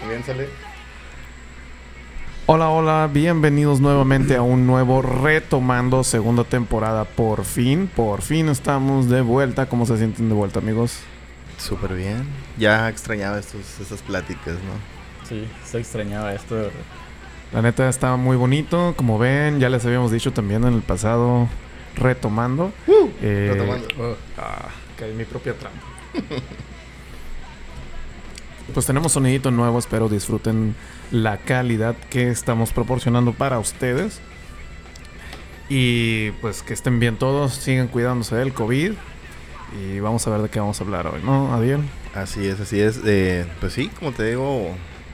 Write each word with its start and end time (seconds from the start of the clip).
Comiénzale. 0.00 0.48
Hola, 2.46 2.68
hola, 2.70 3.08
bienvenidos 3.12 3.80
nuevamente 3.80 4.34
a 4.36 4.42
un 4.42 4.66
nuevo 4.66 5.02
retomando 5.02 6.02
segunda 6.02 6.42
temporada. 6.42 7.04
Por 7.04 7.44
fin, 7.44 7.88
por 7.94 8.22
fin 8.22 8.48
estamos 8.48 9.08
de 9.08 9.20
vuelta. 9.20 9.66
¿Cómo 9.66 9.86
se 9.86 9.96
sienten 9.98 10.28
de 10.28 10.34
vuelta, 10.34 10.58
amigos? 10.58 10.98
Súper 11.58 11.94
bien. 11.94 12.26
Ya 12.58 12.88
extrañaba 12.88 13.38
estos, 13.38 13.78
estas 13.80 14.02
pláticas, 14.02 14.54
¿no? 14.54 15.28
Sí, 15.28 15.46
se 15.64 15.78
extrañaba 15.78 16.34
esto. 16.34 16.56
de 16.56 16.62
verdad. 16.62 16.80
La 17.52 17.62
neta 17.62 17.88
está 17.88 18.16
muy 18.16 18.36
bonito. 18.36 18.94
Como 18.96 19.18
ven, 19.18 19.60
ya 19.60 19.68
les 19.68 19.84
habíamos 19.86 20.10
dicho 20.10 20.32
también 20.32 20.64
en 20.64 20.74
el 20.74 20.82
pasado, 20.82 21.48
retomando. 21.94 22.72
Eh, 23.20 23.50
Retomando. 23.52 23.86
Oh, 24.00 24.16
Ah, 24.38 24.68
caí 24.98 25.10
en 25.12 25.16
mi 25.18 25.24
propia 25.24 25.54
trampa. 25.56 25.78
pues 28.74 28.86
tenemos 28.86 29.12
sonidito 29.12 29.50
nuevo, 29.50 29.78
espero 29.78 30.08
disfruten 30.08 30.74
la 31.10 31.38
calidad 31.38 31.96
que 32.10 32.30
estamos 32.30 32.72
proporcionando 32.72 33.32
para 33.32 33.58
ustedes. 33.58 34.20
Y 35.68 36.32
pues 36.42 36.62
que 36.62 36.74
estén 36.74 37.00
bien 37.00 37.16
todos, 37.16 37.54
sigan 37.54 37.88
cuidándose 37.88 38.36
del 38.36 38.52
COVID. 38.52 38.92
Y 39.80 40.00
vamos 40.00 40.26
a 40.26 40.30
ver 40.30 40.42
de 40.42 40.48
qué 40.50 40.60
vamos 40.60 40.80
a 40.80 40.84
hablar 40.84 41.06
hoy, 41.06 41.20
¿no, 41.24 41.54
Adiel? 41.54 41.80
Así 42.14 42.46
es, 42.46 42.60
así 42.60 42.80
es. 42.80 43.00
Eh, 43.04 43.46
pues 43.60 43.72
sí, 43.72 43.88
como 43.98 44.12
te 44.12 44.24
digo, 44.24 44.68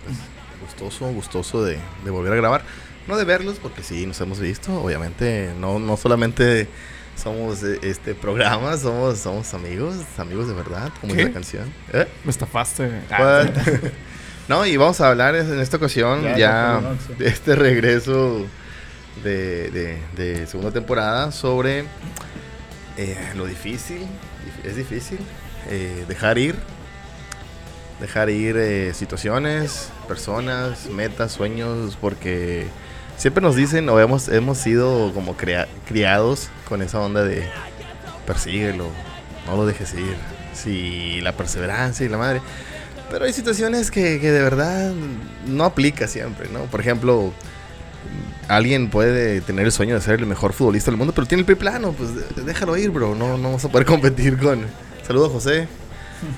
pues, 0.04 0.18
gustoso, 0.60 1.06
gustoso 1.12 1.62
de 1.62 1.78
volver 2.10 2.32
a 2.32 2.36
grabar. 2.36 2.64
No 3.08 3.16
de 3.16 3.24
verlos, 3.24 3.56
porque 3.58 3.82
sí, 3.82 4.04
nos 4.04 4.20
hemos 4.20 4.38
visto. 4.38 4.82
Obviamente, 4.82 5.54
no, 5.58 5.78
no 5.78 5.96
solamente 5.96 6.68
somos 7.22 7.60
de 7.60 7.78
este 7.82 8.14
programa, 8.14 8.76
somos, 8.76 9.18
somos 9.18 9.52
amigos, 9.54 9.96
amigos 10.16 10.48
de 10.48 10.54
verdad, 10.54 10.92
como 11.00 11.12
¿Qué? 11.14 11.20
es 11.22 11.26
la 11.28 11.32
canción. 11.34 11.72
¿Eh? 11.92 12.06
Me 12.24 12.30
estafaste. 12.30 12.90
Ah, 13.10 13.44
no, 14.48 14.64
y 14.66 14.76
vamos 14.76 15.00
a 15.00 15.08
hablar 15.08 15.34
en 15.36 15.58
esta 15.60 15.76
ocasión 15.78 16.22
Ya, 16.36 16.80
de 17.18 17.26
este 17.28 17.54
regreso 17.56 18.46
de, 19.24 19.70
de- 19.70 19.98
de 20.16 20.46
segunda 20.46 20.70
temporada 20.70 21.32
sobre 21.32 21.84
eh, 22.96 23.16
lo 23.36 23.46
difícil, 23.46 23.98
dif- 24.02 24.64
es 24.68 24.76
difícil 24.76 25.18
eh, 25.68 26.04
dejar 26.08 26.38
ir, 26.38 26.54
dejar 28.00 28.30
ir 28.30 28.56
eh, 28.56 28.94
situaciones, 28.94 29.90
personas, 30.06 30.86
metas, 30.86 31.32
sueños, 31.32 31.96
porque 32.00 32.66
siempre 33.18 33.42
nos 33.42 33.56
dicen 33.56 33.88
o 33.90 34.00
hemos, 34.00 34.28
hemos 34.28 34.58
sido 34.58 35.12
como 35.12 35.36
crea- 35.36 35.68
criados 35.86 36.48
con 36.68 36.80
esa 36.82 37.00
onda 37.00 37.22
de 37.24 37.46
persíguelo, 38.26 38.86
no 39.46 39.56
lo 39.56 39.66
dejes 39.66 39.92
ir, 39.94 40.16
si 40.54 41.20
la 41.20 41.32
perseverancia 41.32 42.06
y 42.06 42.08
la 42.08 42.18
madre. 42.18 42.40
Pero 43.10 43.24
hay 43.24 43.32
situaciones 43.32 43.90
que, 43.90 44.20
que 44.20 44.30
de 44.30 44.42
verdad 44.42 44.92
no 45.46 45.64
aplica 45.64 46.06
siempre, 46.06 46.48
¿no? 46.50 46.60
Por 46.64 46.80
ejemplo, 46.80 47.32
alguien 48.48 48.90
puede 48.90 49.40
tener 49.40 49.64
el 49.66 49.72
sueño 49.72 49.94
de 49.94 50.00
ser 50.02 50.20
el 50.20 50.26
mejor 50.26 50.52
futbolista 50.52 50.90
del 50.90 50.98
mundo, 50.98 51.14
pero 51.14 51.26
tiene 51.26 51.40
el 51.40 51.46
pie 51.46 51.56
plano, 51.56 51.92
pues 51.92 52.10
déjalo 52.44 52.76
ir, 52.76 52.90
bro. 52.90 53.14
No, 53.14 53.38
no 53.38 53.52
vas 53.52 53.64
a 53.64 53.68
poder 53.70 53.86
competir 53.86 54.36
con. 54.38 54.60
Saludos, 55.06 55.32
José. 55.32 55.68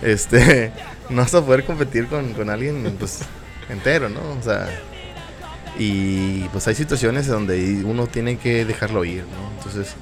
Este, 0.03 0.73
no 1.11 1.23
vas 1.23 1.35
a 1.35 1.45
poder 1.45 1.65
competir 1.65 2.07
con, 2.07 2.35
con 2.35 2.51
alguien, 2.51 2.95
pues, 2.99 3.21
entero, 3.69 4.09
¿no? 4.09 4.21
O 4.39 4.43
sea, 4.43 4.69
y 5.79 6.41
pues 6.53 6.67
hay 6.69 6.75
situaciones 6.75 7.27
donde 7.27 7.83
uno 7.85 8.07
tiene 8.07 8.37
que 8.39 8.65
dejarlo 8.65 9.05
ir, 9.05 9.23
¿no? 9.25 9.57
Entonces, 9.59 9.95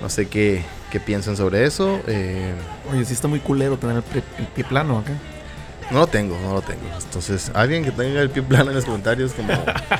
no 0.00 0.08
sé 0.08 0.26
qué, 0.28 0.62
qué 0.90 1.00
piensan 1.00 1.36
sobre 1.36 1.64
eso. 1.64 2.00
Eh, 2.06 2.52
Oye, 2.92 3.04
sí 3.04 3.12
está 3.14 3.28
muy 3.28 3.40
culero 3.40 3.76
tener 3.78 3.96
el, 3.96 4.02
pie- 4.04 4.22
el 4.38 4.46
pie 4.48 4.64
plano 4.64 4.98
acá. 4.98 5.12
no 5.90 6.00
lo 6.00 6.06
tengo, 6.06 6.38
no 6.42 6.54
lo 6.54 6.62
tengo. 6.62 6.82
Entonces, 7.02 7.50
alguien 7.54 7.84
que 7.84 7.90
tenga 7.90 8.20
el 8.20 8.30
pie 8.30 8.42
plano 8.42 8.70
en 8.70 8.76
los 8.76 8.84
comentarios, 8.84 9.32
como, 9.32 9.48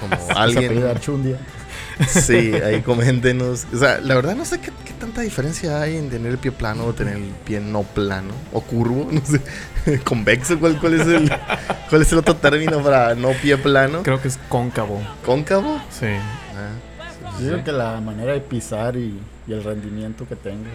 como 0.01 0.17
alguien. 0.39 0.73
Sí, 2.09 2.53
ahí 2.55 2.81
coméntenos. 2.82 3.66
O 3.72 3.78
sea, 3.78 4.00
la 4.00 4.15
verdad 4.15 4.34
no 4.34 4.44
sé 4.44 4.60
qué, 4.60 4.71
qué 4.84 4.93
tanta 4.94 5.21
diferencia 5.21 5.81
hay 5.81 5.97
en 5.97 6.10
tener 6.10 6.32
el 6.32 6.38
pie 6.38 6.50
plano 6.53 6.84
o 6.87 6.93
tener 6.93 7.16
el 7.16 7.22
pie 7.44 7.60
no 7.60 7.82
plano 7.82 8.32
o 8.53 8.60
curvo, 8.60 9.09
no 9.12 9.21
sé, 9.25 9.41
convexo. 10.03 10.59
¿Cuál, 10.59 10.78
cuál 10.81 10.94
es 11.00 11.06
el 11.06 11.31
cuál 11.91 12.03
es 12.03 12.10
el 12.12 12.19
otro 12.19 12.37
término 12.37 12.83
para 12.83 13.15
no 13.15 13.31
pie 13.33 13.56
plano? 13.56 14.03
Creo 14.03 14.21
que 14.21 14.28
es 14.28 14.38
cóncavo. 14.49 15.00
Cóncavo. 15.25 15.81
Sí. 15.91 16.06
Ah, 16.56 16.72
sí, 17.38 17.44
Yo 17.44 17.50
sí, 17.53 17.56
sí. 17.59 17.62
que 17.65 17.72
la 17.72 18.00
manera 18.00 18.33
de 18.33 18.41
pisar 18.41 18.97
y, 18.97 19.21
y 19.47 19.53
el 19.53 19.62
rendimiento 19.62 20.27
que 20.28 20.37
tengas. 20.37 20.72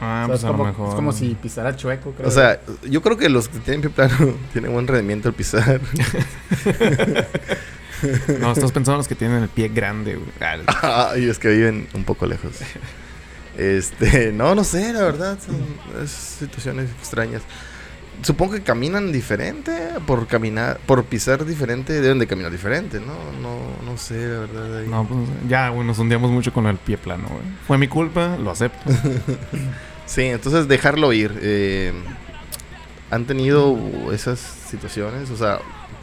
Ah, 0.00 0.26
O 0.28 0.36
sea, 0.36 0.36
pues 0.36 0.38
es, 0.40 0.44
a 0.44 0.48
como, 0.48 0.64
lo 0.64 0.70
mejor. 0.70 0.88
es 0.88 0.94
como 0.94 1.12
si 1.12 1.34
pisara 1.34 1.76
chueco, 1.76 2.12
creo. 2.12 2.28
O 2.28 2.30
sea, 2.32 2.60
yo 2.90 3.00
creo 3.02 3.16
que 3.16 3.28
los 3.28 3.48
que 3.48 3.58
tienen 3.60 3.80
pie 3.82 3.90
plano 3.90 4.34
tienen 4.52 4.72
buen 4.72 4.86
rendimiento 4.86 5.28
al 5.28 5.34
pisar. 5.34 5.80
No, 8.40 8.52
estás 8.52 8.72
pensando 8.72 8.92
en 8.92 8.98
los 8.98 9.08
que 9.08 9.14
tienen 9.14 9.42
el 9.42 9.48
pie 9.48 9.68
grande, 9.68 10.16
güey. 10.16 10.28
Ah, 10.40 11.12
es 11.16 11.38
que 11.38 11.48
viven 11.48 11.88
un 11.94 12.04
poco 12.04 12.26
lejos. 12.26 12.52
Este, 13.56 14.32
no, 14.34 14.54
no 14.54 14.64
sé, 14.64 14.92
la 14.92 15.02
verdad, 15.02 15.38
son 15.44 15.56
es 16.02 16.10
situaciones 16.10 16.90
extrañas. 16.98 17.42
Supongo 18.22 18.52
que 18.52 18.62
caminan 18.62 19.10
diferente, 19.10 19.72
por 20.06 20.28
caminar, 20.28 20.78
por 20.86 21.04
pisar 21.04 21.44
diferente, 21.44 22.00
deben 22.00 22.18
de 22.20 22.26
caminar 22.28 22.52
diferente, 22.52 23.00
¿no? 23.00 23.14
No, 23.40 23.58
no 23.84 23.98
sé, 23.98 24.14
la 24.28 24.38
verdad. 24.40 24.78
ahí. 24.78 24.86
No, 24.88 25.06
pues 25.08 25.20
ya, 25.48 25.70
güey, 25.70 25.84
nos 25.86 25.98
hundíamos 25.98 26.30
mucho 26.30 26.52
con 26.52 26.66
el 26.66 26.76
pie 26.76 26.98
plano, 26.98 27.26
güey. 27.28 27.42
Fue 27.66 27.78
mi 27.78 27.88
culpa, 27.88 28.36
lo 28.36 28.50
acepto. 28.52 28.90
Sí, 30.06 30.22
entonces 30.22 30.68
dejarlo 30.68 31.12
ir. 31.12 31.36
eh, 31.40 31.92
¿Han 33.10 33.26
tenido 33.26 33.76
esas 34.12 34.38
situaciones? 34.38 35.30
O 35.30 35.36
sea, 35.36 35.58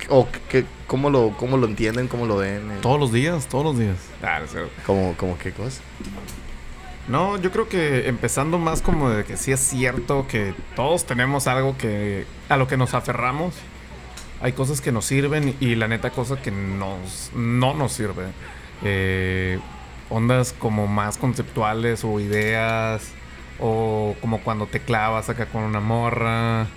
o 0.09 0.27
que, 0.49 0.65
¿cómo, 0.87 1.09
lo, 1.09 1.35
¿cómo 1.37 1.57
lo 1.57 1.67
entienden? 1.67 2.07
¿Cómo 2.07 2.25
lo 2.25 2.37
ven? 2.37 2.71
eh, 2.71 2.77
todos 2.81 2.99
los 2.99 3.11
días, 3.11 3.47
todos 3.47 3.65
los 3.65 3.77
días. 3.77 3.97
Ah. 4.23 4.39
¿Cómo, 4.85 5.13
cómo 5.17 5.37
qué 5.37 5.51
cosa? 5.51 5.81
No, 7.07 7.37
yo 7.37 7.51
creo 7.51 7.67
que 7.67 8.07
empezando 8.07 8.59
más 8.59 8.81
como 8.81 9.09
de 9.09 9.23
que 9.25 9.35
sí 9.35 9.51
es 9.51 9.59
cierto 9.59 10.27
que 10.27 10.53
todos 10.75 11.05
tenemos 11.05 11.47
algo 11.47 11.75
que 11.77 12.25
a 12.49 12.57
lo 12.57 12.67
que 12.67 12.77
nos 12.77 12.93
aferramos. 12.93 13.55
Hay 14.41 14.53
cosas 14.53 14.79
que 14.79 14.91
nos 14.91 15.05
sirven 15.05 15.55
y 15.59 15.75
la 15.75 15.87
neta 15.87 16.11
cosas 16.11 16.39
que 16.39 16.51
nos 16.51 17.31
no 17.35 17.73
nos 17.73 17.93
sirven. 17.93 18.31
Eh, 18.83 19.59
ondas 20.09 20.53
como 20.53 20.87
más 20.87 21.17
conceptuales 21.17 22.03
o 22.03 22.19
ideas 22.19 23.11
o 23.59 24.15
como 24.21 24.39
cuando 24.41 24.67
te 24.67 24.79
clavas 24.79 25.29
acá 25.29 25.47
con 25.47 25.63
una 25.63 25.79
morra 25.79 26.67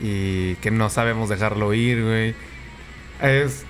y 0.00 0.56
que 0.56 0.70
no 0.70 0.90
sabemos 0.90 1.28
dejarlo 1.28 1.74
ir, 1.74 2.02
güey. 2.02 2.34
Es 3.22 3.64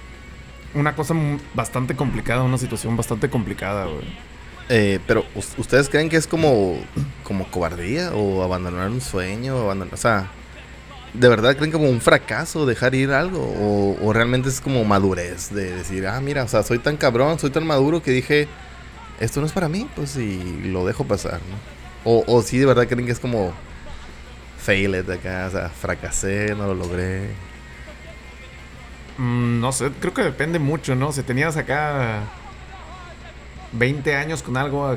una 0.75 0.95
cosa 0.95 1.15
bastante 1.55 1.97
complicada, 1.97 2.43
una 2.43 2.59
situación 2.59 2.97
bastante 2.97 3.31
complicada, 3.31 3.87
güey. 3.87 4.05
Eh, 4.69 5.01
pero 5.07 5.27
¿us- 5.35 5.55
¿ustedes 5.59 5.89
creen 5.89 6.09
que 6.09 6.17
es 6.17 6.27
como, 6.27 6.79
como 7.25 7.51
cobardía 7.51 8.13
o 8.15 8.43
abandonar 8.43 8.91
un 8.91 9.01
sueño? 9.01 9.57
O, 9.57 9.63
abandonar, 9.63 9.95
o 9.95 9.97
sea, 9.97 10.31
¿de 11.15 11.29
verdad 11.29 11.57
creen 11.57 11.73
como 11.73 11.89
un 11.91 12.01
fracaso 12.01 12.67
dejar 12.67 12.95
ir 12.95 13.13
algo? 13.13 13.41
O, 13.43 13.99
o 14.07 14.13
realmente 14.13 14.49
es 14.49 14.61
como 14.61 14.85
madurez 14.85 15.51
de 15.51 15.73
decir, 15.77 16.07
ah, 16.07 16.21
mira, 16.21 16.45
o 16.45 16.49
sea, 16.49 16.63
soy 16.63 16.79
tan 16.81 16.97
cabrón, 16.97 17.39
soy 17.39 17.51
tan 17.51 17.67
maduro 17.67 18.03
que 18.03 18.13
dije, 18.13 18.49
esto 19.21 19.41
no 19.41 19.47
es 19.47 19.53
para 19.53 19.69
mí, 19.69 19.89
pues 19.97 20.17
y 20.17 20.63
lo 20.65 20.87
dejo 20.87 21.05
pasar, 21.07 21.41
¿no? 21.49 21.63
O, 22.05 22.25
o 22.27 22.43
sí, 22.43 22.59
de 22.59 22.67
verdad 22.67 22.89
creen 22.89 23.07
que 23.07 23.13
es 23.13 23.21
como 23.21 23.55
fail 24.57 24.95
it 24.97 25.09
acá, 25.11 25.47
o 25.49 25.51
sea, 25.51 25.69
fracasé, 25.71 26.55
no 26.57 26.67
lo 26.67 26.75
logré. 26.75 27.50
Mm, 29.19 29.61
no 29.61 29.73
sé, 29.73 29.91
creo 30.01 30.15
que 30.15 30.23
depende 30.23 30.59
mucho, 30.59 30.95
¿no? 30.95 31.13
Si 31.13 31.23
tenías 31.23 31.57
acá 31.57 32.23
20 33.73 34.15
años 34.17 34.43
con 34.43 34.57
algo, 34.57 34.97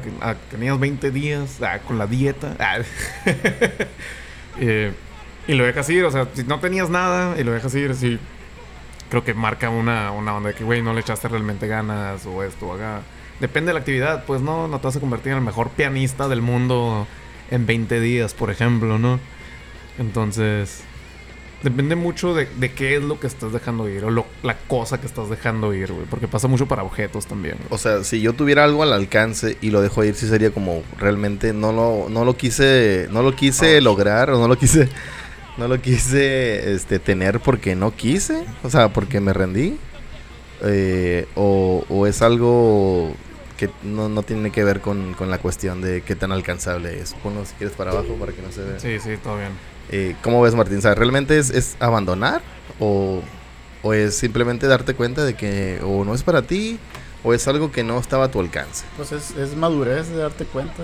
tenías 0.49 0.79
20 0.79 1.11
días 1.11 1.61
ah, 1.61 1.79
con 1.79 1.97
la 1.97 2.07
dieta. 2.07 2.55
ah, 2.59 2.79
eh, 4.59 4.93
y 5.47 5.53
lo 5.53 5.65
dejas 5.65 5.89
ir, 5.89 6.05
o 6.05 6.11
sea, 6.11 6.27
si 6.33 6.43
no 6.43 6.59
tenías 6.59 6.89
nada 6.89 7.39
y 7.39 7.43
lo 7.43 7.51
dejas 7.51 7.73
ir, 7.75 7.95
sí. 7.95 8.19
Creo 9.09 9.23
que 9.23 9.33
marca 9.33 9.69
una, 9.69 10.11
una 10.11 10.35
onda 10.35 10.49
de 10.49 10.55
que, 10.55 10.63
güey, 10.63 10.81
no 10.81 10.93
le 10.93 11.01
echaste 11.01 11.27
realmente 11.27 11.67
ganas 11.67 12.25
o 12.25 12.43
esto 12.43 12.67
o 12.67 12.73
acá. 12.73 13.01
Depende 13.39 13.69
de 13.69 13.73
la 13.73 13.79
actividad, 13.79 14.25
pues 14.25 14.41
no, 14.41 14.67
no 14.67 14.79
te 14.79 14.87
vas 14.87 14.95
a 14.95 14.99
convertir 14.99 15.33
en 15.33 15.39
el 15.39 15.43
mejor 15.43 15.69
pianista 15.69 16.27
del 16.27 16.41
mundo 16.41 17.07
en 17.51 17.65
20 17.65 17.99
días, 17.99 18.33
por 18.33 18.49
ejemplo, 18.49 18.97
¿no? 18.97 19.19
Entonces, 19.99 20.83
Depende 21.63 21.95
mucho 21.95 22.35
de, 22.35 22.45
de 22.57 22.73
qué 22.73 22.97
es 22.97 23.03
lo 23.03 23.19
que 23.19 23.27
estás 23.27 23.53
dejando 23.53 23.87
ir 23.89 24.03
o 24.03 24.11
lo- 24.11 24.25
la 24.43 24.57
cosa 24.57 24.99
que 24.99 25.07
estás 25.07 25.29
dejando 25.29 25.73
ir, 25.73 25.91
güey. 25.93 26.05
Porque 26.09 26.27
pasa 26.27 26.47
mucho 26.49 26.67
para 26.67 26.83
objetos 26.83 27.25
también. 27.25 27.55
O 27.69 27.77
sea, 27.77 28.03
si 28.03 28.19
yo 28.21 28.33
tuviera 28.33 28.65
algo 28.65 28.83
al 28.83 28.91
alcance 28.93 29.57
y 29.61 29.69
lo 29.71 29.81
dejo 29.81 30.03
ir, 30.03 30.15
sí 30.15 30.27
sería 30.27 30.51
como 30.51 30.83
realmente 30.99 31.53
no 31.53 31.71
lo, 31.71 32.07
no 32.09 32.25
lo 32.25 32.35
quise, 32.35 33.07
no 33.11 33.23
lo 33.23 33.33
quise 33.35 33.79
lograr 33.81 34.29
o 34.29 34.37
no 34.39 34.47
lo 34.49 34.57
quise, 34.57 34.89
no 35.57 35.67
lo 35.69 35.81
quise 35.81 36.73
este, 36.73 36.99
tener 36.99 37.39
porque 37.39 37.75
no 37.75 37.95
quise, 37.95 38.43
o 38.63 38.69
sea, 38.69 38.89
porque 38.89 39.19
me 39.21 39.31
rendí. 39.33 39.77
Eh, 40.65 41.27
o, 41.35 41.83
o 41.89 42.07
es 42.07 42.21
algo 42.21 43.13
que 43.57 43.69
no, 43.83 44.09
no 44.09 44.23
tiene 44.23 44.51
que 44.51 44.63
ver 44.63 44.79
con, 44.81 45.13
con 45.13 45.29
la 45.29 45.37
cuestión 45.37 45.81
de 45.81 46.01
qué 46.01 46.15
tan 46.15 46.31
alcanzable 46.31 46.99
es. 46.99 47.13
Ponlo 47.15 47.45
si 47.45 47.53
quieres 47.55 47.75
para 47.75 47.91
abajo 47.91 48.15
para 48.19 48.31
que 48.33 48.41
no 48.41 48.51
se 48.51 48.63
vea. 48.63 48.79
Sí, 48.79 48.99
sí, 48.99 49.17
todo 49.21 49.37
bien. 49.37 49.51
Eh, 49.89 50.15
¿Cómo 50.21 50.41
ves, 50.41 50.55
Martín? 50.55 50.77
O 50.77 50.81
sea, 50.81 50.95
¿realmente 50.95 51.37
es, 51.37 51.49
es 51.49 51.75
abandonar? 51.79 52.41
O, 52.79 53.21
¿O 53.81 53.93
es 53.93 54.15
simplemente 54.15 54.67
darte 54.67 54.93
cuenta 54.93 55.25
de 55.25 55.35
que 55.35 55.81
o 55.83 56.05
no 56.05 56.15
es 56.15 56.23
para 56.23 56.41
ti 56.41 56.79
o 57.23 57.33
es 57.33 57.47
algo 57.47 57.71
que 57.71 57.83
no 57.83 57.99
estaba 57.99 58.25
a 58.25 58.31
tu 58.31 58.39
alcance? 58.39 58.85
Pues 58.95 59.11
es, 59.11 59.31
es 59.31 59.55
madurez 59.55 60.09
de 60.09 60.17
darte 60.17 60.45
cuenta. 60.45 60.83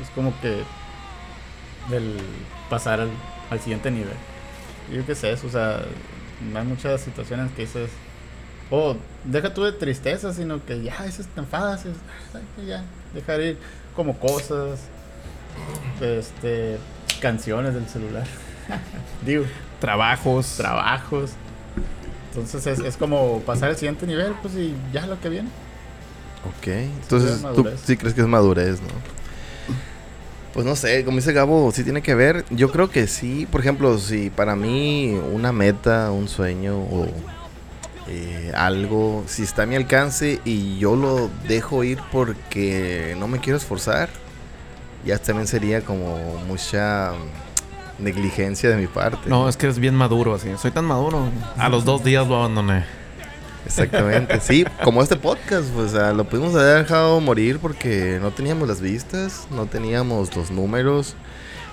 Es 0.00 0.08
como 0.14 0.32
que 0.40 0.62
del 1.90 2.16
pasar 2.68 3.00
al, 3.00 3.10
al 3.50 3.60
siguiente 3.60 3.90
nivel. 3.90 4.14
Yo 4.92 5.04
qué 5.04 5.14
sé, 5.14 5.32
eso, 5.32 5.46
o 5.46 5.50
sea, 5.50 5.84
hay 6.54 6.64
muchas 6.64 7.00
situaciones 7.00 7.52
que 7.52 7.62
dices, 7.62 7.90
oh, 8.70 8.96
deja 9.24 9.52
tú 9.52 9.64
de 9.64 9.72
tristeza, 9.72 10.32
sino 10.32 10.64
que 10.64 10.82
ya, 10.82 11.04
eso 11.04 11.22
te 11.34 11.40
enfadas, 11.40 11.84
es, 11.84 11.96
ya, 12.66 12.84
dejar 13.14 13.40
ir 13.40 13.58
como 13.94 14.18
cosas, 14.18 14.80
este, 16.00 16.78
canciones 17.20 17.74
del 17.74 17.86
celular, 17.88 18.26
digo, 19.24 19.44
Trabajos. 19.80 20.54
trabajos. 20.56 21.30
Entonces 22.30 22.66
es, 22.66 22.78
es 22.80 22.96
como 22.96 23.40
pasar 23.40 23.70
al 23.70 23.76
siguiente 23.76 24.06
nivel, 24.06 24.34
pues 24.42 24.54
y 24.54 24.74
ya 24.92 25.06
lo 25.06 25.20
que 25.20 25.28
viene. 25.28 25.48
Ok, 26.46 26.66
entonces 26.68 27.32
es 27.32 27.54
tú 27.54 27.68
sí 27.84 27.96
crees 27.96 28.14
que 28.14 28.20
es 28.20 28.26
madurez, 28.26 28.80
¿no? 28.80 28.88
Pues 30.52 30.66
no 30.66 30.74
sé, 30.74 31.04
como 31.04 31.16
dice 31.18 31.32
Gabo, 31.32 31.70
sí 31.72 31.84
tiene 31.84 32.02
que 32.02 32.14
ver. 32.14 32.44
Yo 32.50 32.70
creo 32.72 32.90
que 32.90 33.06
sí, 33.06 33.46
por 33.50 33.60
ejemplo, 33.60 33.98
si 33.98 34.30
para 34.30 34.56
mí 34.56 35.18
una 35.32 35.52
meta, 35.52 36.10
un 36.10 36.28
sueño 36.28 36.76
o 36.76 37.06
eh, 38.08 38.50
algo, 38.54 39.22
si 39.26 39.42
está 39.44 39.62
a 39.62 39.66
mi 39.66 39.76
alcance 39.76 40.40
y 40.44 40.78
yo 40.78 40.96
lo 40.96 41.30
dejo 41.46 41.84
ir 41.84 42.00
porque 42.10 43.14
no 43.18 43.28
me 43.28 43.38
quiero 43.38 43.58
esforzar, 43.58 44.08
ya 45.04 45.18
también 45.18 45.46
sería 45.46 45.82
como 45.82 46.18
mucha 46.46 47.12
negligencia 47.98 48.70
de 48.70 48.76
mi 48.76 48.86
parte. 48.86 49.28
No, 49.28 49.48
es 49.48 49.56
que 49.56 49.66
eres 49.66 49.78
bien 49.78 49.94
maduro 49.94 50.34
así. 50.34 50.48
Soy 50.60 50.70
tan 50.70 50.84
maduro. 50.84 51.28
A 51.56 51.68
los 51.68 51.84
dos 51.84 52.02
días 52.02 52.26
lo 52.26 52.36
abandoné. 52.36 52.84
Exactamente, 53.66 54.40
sí, 54.40 54.64
como 54.82 55.02
este 55.02 55.16
podcast, 55.16 55.68
pues 55.74 55.92
o 55.92 55.96
sea, 55.98 56.12
lo 56.12 56.24
pudimos 56.24 56.54
haber 56.54 56.78
dejado 56.78 57.20
morir 57.20 57.58
porque 57.58 58.18
no 58.20 58.30
teníamos 58.30 58.66
las 58.66 58.80
vistas, 58.80 59.46
no 59.50 59.66
teníamos 59.66 60.34
los 60.34 60.50
números, 60.50 61.14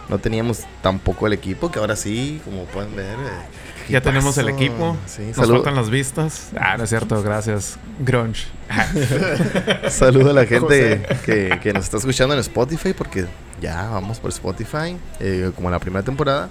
no 0.09 0.19
teníamos 0.19 0.65
tampoco 0.81 1.27
el 1.27 1.33
equipo, 1.33 1.71
que 1.71 1.79
ahora 1.79 1.95
sí, 1.95 2.41
como 2.43 2.65
pueden 2.65 2.93
ver. 2.95 3.15
eh, 3.15 3.45
Ya 3.89 4.01
tenemos 4.01 4.37
el 4.37 4.49
equipo. 4.49 4.97
Sí, 5.05 5.31
Nos 5.35 5.47
faltan 5.47 5.75
las 5.75 5.89
vistas. 5.89 6.49
Ah, 6.59 6.77
no 6.77 6.83
es 6.83 6.89
cierto. 6.89 7.21
Gracias. 7.23 7.77
Grunge. 7.99 8.47
Saludo 9.89 10.31
a 10.31 10.33
la 10.33 10.45
gente 10.45 11.05
que, 11.25 11.59
que 11.61 11.73
nos 11.73 11.85
está 11.85 11.97
escuchando 11.97 12.33
en 12.33 12.39
Spotify 12.41 12.93
porque 12.93 13.25
ya 13.61 13.89
vamos 13.89 14.19
por 14.19 14.29
Spotify, 14.29 14.97
eh, 15.19 15.51
como 15.55 15.69
en 15.69 15.73
la 15.73 15.79
primera 15.79 16.03
temporada. 16.03 16.49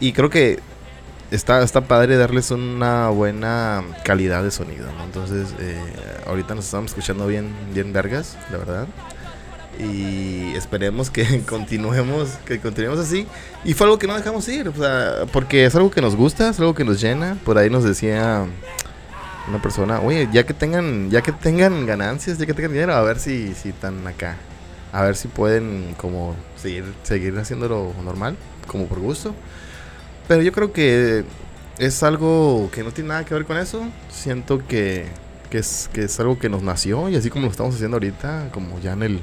Y 0.00 0.12
creo 0.12 0.30
que 0.30 0.60
está, 1.30 1.62
está 1.62 1.82
padre 1.82 2.16
darles 2.16 2.50
una 2.50 3.08
buena 3.08 3.82
calidad 4.04 4.42
de 4.42 4.50
sonido, 4.50 4.86
¿no? 4.96 5.04
Entonces, 5.04 5.54
eh, 5.60 5.78
ahorita 6.26 6.54
nos 6.54 6.66
estamos 6.66 6.90
escuchando 6.90 7.26
bien, 7.26 7.52
bien 7.72 7.92
vergas, 7.92 8.36
la 8.50 8.58
verdad. 8.58 8.86
Y 9.78 10.54
esperemos 10.56 11.10
que 11.10 11.42
continuemos, 11.48 12.30
que 12.44 12.58
continuemos 12.58 13.00
así. 13.00 13.26
Y 13.64 13.74
fue 13.74 13.86
algo 13.86 13.98
que 13.98 14.06
no 14.06 14.16
dejamos 14.16 14.48
ir, 14.48 14.68
o 14.68 14.74
sea, 14.74 15.26
porque 15.32 15.64
es 15.64 15.74
algo 15.74 15.90
que 15.90 16.00
nos 16.00 16.16
gusta, 16.16 16.50
es 16.50 16.58
algo 16.58 16.74
que 16.74 16.84
nos 16.84 17.00
llena. 17.00 17.36
Por 17.44 17.58
ahí 17.58 17.70
nos 17.70 17.84
decía 17.84 18.46
una 19.48 19.62
persona, 19.62 20.00
oye, 20.00 20.28
ya 20.32 20.44
que 20.44 20.54
tengan, 20.54 21.10
ya 21.10 21.22
que 21.22 21.32
tengan 21.32 21.86
ganancias, 21.86 22.38
ya 22.38 22.46
que 22.46 22.54
tengan 22.54 22.72
dinero, 22.72 22.94
a 22.94 23.02
ver 23.02 23.18
si, 23.18 23.54
si 23.54 23.70
están 23.70 24.06
acá. 24.06 24.36
A 24.92 25.02
ver 25.02 25.16
si 25.16 25.28
pueden 25.28 25.94
como 25.98 26.34
seguir, 26.56 26.84
seguir 27.02 27.38
haciéndolo 27.38 27.92
normal, 28.02 28.36
como 28.66 28.86
por 28.86 29.00
gusto. 29.00 29.34
Pero 30.26 30.42
yo 30.42 30.52
creo 30.52 30.72
que 30.72 31.24
es 31.78 32.02
algo 32.02 32.70
que 32.72 32.82
no 32.82 32.90
tiene 32.90 33.08
nada 33.08 33.24
que 33.24 33.34
ver 33.34 33.44
con 33.44 33.58
eso. 33.58 33.82
Siento 34.10 34.66
que, 34.66 35.06
que 35.50 35.58
es, 35.58 35.88
que 35.92 36.04
es 36.04 36.20
algo 36.20 36.38
que 36.38 36.48
nos 36.48 36.62
nació 36.62 37.08
y 37.08 37.16
así 37.16 37.30
como 37.30 37.46
lo 37.46 37.50
estamos 37.50 37.74
haciendo 37.74 37.96
ahorita, 37.96 38.48
como 38.52 38.78
ya 38.80 38.92
en 38.92 39.02
el, 39.02 39.20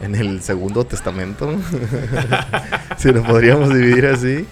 en 0.00 0.14
el 0.14 0.42
segundo 0.42 0.84
testamento. 0.84 1.58
si 2.98 3.12
lo 3.12 3.22
podríamos 3.22 3.68
dividir 3.72 4.06
así. 4.06 4.46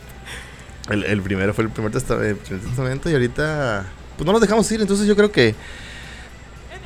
El, 0.90 1.20
primero 1.22 1.52
fue 1.52 1.64
el 1.64 1.70
primer, 1.70 1.92
testa- 1.92 2.14
el 2.26 2.36
primer 2.36 2.64
testamento 2.64 3.10
y 3.10 3.12
ahorita 3.12 3.84
pues 4.16 4.26
no 4.26 4.32
nos 4.32 4.40
dejamos 4.40 4.70
ir. 4.72 4.80
Entonces 4.80 5.06
yo 5.06 5.14
creo 5.16 5.30
que 5.30 5.54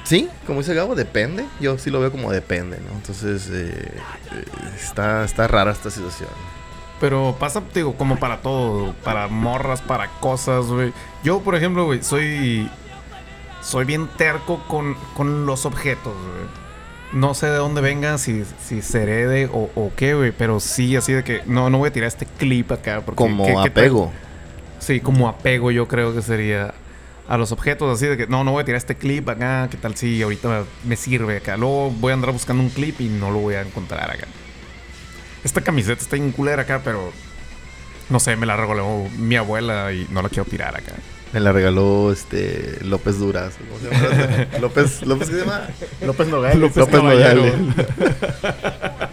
sí, 0.05 0.29
como 0.47 0.59
dice 0.61 0.75
Gabo, 0.75 0.95
depende. 0.95 1.47
Yo 1.61 1.79
sí 1.79 1.91
lo 1.91 2.01
veo 2.01 2.11
como 2.11 2.33
depende, 2.33 2.79
¿no? 2.81 2.93
Entonces 2.97 3.49
eh, 3.53 3.93
eh, 4.33 4.45
está, 4.77 5.25
está 5.25 5.47
rara 5.47 5.71
esta 5.73 5.91
situación. 5.91 6.31
Pero 7.01 7.37
pasa, 7.39 7.63
digo, 7.75 7.95
como 7.97 8.17
para 8.19 8.43
todo. 8.43 8.93
Para 9.05 9.27
morras, 9.29 9.81
para 9.81 10.09
cosas, 10.21 10.67
güey. 10.67 10.93
Yo, 11.25 11.41
por 11.41 11.55
ejemplo, 11.55 11.85
güey, 11.85 12.03
soy... 12.03 12.69
Soy 13.61 13.85
bien 13.85 14.09
terco 14.17 14.61
con, 14.67 14.95
con 15.17 15.47
los 15.47 15.67
objetos, 15.67 16.13
güey. 16.13 16.62
No 17.13 17.35
sé 17.35 17.47
de 17.47 17.57
dónde 17.57 17.81
vengan, 17.81 18.19
si, 18.19 18.45
si 18.67 18.81
se 18.83 19.03
herede 19.03 19.47
o, 19.53 19.71
o 19.75 19.93
qué, 19.97 20.15
güey. 20.15 20.33
Pero 20.33 20.61
sí, 20.61 20.97
así 20.97 21.13
de 21.13 21.23
que... 21.25 21.43
No, 21.47 21.69
no 21.71 21.79
voy 21.79 21.89
a 21.89 21.93
tirar 21.93 22.09
este 22.09 22.27
clip 22.27 22.73
acá. 22.73 23.03
Porque, 23.05 23.17
Como 23.17 23.45
¿qué- 23.45 23.51
qué 23.51 23.55
tal? 23.71 23.85
apego. 23.85 24.13
Sí, 24.79 25.01
como 25.01 25.29
apego 25.29 25.71
yo 25.71 25.87
creo 25.89 26.15
que 26.15 26.23
sería 26.23 26.75
a 27.29 27.37
los 27.39 27.53
objetos, 27.53 27.95
así 27.97 28.07
de 28.07 28.17
que 28.17 28.27
no, 28.27 28.43
no 28.45 28.51
voy 28.53 28.63
a 28.63 28.65
tirar 28.65 28.79
este 28.79 28.97
clip 28.97 29.29
acá, 29.29 29.69
¿qué 29.71 29.77
tal 29.77 29.97
si 29.97 30.21
ahorita 30.23 30.65
me 30.85 30.97
sirve 30.97 31.37
acá? 31.37 31.57
Luego 31.57 31.91
voy 31.93 32.11
a 32.11 32.15
andar 32.15 32.33
buscando 32.33 32.63
un 32.63 32.69
clip 32.69 33.01
y 33.01 33.09
no 33.09 33.31
lo 33.31 33.39
voy 33.39 33.55
a 33.55 33.61
encontrar 33.63 34.11
acá. 34.11 34.27
Esta 35.45 35.61
camiseta 35.61 36.03
está 36.03 36.17
en 36.17 36.33
culera 36.33 36.63
acá, 36.63 36.81
pero 36.85 37.13
no 38.11 38.19
sé, 38.19 38.35
me 38.37 38.45
la 38.45 38.57
regaló 38.57 39.07
mi 39.19 39.37
abuela 39.37 39.93
y 39.93 40.07
no 40.11 40.21
la 40.21 40.29
quiero 40.29 40.45
tirar 40.47 40.75
acá. 40.77 40.95
Me 41.33 41.41
la 41.41 41.53
regaló 41.53 42.13
este 42.13 42.79
López 42.83 43.19
Duraz. 43.19 43.55
¿Cómo 43.57 43.79
se 43.81 43.91
llama? 43.91 44.47
López, 44.61 45.01
López, 45.03 45.29
¿qué 45.31 45.35
se 45.37 45.41
llama? 45.41 45.63
López 46.05 46.29
Nogales. 46.29 46.59
López. 46.59 46.89
Nogales. 46.93 47.55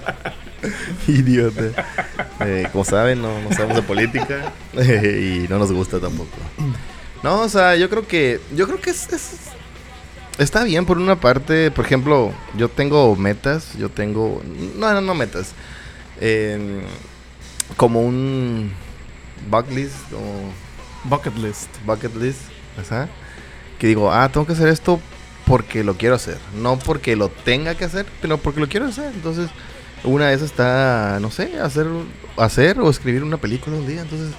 Idiota. 1.08 1.86
Eh, 2.42 2.68
como 2.72 2.84
saben, 2.86 3.22
no, 3.22 3.40
no 3.42 3.52
sabemos 3.54 3.76
de 3.78 3.82
política 3.84 4.52
y 4.74 5.46
no 5.50 5.58
nos 5.60 5.72
gusta 5.72 6.00
tampoco. 6.00 6.30
No, 7.24 7.42
o 7.42 7.50
sea, 7.50 7.76
yo 7.76 7.90
creo 7.90 8.08
que 8.08 8.40
yo 8.56 8.66
creo 8.68 8.80
que 8.82 8.90
es, 8.92 9.12
es- 9.14 9.36
está 10.38 10.64
bien 10.64 10.86
por 10.86 10.98
una 10.98 11.20
parte. 11.20 11.72
Por 11.72 11.86
ejemplo, 11.86 12.34
yo 12.58 12.70
tengo 12.70 13.16
metas, 13.16 13.74
yo 13.78 13.90
tengo 13.90 14.42
no, 14.76 14.94
no, 14.94 15.02
no 15.02 15.14
metas, 15.16 15.54
Em, 16.22 16.82
como 17.78 18.02
un 18.02 18.74
bucket 19.50 19.72
list 19.74 19.96
o 20.14 20.20
Bucket 21.10 21.36
list. 21.38 21.70
bucket 21.86 22.16
list, 22.16 22.42
ajá, 22.80 23.10
que 23.80 23.88
digo, 23.88 24.12
ah, 24.12 24.30
tengo 24.32 24.46
que 24.46 24.54
hacer 24.54 24.68
esto 24.68 25.00
porque 25.46 25.84
lo 25.84 25.96
quiero 25.98 26.16
hacer, 26.16 26.38
no 26.56 26.78
porque 26.78 27.16
lo 27.16 27.30
tenga 27.30 27.74
que 27.74 27.86
hacer, 27.86 28.06
pero 28.22 28.38
porque 28.38 28.60
lo 28.60 28.68
quiero 28.68 28.86
hacer. 28.86 29.12
Entonces, 29.16 29.50
una 30.04 30.28
de 30.28 30.36
esas 30.36 30.52
está, 30.52 31.18
no 31.20 31.32
sé, 31.32 31.60
hacer, 31.60 31.88
hacer 32.38 32.80
o 32.80 32.90
escribir 32.90 33.24
una 33.24 33.38
película 33.38 33.76
un 33.76 33.88
día. 33.88 34.02
Entonces, 34.02 34.30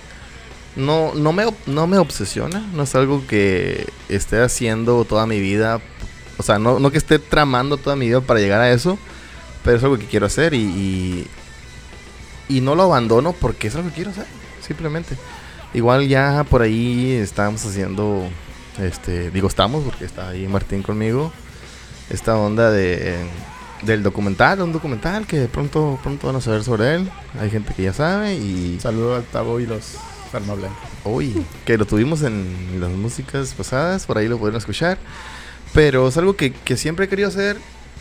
no, 0.76 1.12
no 1.14 1.32
me, 1.32 1.46
no 1.66 1.86
me 1.88 1.98
obsesiona, 1.98 2.60
no 2.72 2.84
es 2.84 2.94
algo 2.94 3.26
que 3.26 3.88
esté 4.08 4.40
haciendo 4.40 5.04
toda 5.04 5.26
mi 5.26 5.40
vida, 5.40 5.80
o 6.38 6.42
sea, 6.42 6.58
no, 6.58 6.78
no 6.78 6.92
que 6.92 6.98
esté 6.98 7.18
tramando 7.18 7.76
toda 7.76 7.96
mi 7.96 8.06
vida 8.06 8.20
para 8.20 8.38
llegar 8.38 8.60
a 8.60 8.70
eso, 8.70 8.96
pero 9.64 9.78
es 9.78 9.82
algo 9.82 9.98
que 9.98 10.06
quiero 10.06 10.26
hacer 10.26 10.54
y, 10.54 10.60
y, 10.62 11.26
y 12.48 12.60
no 12.60 12.76
lo 12.76 12.84
abandono 12.84 13.32
porque 13.32 13.66
es 13.66 13.74
algo 13.74 13.88
que 13.88 13.96
quiero 13.96 14.10
hacer, 14.12 14.26
simplemente. 14.64 15.16
Igual 15.72 16.08
ya 16.08 16.44
por 16.48 16.62
ahí 16.62 17.12
estábamos 17.12 17.64
haciendo, 17.64 18.28
este, 18.78 19.30
digo 19.30 19.48
estamos 19.48 19.84
porque 19.84 20.04
está 20.04 20.30
ahí 20.30 20.48
Martín 20.48 20.82
conmigo, 20.82 21.32
esta 22.10 22.36
onda 22.36 22.70
de 22.70 23.16
del 23.82 24.02
documental, 24.02 24.60
un 24.60 24.72
documental 24.72 25.26
que 25.26 25.46
pronto 25.46 25.98
pronto 26.02 26.26
van 26.26 26.36
a 26.36 26.40
saber 26.40 26.64
sobre 26.64 26.96
él. 26.96 27.10
Hay 27.40 27.50
gente 27.50 27.72
que 27.74 27.84
ya 27.84 27.92
sabe 27.92 28.34
y 28.34 28.78
Saludo 28.80 29.16
al 29.16 29.24
Tavo 29.24 29.60
y 29.60 29.66
los 29.66 29.96
Alma 30.32 30.54
Blanca. 30.54 30.76
Uy, 31.04 31.44
que 31.64 31.78
lo 31.78 31.86
tuvimos 31.86 32.22
en 32.22 32.78
las 32.78 32.90
músicas 32.90 33.54
pasadas, 33.54 34.06
por 34.06 34.18
ahí 34.18 34.28
lo 34.28 34.38
pueden 34.38 34.56
escuchar. 34.56 34.98
Pero 35.72 36.08
es 36.08 36.16
algo 36.16 36.36
que, 36.36 36.52
que 36.52 36.76
siempre 36.76 37.06
he 37.06 37.08
querido 37.08 37.28
hacer 37.28 37.56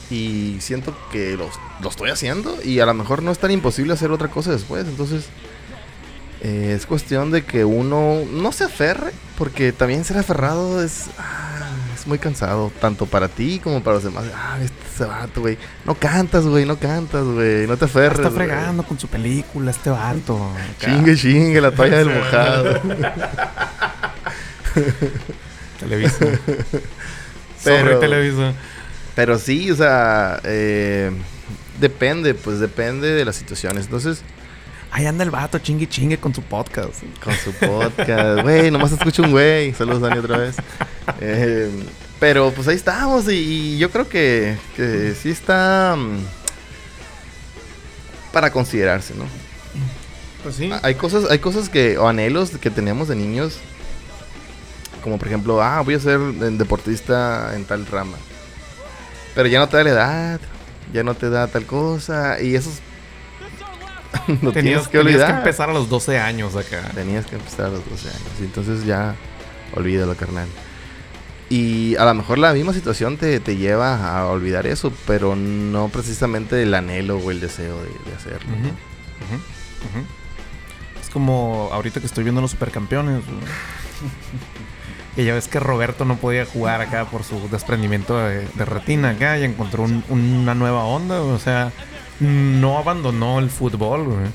y 0.10 0.58
siento 0.60 0.96
que 1.12 1.38
lo, 1.38 1.50
lo 1.82 1.90
estoy 1.90 2.10
haciendo 2.10 2.58
y 2.64 2.80
a 2.80 2.86
lo 2.86 2.94
mejor 2.94 3.22
no 3.22 3.32
es 3.32 3.40
tan 3.40 3.52
imposible 3.52 3.94
hacer 3.94 4.12
otra 4.12 4.28
cosa 4.30 4.52
después. 4.52 4.88
Entonces 4.88 5.26
eh, 6.42 6.74
es 6.78 6.86
cuestión 6.86 7.32
de 7.32 7.44
que 7.44 7.66
uno 7.66 8.22
no 8.32 8.52
se 8.52 8.66
aferre, 8.66 9.12
porque 9.38 9.72
también 9.72 10.04
ser 10.06 10.18
aferrado 10.18 10.84
es, 10.84 11.06
ah, 11.18 11.70
es 11.96 12.08
muy 12.08 12.20
cansado, 12.20 12.72
tanto 12.80 13.06
para 13.06 13.28
ti 13.28 13.60
como 13.64 13.82
para 13.84 13.96
los 13.96 14.04
demás. 14.04 14.26
Ah, 14.36 14.58
este 14.64 15.06
vato, 15.06 15.42
güey. 15.42 15.58
No 15.86 15.96
cantas, 15.96 16.46
güey, 16.46 16.66
no 16.66 16.78
cantas, 16.78 17.24
güey. 17.26 17.68
No 17.68 17.78
te 17.78 17.86
aferres. 17.86 18.20
Está 18.20 18.32
fregando 18.32 18.84
con 18.84 19.00
su 19.00 19.08
película 19.08 19.72
este 19.72 19.90
vato. 19.90 20.52
Chingue, 20.80 21.16
chingue, 21.16 21.62
la 21.62 21.72
toalla 21.72 21.98
del 21.98 22.10
mojado. 22.10 22.82
Televisa. 25.80 26.26
Pero- 27.64 28.00
Televisa. 28.00 28.54
Pero 29.16 29.38
sí, 29.38 29.70
o 29.72 29.76
sea, 29.76 30.40
eh, 30.44 31.12
depende, 31.80 32.34
pues 32.36 32.60
depende 32.60 33.10
de 33.12 33.26
las 33.26 33.36
situaciones. 33.36 33.86
Entonces, 33.86 34.22
Ahí 34.92 35.06
anda 35.06 35.24
el 35.24 35.30
vato 35.30 35.60
chingue 35.60 35.88
chingue 35.88 36.18
con 36.18 36.34
su 36.34 36.42
podcast. 36.42 37.04
con 37.24 37.34
su 37.36 37.54
podcast, 37.54 38.42
güey, 38.42 38.72
nomás 38.72 38.92
escucho 38.92 39.24
un 39.24 39.32
güey. 39.32 39.74
Saludos, 39.74 40.02
Dani, 40.02 40.18
otra 40.20 40.38
vez. 40.38 40.56
Eh, 41.22 41.70
pero 42.20 42.52
pues 42.52 42.68
ahí 42.68 42.76
estamos 42.76 43.28
y, 43.30 43.36
y 43.36 43.78
yo 43.78 43.90
creo 43.90 44.08
que, 44.08 44.58
que 44.76 45.16
sí 45.16 45.30
está 45.30 45.96
mm, 45.98 46.20
para 48.32 48.52
considerarse, 48.52 49.14
¿no? 49.16 49.26
Pues 50.44 50.56
sí. 50.56 50.72
Hay 50.84 50.96
cosas, 50.96 51.30
hay 51.30 51.40
cosas 51.40 51.70
que, 51.70 51.98
o 51.98 52.08
anhelos 52.08 52.52
que 52.52 52.70
teníamos 52.70 53.08
de 53.08 53.16
niños, 53.16 53.58
como 55.04 55.18
por 55.18 55.28
ejemplo, 55.28 55.62
ah, 55.62 55.82
voy 55.82 55.96
a 55.96 56.00
ser 56.00 56.20
deportista 56.20 57.56
en 57.56 57.66
tal 57.66 57.86
rama. 57.86 58.18
Pero 59.36 59.48
ya 59.48 59.60
no 59.60 59.68
te 59.68 59.78
da 59.78 59.84
la 59.84 59.90
edad, 59.90 60.40
ya 60.94 61.04
no 61.04 61.14
te 61.14 61.30
da 61.30 61.48
tal 61.48 61.66
cosa, 61.66 62.42
y 62.42 62.56
esos 62.56 62.80
no 64.42 64.52
tenías, 64.52 64.88
que 64.88 64.98
tenías 64.98 65.06
olvidar. 65.16 65.28
que 65.32 65.38
empezar 65.40 65.70
a 65.70 65.74
los 65.74 65.90
12 65.90 66.20
años 66.20 66.56
acá. 66.56 66.82
Tenías 66.96 67.26
que 67.26 67.36
empezar 67.36 67.68
a 67.68 67.70
los 67.70 67.88
12 67.90 68.08
años, 68.10 68.22
y 68.40 68.44
entonces 68.44 68.86
ya 68.86 69.16
olvídalo, 69.76 70.16
carnal. 70.16 70.48
Y 71.50 71.96
a 71.96 72.06
lo 72.06 72.14
mejor 72.14 72.38
la 72.38 72.54
misma 72.54 72.74
situación 72.74 73.18
te, 73.18 73.40
te 73.40 73.58
lleva 73.58 74.18
a 74.20 74.26
olvidar 74.28 74.68
eso, 74.68 74.94
pero 75.08 75.36
no 75.36 75.90
precisamente 75.90 76.62
el 76.62 76.74
anhelo 76.76 77.18
o 77.18 77.32
el 77.32 77.40
deseo 77.40 77.78
de, 77.82 77.90
de 77.90 78.16
hacerlo. 78.16 78.52
Ujú. 78.54 80.06
Es 81.02 81.10
como 81.10 81.70
ahorita 81.72 82.00
que 82.00 82.06
estoy 82.06 82.24
viendo 82.24 82.42
los 82.42 82.52
supercampeones. 82.52 83.24
que 85.16 85.26
ya 85.26 85.34
ves 85.34 85.48
que 85.48 85.60
Roberto 85.60 86.06
no 86.06 86.18
podía 86.18 86.46
jugar 86.46 86.82
acá 86.82 87.06
por 87.06 87.24
su 87.24 87.50
desprendimiento 87.50 88.18
de, 88.20 88.48
de 88.54 88.66
retina 88.66 89.10
acá 89.12 89.38
y 89.40 89.44
encontró 89.44 89.84
un- 89.84 90.04
una 90.10 90.54
nueva 90.56 90.84
onda. 90.84 91.22
O 91.22 91.40
sea, 91.40 91.72
no 92.20 92.78
abandonó 92.78 93.40
el 93.40 93.50
fútbol. 93.50 94.04
güey. 94.06 94.28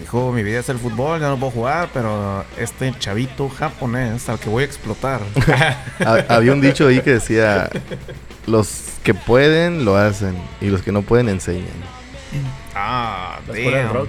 Dijo, 0.00 0.32
mi 0.32 0.42
vida 0.42 0.58
es 0.58 0.68
el 0.68 0.78
fútbol, 0.78 1.20
ya 1.20 1.28
no 1.28 1.38
puedo 1.38 1.52
jugar, 1.52 1.88
pero 1.94 2.44
este 2.58 2.92
chavito 2.98 3.48
japonés 3.48 4.28
al 4.28 4.40
que 4.40 4.48
voy 4.48 4.62
a 4.64 4.66
explotar. 4.66 5.20
Ha- 6.04 6.24
Había 6.34 6.52
un 6.52 6.60
dicho 6.60 6.88
ahí 6.88 7.00
que 7.00 7.12
decía, 7.14 7.70
los 8.46 8.86
que 9.04 9.14
pueden 9.14 9.84
lo 9.84 9.96
hacen 9.96 10.36
y 10.60 10.66
los 10.66 10.82
que 10.82 10.90
no 10.90 11.02
pueden 11.02 11.28
enseñan. 11.28 11.68
ah, 12.74 13.38
damn. 13.46 13.92
rock. 13.92 14.08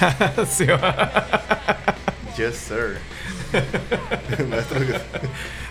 Sí. 0.50 0.66
Yes, 2.38 2.56
sir. 2.56 2.98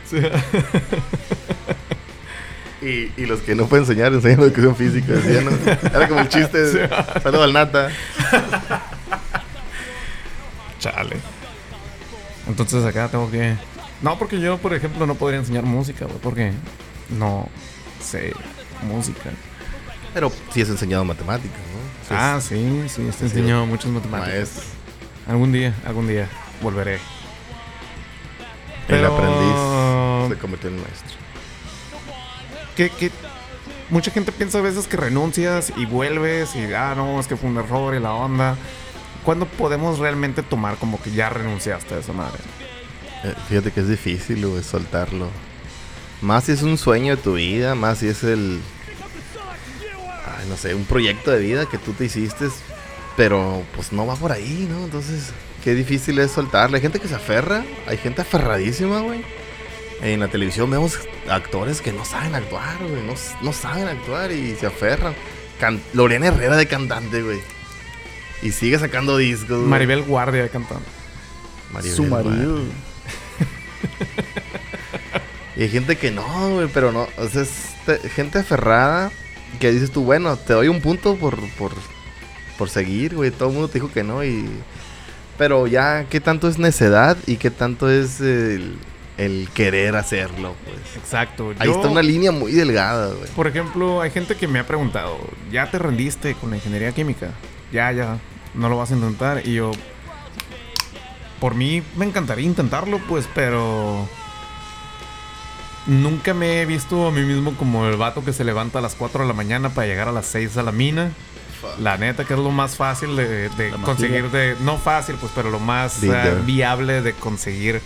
Sí. 0.10 0.18
Y, 2.82 3.12
y 3.18 3.26
los 3.26 3.42
que 3.42 3.56
no 3.56 3.68
pueden 3.68 3.86
enseñar, 3.86 4.14
enseñan 4.14 4.42
educación 4.42 4.76
física. 4.76 5.14
¿no? 5.44 5.90
Era 5.98 6.08
como 6.08 6.22
el 6.22 6.30
chiste. 6.30 6.58
de, 6.62 6.90
Saludo 7.22 7.44
al 7.44 7.54
nata. 7.54 7.90
Chale. 10.80 11.18
Entonces 12.48 12.84
acá 12.86 13.08
tengo 13.10 13.30
que. 13.32 13.56
No, 14.02 14.20
porque 14.20 14.40
yo, 14.40 14.58
por 14.58 14.74
ejemplo, 14.74 15.06
no 15.08 15.16
podría 15.16 15.40
enseñar 15.40 15.64
música, 15.64 16.06
güey, 16.06 16.18
porque 16.20 16.52
no 17.18 17.50
sé 18.04 18.34
música. 18.84 19.32
Pero 20.14 20.32
sí 20.54 20.62
has 20.62 20.70
enseñado 20.70 21.04
matemáticas, 21.06 21.58
¿no? 21.58 22.08
Sí 22.08 22.14
Ah, 22.16 22.36
has- 22.36 22.44
sí, 22.44 22.84
sí, 22.88 23.02
te 23.04 23.12
Sí. 23.14 23.24
enseño 23.26 23.66
muchas 23.66 23.90
matemáticas. 23.92 24.36
maestro. 24.36 24.64
Algún 25.28 25.52
día, 25.52 25.74
algún 25.88 26.08
día 26.08 26.30
volveré. 26.62 27.00
El 28.88 29.04
aprendiz 29.04 30.30
se 30.30 30.38
convirtió 30.40 30.70
en 30.70 30.76
maestro. 30.82 31.18
Que, 32.76 32.90
que 32.90 33.12
mucha 33.90 34.12
gente 34.12 34.32
piensa 34.32 34.60
a 34.60 34.62
veces 34.62 34.88
que 34.88 34.98
renuncias 34.98 35.72
y 35.76 35.86
vuelves 35.86 36.56
y 36.56 36.74
ah 36.74 36.94
no 36.96 37.20
es 37.20 37.28
que 37.28 37.36
fue 37.36 37.50
un 37.50 37.58
error 37.58 37.96
y 37.96 38.00
la 38.00 38.14
onda 38.14 38.58
¿Cuándo 39.26 39.48
podemos 39.48 39.98
realmente 39.98 40.44
tomar 40.44 40.78
como 40.78 41.02
que 41.02 41.10
ya 41.10 41.30
renunciaste 41.30 41.96
a 41.96 41.98
esa 41.98 42.14
madre? 42.14 42.38
Eh, 43.24 43.34
Fíjate 43.50 43.72
que 43.72 43.80
es 43.80 43.90
difícil, 43.90 44.46
güey, 44.46 44.64
soltarlo. 44.64 45.30
Más 46.22 46.44
si 46.44 46.52
es 46.52 46.62
un 46.62 46.78
sueño 46.78 47.16
de 47.16 47.22
tu 47.22 47.34
vida, 47.34 47.74
más 47.74 47.98
si 47.98 48.08
es 48.08 48.24
el. 48.24 48.62
Ay, 50.28 50.46
no 50.48 50.56
sé, 50.56 50.76
un 50.76 50.86
proyecto 50.86 51.32
de 51.32 51.40
vida 51.40 51.66
que 51.66 51.80
tú 51.80 51.94
te 51.94 52.06
hiciste, 52.06 52.50
pero 53.18 53.64
pues 53.76 53.92
no 53.92 54.06
va 54.06 54.16
por 54.16 54.32
ahí, 54.32 54.68
¿no? 54.70 54.86
Entonces, 54.86 55.32
qué 55.64 55.74
difícil 55.74 56.20
es 56.20 56.32
soltarlo. 56.32 56.76
Hay 56.76 56.84
gente 56.84 57.00
que 57.00 57.08
se 57.08 57.16
aferra, 57.16 57.66
hay 57.88 57.98
gente 57.98 58.22
aferradísima, 58.22 59.00
güey. 59.00 59.26
En 60.02 60.20
la 60.20 60.28
televisión 60.28 60.70
vemos 60.70 61.00
actores 61.30 61.82
que 61.82 61.92
no 61.94 62.04
saben 62.06 62.36
actuar, 62.36 62.78
güey, 62.80 63.02
no, 63.04 63.14
no 63.42 63.54
saben 63.54 63.88
actuar 63.88 64.32
y 64.32 64.56
se 64.56 64.66
aferran. 64.68 65.14
Can- 65.60 65.82
Lorena 65.94 66.28
Herrera 66.28 66.58
de 66.58 66.68
cantante, 66.68 67.22
güey. 67.22 67.40
Y 68.42 68.52
sigue 68.52 68.78
sacando 68.78 69.18
discos. 69.18 69.58
güey. 69.58 69.70
Maribel 69.70 70.04
Guardia 70.04 70.50
cantando. 70.50 70.86
Maribel, 71.72 71.96
Su 71.96 72.04
marido. 72.06 72.60
Y 75.58 75.64
hay 75.64 75.70
gente 75.70 75.96
que 75.98 76.12
no, 76.12 76.50
güey, 76.56 76.68
pero 76.74 76.92
no. 76.92 77.08
O 77.18 77.28
sea, 77.30 77.44
es 77.44 77.50
te- 77.86 78.10
gente 78.10 78.40
aferrada 78.40 79.10
que 79.60 79.72
dices 79.72 79.90
tú, 79.92 80.04
bueno, 80.04 80.36
te 80.36 80.52
doy 80.52 80.68
un 80.68 80.82
punto 80.82 81.16
por, 81.16 81.38
por, 81.52 81.72
por 82.58 82.70
seguir, 82.70 83.16
güey. 83.16 83.32
Todo 83.32 83.48
el 83.50 83.54
mundo 83.56 83.70
te 83.70 83.76
dijo 83.80 83.90
que 83.92 84.04
no 84.04 84.24
y... 84.24 84.46
Pero 85.38 85.66
ya, 85.68 86.08
¿qué 86.10 86.20
tanto 86.20 86.50
es 86.50 86.58
necedad 86.58 87.16
y 87.26 87.38
qué 87.38 87.52
tanto 87.52 87.90
es 87.90 88.20
el, 88.22 88.78
el 89.18 89.50
querer 89.54 89.96
hacerlo, 89.96 90.56
pues? 90.66 90.98
Exacto. 90.98 91.54
Ahí 91.60 91.68
Yo, 91.68 91.76
está 91.76 91.88
una 91.88 92.02
línea 92.02 92.32
muy 92.32 92.52
delgada, 92.52 93.14
güey. 93.14 93.30
Por 93.32 93.48
ejemplo, 93.48 94.02
hay 94.02 94.12
gente 94.12 94.36
que 94.36 94.48
me 94.48 94.60
ha 94.60 94.68
preguntado, 94.68 95.18
¿ya 95.52 95.70
te 95.70 95.80
rendiste 95.80 96.36
con 96.36 96.50
la 96.50 96.58
ingeniería 96.58 96.92
química? 96.92 97.32
Ya, 97.72 97.92
ya, 97.92 98.20
no 98.54 98.70
lo 98.70 98.78
vas 98.78 98.92
a 98.92 98.96
intentar. 98.96 99.48
Y 99.48 99.56
yo, 99.56 99.72
por 101.40 101.56
mí 101.56 101.82
me 101.96 102.06
encantaría 102.06 102.46
intentarlo, 102.46 103.00
pues, 103.08 103.28
pero 103.34 104.08
nunca 105.88 106.34
me 106.34 106.62
he 106.62 106.66
visto 106.66 107.08
a 107.08 107.12
mí 107.12 107.22
mismo 107.22 107.56
como 107.56 107.88
el 107.88 107.98
vato 107.98 108.24
que 108.24 108.34
se 108.34 108.44
levanta 108.44 108.80
a 108.80 108.82
las 108.82 108.96
4 108.96 109.22
de 109.22 109.28
la 109.28 109.34
mañana 109.34 109.70
para 109.70 109.88
llegar 109.88 110.08
a 110.08 110.12
las 110.12 110.26
6 110.28 110.58
a 110.58 110.64
la 110.64 110.72
mina. 110.72 111.12
La 111.80 111.98
neta, 111.98 112.26
que 112.26 112.36
es 112.36 112.40
lo 112.40 112.52
más 112.52 112.76
fácil 112.76 113.16
de, 113.16 113.50
conseguir, 113.84 114.30
de, 114.30 114.56
no 114.62 114.78
fácil, 114.78 115.16
pues, 115.16 115.32
pero 115.34 115.50
lo 115.50 115.60
más 115.60 116.00
viable 116.46 117.02
de 117.02 117.14
conseguir 117.14 117.82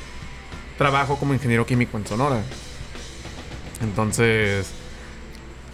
trabajo 0.79 1.17
como 1.17 1.35
ingeniero 1.35 1.67
químico 1.67 1.97
en 1.97 2.07
Sonora. 2.07 2.41
Entonces, 3.81 4.71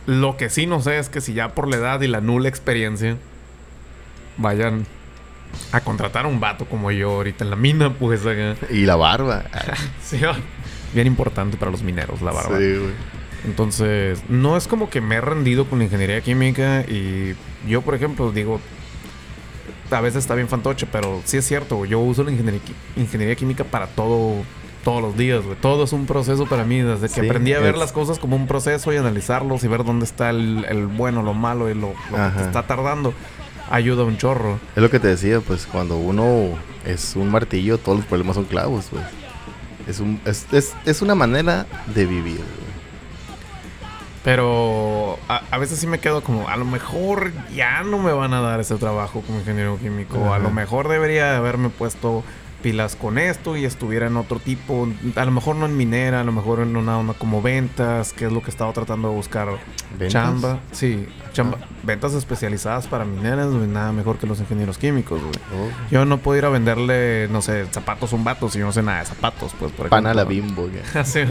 lo 0.05 0.35
que 0.35 0.49
sí 0.49 0.65
no 0.65 0.81
sé 0.81 0.97
es 0.97 1.07
que 1.07 1.21
si 1.21 1.33
ya 1.33 1.55
por 1.55 1.69
la 1.69 1.77
edad 1.77 2.01
y 2.01 2.07
la 2.07 2.19
nula 2.19 2.49
experiencia 2.49 3.15
vayan 4.35 4.85
a 5.71 5.81
contratar 5.81 6.25
a 6.25 6.27
un 6.27 6.39
vato 6.39 6.65
como 6.65 6.91
yo 6.91 7.11
ahorita 7.11 7.43
en 7.43 7.51
la 7.51 7.55
mina, 7.55 7.93
pues 7.93 8.25
acá. 8.25 8.55
Y 8.69 8.85
la 8.85 8.97
barba. 8.97 9.45
Sí, 10.03 10.19
bien 10.93 11.07
importante 11.07 11.55
para 11.55 11.71
los 11.71 11.83
mineros, 11.83 12.21
la 12.21 12.31
barba. 12.31 12.57
Sí, 12.57 12.75
güey. 12.75 12.93
Entonces, 13.45 14.23
no 14.27 14.57
es 14.57 14.67
como 14.67 14.89
que 14.89 15.01
me 15.01 15.15
he 15.15 15.21
rendido 15.21 15.65
con 15.69 15.77
la 15.77 15.85
ingeniería 15.85 16.19
química 16.21 16.81
y 16.81 17.35
yo, 17.67 17.83
por 17.83 17.93
ejemplo, 17.93 18.31
digo, 18.31 18.59
a 19.91 20.01
veces 20.01 20.23
está 20.23 20.33
bien 20.33 20.47
fantoche, 20.47 20.87
pero 20.91 21.21
sí 21.25 21.37
es 21.37 21.45
cierto, 21.45 21.85
yo 21.85 21.99
uso 21.99 22.23
la 22.23 22.31
ingeniería, 22.31 22.61
ingeniería 22.95 23.35
química 23.35 23.63
para 23.63 23.85
todo, 23.85 24.43
todos 24.85 25.01
los 25.01 25.17
días, 25.17 25.43
güey. 25.43 25.57
Todo 25.59 25.83
es 25.83 25.91
un 25.91 26.05
proceso 26.05 26.45
para 26.45 26.63
mí, 26.63 26.79
desde 26.79 27.09
que 27.09 27.19
Sí, 27.21 27.25
aprendí 27.27 27.51
a 27.53 27.59
ver 27.59 27.73
es- 27.73 27.79
las 27.79 27.91
cosas 27.91 28.19
como 28.19 28.37
un 28.37 28.47
proceso 28.47 28.93
y 28.93 28.97
analizarlos 28.97 29.65
y 29.65 29.67
ver 29.67 29.83
dónde 29.83 30.05
está 30.05 30.29
el, 30.29 30.63
el 30.69 30.85
bueno, 30.87 31.21
lo 31.23 31.33
malo 31.33 31.69
y 31.69 31.73
lo, 31.73 31.89
lo 32.11 32.17
que 32.31 32.37
te 32.37 32.43
está 32.43 32.63
tardando, 32.67 33.13
ayuda 33.69 34.05
un 34.05 34.17
chorro. 34.17 34.59
Es 34.77 34.81
lo 34.81 34.89
que 34.89 34.99
te 35.01 35.07
decía, 35.09 35.41
pues 35.41 35.65
cuando 35.67 35.97
uno 35.97 36.51
es 36.85 37.15
un 37.17 37.29
martillo, 37.29 37.77
todos 37.79 37.97
los 37.97 38.07
problemas 38.07 38.35
son 38.35 38.45
clavos, 38.45 38.85
pues. 38.91 39.03
Es, 39.87 39.99
un, 39.99 40.19
es, 40.25 40.47
es, 40.51 40.73
es 40.85 41.01
una 41.01 41.13
manera 41.15 41.65
de 41.93 42.05
vivir, 42.05 42.37
güey. 42.37 42.65
Pero 44.23 45.19
a, 45.29 45.41
a 45.51 45.57
veces 45.59 45.77
sí 45.79 45.85
me 45.85 45.99
quedo 45.99 46.21
como, 46.23 46.49
a 46.49 46.57
lo 46.57 46.65
mejor 46.65 47.31
ya 47.55 47.83
no 47.83 47.99
me 47.99 48.11
van 48.11 48.33
a 48.33 48.41
dar 48.41 48.59
ese 48.59 48.75
trabajo 48.75 49.21
como 49.21 49.39
ingeniero 49.39 49.77
químico. 49.77 50.33
A 50.33 50.39
lo 50.39 50.49
mejor 50.49 50.87
debería 50.87 51.37
haberme 51.37 51.69
puesto 51.69 52.23
pilas 52.65 52.95
con 52.95 53.19
esto 53.19 53.55
y 53.55 53.63
estuviera 53.63 54.07
en 54.07 54.17
otro 54.17 54.39
tipo. 54.39 54.87
A 55.15 55.25
lo 55.25 55.29
mejor 55.29 55.55
no 55.55 55.67
en 55.67 55.77
minera, 55.77 56.21
a 56.21 56.23
lo 56.23 56.31
mejor 56.31 56.61
en 56.61 56.75
una 56.75 56.97
onda 56.97 57.13
como 57.13 57.39
ventas, 57.39 58.11
que 58.11 58.25
es 58.25 58.31
lo 58.31 58.41
que 58.41 58.47
he 58.47 58.49
estado 58.49 58.73
tratando 58.73 59.09
de 59.09 59.13
buscar. 59.13 59.49
¿Ventas? 59.91 60.11
Chamba. 60.11 60.59
Sí, 60.71 61.07
chamba. 61.31 61.59
Ventas 61.83 62.15
especializadas 62.15 62.87
para 62.87 63.05
mineras, 63.05 63.51
güey, 63.51 63.67
nada 63.67 63.91
mejor 63.91 64.17
que 64.17 64.25
los 64.25 64.39
ingenieros 64.39 64.79
químicos, 64.79 65.21
güey. 65.21 65.35
Oh. 65.53 65.69
Yo 65.91 66.05
no 66.05 66.17
puedo 66.17 66.39
ir 66.39 66.45
a 66.45 66.49
venderle, 66.49 67.27
no 67.29 67.43
sé, 67.43 67.67
zapatos 67.67 68.11
a 68.13 68.15
un 68.15 68.23
vato 68.23 68.49
si 68.49 68.57
yo 68.57 68.65
no 68.65 68.71
sé 68.71 68.81
nada 68.81 69.01
de 69.01 69.05
zapatos, 69.05 69.53
pues, 69.59 69.71
por 69.71 69.87
Pan 69.89 70.07
a 70.07 70.15
la 70.15 70.23
ejemplo. 70.23 70.63
bimbo. 70.63 70.79
Así. 70.95 71.19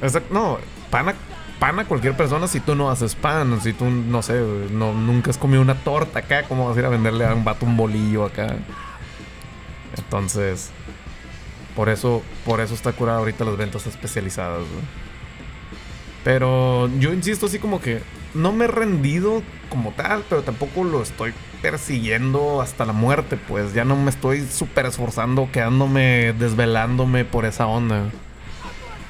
No, 0.30 0.58
pan 0.90 1.10
a, 1.10 1.14
pan 1.58 1.80
a 1.80 1.84
cualquier 1.84 2.16
persona 2.16 2.46
si 2.48 2.60
tú 2.60 2.74
no 2.74 2.90
haces 2.90 3.14
pan. 3.14 3.60
Si 3.60 3.74
tú, 3.74 3.84
no 3.86 4.22
sé, 4.22 4.40
no, 4.70 4.94
nunca 4.94 5.30
has 5.30 5.38
comido 5.38 5.60
una 5.60 5.74
torta 5.74 6.20
acá, 6.20 6.44
¿cómo 6.44 6.66
vas 6.66 6.76
a 6.76 6.80
ir 6.80 6.86
a 6.86 6.90
venderle 6.90 7.26
a 7.26 7.34
un 7.34 7.44
vato 7.44 7.66
un 7.66 7.76
bolillo 7.76 8.24
acá? 8.24 8.56
Entonces, 9.98 10.70
por 11.74 11.88
eso, 11.88 12.22
por 12.44 12.60
eso 12.60 12.74
está 12.74 12.92
curado 12.92 13.18
ahorita 13.20 13.44
las 13.44 13.56
ventas 13.56 13.86
especializadas, 13.86 14.58
güey. 14.60 14.84
Pero 16.24 16.88
yo 16.98 17.12
insisto 17.12 17.46
así 17.46 17.58
como 17.58 17.80
que 17.80 18.00
no 18.34 18.52
me 18.52 18.64
he 18.64 18.68
rendido 18.68 19.42
como 19.68 19.92
tal, 19.92 20.24
pero 20.28 20.42
tampoco 20.42 20.84
lo 20.84 21.02
estoy 21.02 21.32
persiguiendo 21.62 22.60
hasta 22.60 22.84
la 22.84 22.92
muerte, 22.92 23.36
pues 23.36 23.72
ya 23.74 23.84
no 23.84 23.96
me 23.96 24.10
estoy 24.10 24.44
súper 24.46 24.86
esforzando, 24.86 25.48
quedándome, 25.52 26.32
desvelándome 26.32 27.24
por 27.24 27.44
esa 27.44 27.66
onda. 27.66 28.04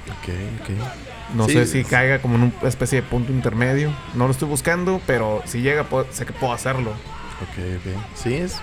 Ok, 0.09 0.28
ok. 0.62 0.71
No 1.35 1.47
Sí, 1.47 1.55
sé 1.55 1.66
si 1.66 1.78
es- 1.81 1.87
caiga 1.88 2.21
como 2.21 2.37
en 2.37 2.52
una 2.61 2.69
especie 2.69 3.00
de 3.00 3.09
punto 3.09 3.33
intermedio. 3.33 3.93
No 4.14 4.26
lo 4.26 4.31
estoy 4.31 4.49
buscando, 4.49 5.00
pero 5.07 5.43
si 5.47 5.61
llega, 5.61 5.85
puedo- 5.85 6.07
sé 6.12 6.25
que 6.26 6.33
puedo 6.33 6.52
hacerlo. 6.52 6.90
Ok, 6.90 7.59
ok. 7.78 8.02
Sí, 8.14 8.35
es. 8.35 8.61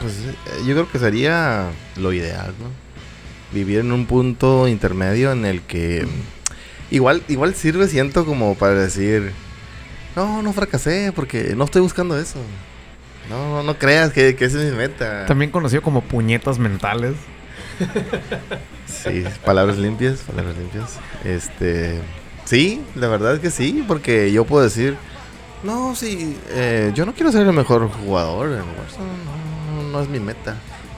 Pues 0.00 0.14
eh, 0.18 0.64
yo 0.66 0.74
creo 0.74 0.90
que 0.90 0.98
sería 0.98 1.70
lo 1.96 2.12
ideal, 2.12 2.54
¿no? 2.60 2.70
Vivir 3.52 3.80
en 3.80 3.92
un 3.92 4.06
punto 4.06 4.68
intermedio 4.68 5.32
en 5.32 5.44
el 5.44 5.62
que. 5.62 6.06
Igual, 6.90 7.22
igual 7.28 7.54
sirve, 7.54 7.88
siento, 7.88 8.24
como 8.26 8.54
para 8.54 8.74
decir. 8.74 9.32
No, 10.16 10.42
no 10.42 10.52
fracasé 10.52 11.12
porque 11.14 11.54
no 11.56 11.64
estoy 11.64 11.82
buscando 11.82 12.18
eso. 12.18 12.38
No, 13.30 13.48
no, 13.48 13.62
no 13.62 13.78
creas 13.78 14.12
que, 14.12 14.34
que 14.36 14.44
esa 14.46 14.62
es 14.62 14.72
mi 14.72 14.76
meta. 14.76 15.26
También 15.26 15.50
conocido 15.50 15.82
como 15.82 16.02
puñetas 16.02 16.58
mentales. 16.58 17.14
Sí, 18.86 19.24
palabras 19.44 19.78
limpias, 19.78 20.20
palabras 20.20 20.56
limpias. 20.56 20.98
Este. 21.24 22.00
Sí, 22.44 22.82
la 22.94 23.08
verdad 23.08 23.34
es 23.34 23.40
que 23.40 23.50
sí, 23.50 23.84
porque 23.86 24.32
yo 24.32 24.44
puedo 24.44 24.64
decir. 24.64 24.96
No, 25.62 25.94
sí, 25.94 26.36
eh, 26.50 26.92
yo 26.94 27.04
no 27.04 27.12
quiero 27.12 27.32
ser 27.32 27.46
el 27.46 27.52
mejor 27.52 27.88
jugador 27.90 28.46
en 28.46 28.60
Warzone, 28.78 29.06
no, 29.24 29.67
no, 29.67 29.67
no 29.88 30.00
es 30.00 30.08
mi 30.08 30.20
meta. 30.20 30.56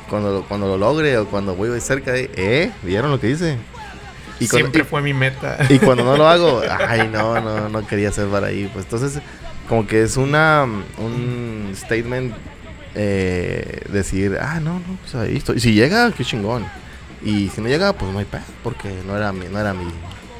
Cuando, 0.08 0.32
lo- 0.32 0.42
cuando 0.44 0.66
lo 0.66 0.76
logre 0.76 1.16
o 1.18 1.26
cuando 1.26 1.54
voy 1.54 1.80
cerca 1.80 2.12
de. 2.12 2.30
¿Eh? 2.36 2.70
¿Vieron 2.82 3.10
lo 3.10 3.20
que 3.20 3.30
hice? 3.30 3.56
Y 4.40 4.48
cuando, 4.48 4.66
Siempre 4.68 4.84
fue 4.84 5.02
mi 5.02 5.12
meta. 5.14 5.58
y, 5.68 5.78
cuando 5.78 6.02
no 6.04 6.16
lo 6.16 6.26
hago, 6.28 6.62
ay, 6.88 7.08
no, 7.12 7.40
no, 7.40 7.68
no 7.68 7.86
quería 7.86 8.10
ser 8.10 8.26
para 8.28 8.48
ahí. 8.48 8.68
Pues 8.72 8.86
entonces, 8.86 9.20
como 9.68 9.86
que 9.86 10.02
es 10.02 10.16
una. 10.16 10.64
Un 10.98 11.72
statement. 11.76 12.34
eh, 12.94 13.82
decir, 13.92 14.36
ah, 14.40 14.58
no, 14.60 14.74
no, 14.74 14.96
pues 15.02 15.14
ahí 15.14 15.36
estoy. 15.36 15.60
Si 15.60 15.72
llega, 15.74 16.10
qué 16.12 16.24
chingón. 16.24 16.64
Y 17.22 17.48
si 17.50 17.60
no 17.60 17.68
llega, 17.68 17.92
pues 17.92 18.10
no 18.12 18.18
hay 18.18 18.24
pedo, 18.24 18.42
porque 18.64 18.90
no 19.06 19.16
era 19.16 19.30
mi, 19.32 19.46
no 19.46 19.60
era 19.60 19.74
mi, 19.74 19.84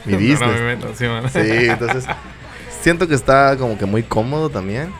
mi 0.07 0.13
No 0.13 0.19
business. 0.19 1.33
Sí, 1.33 1.69
entonces 1.69 2.07
siento 2.83 3.07
que 3.07 3.15
está 3.15 3.57
como 3.59 3.77
que 3.79 3.85
muy 3.85 4.03
cómodo 4.03 4.49
también, 4.49 4.91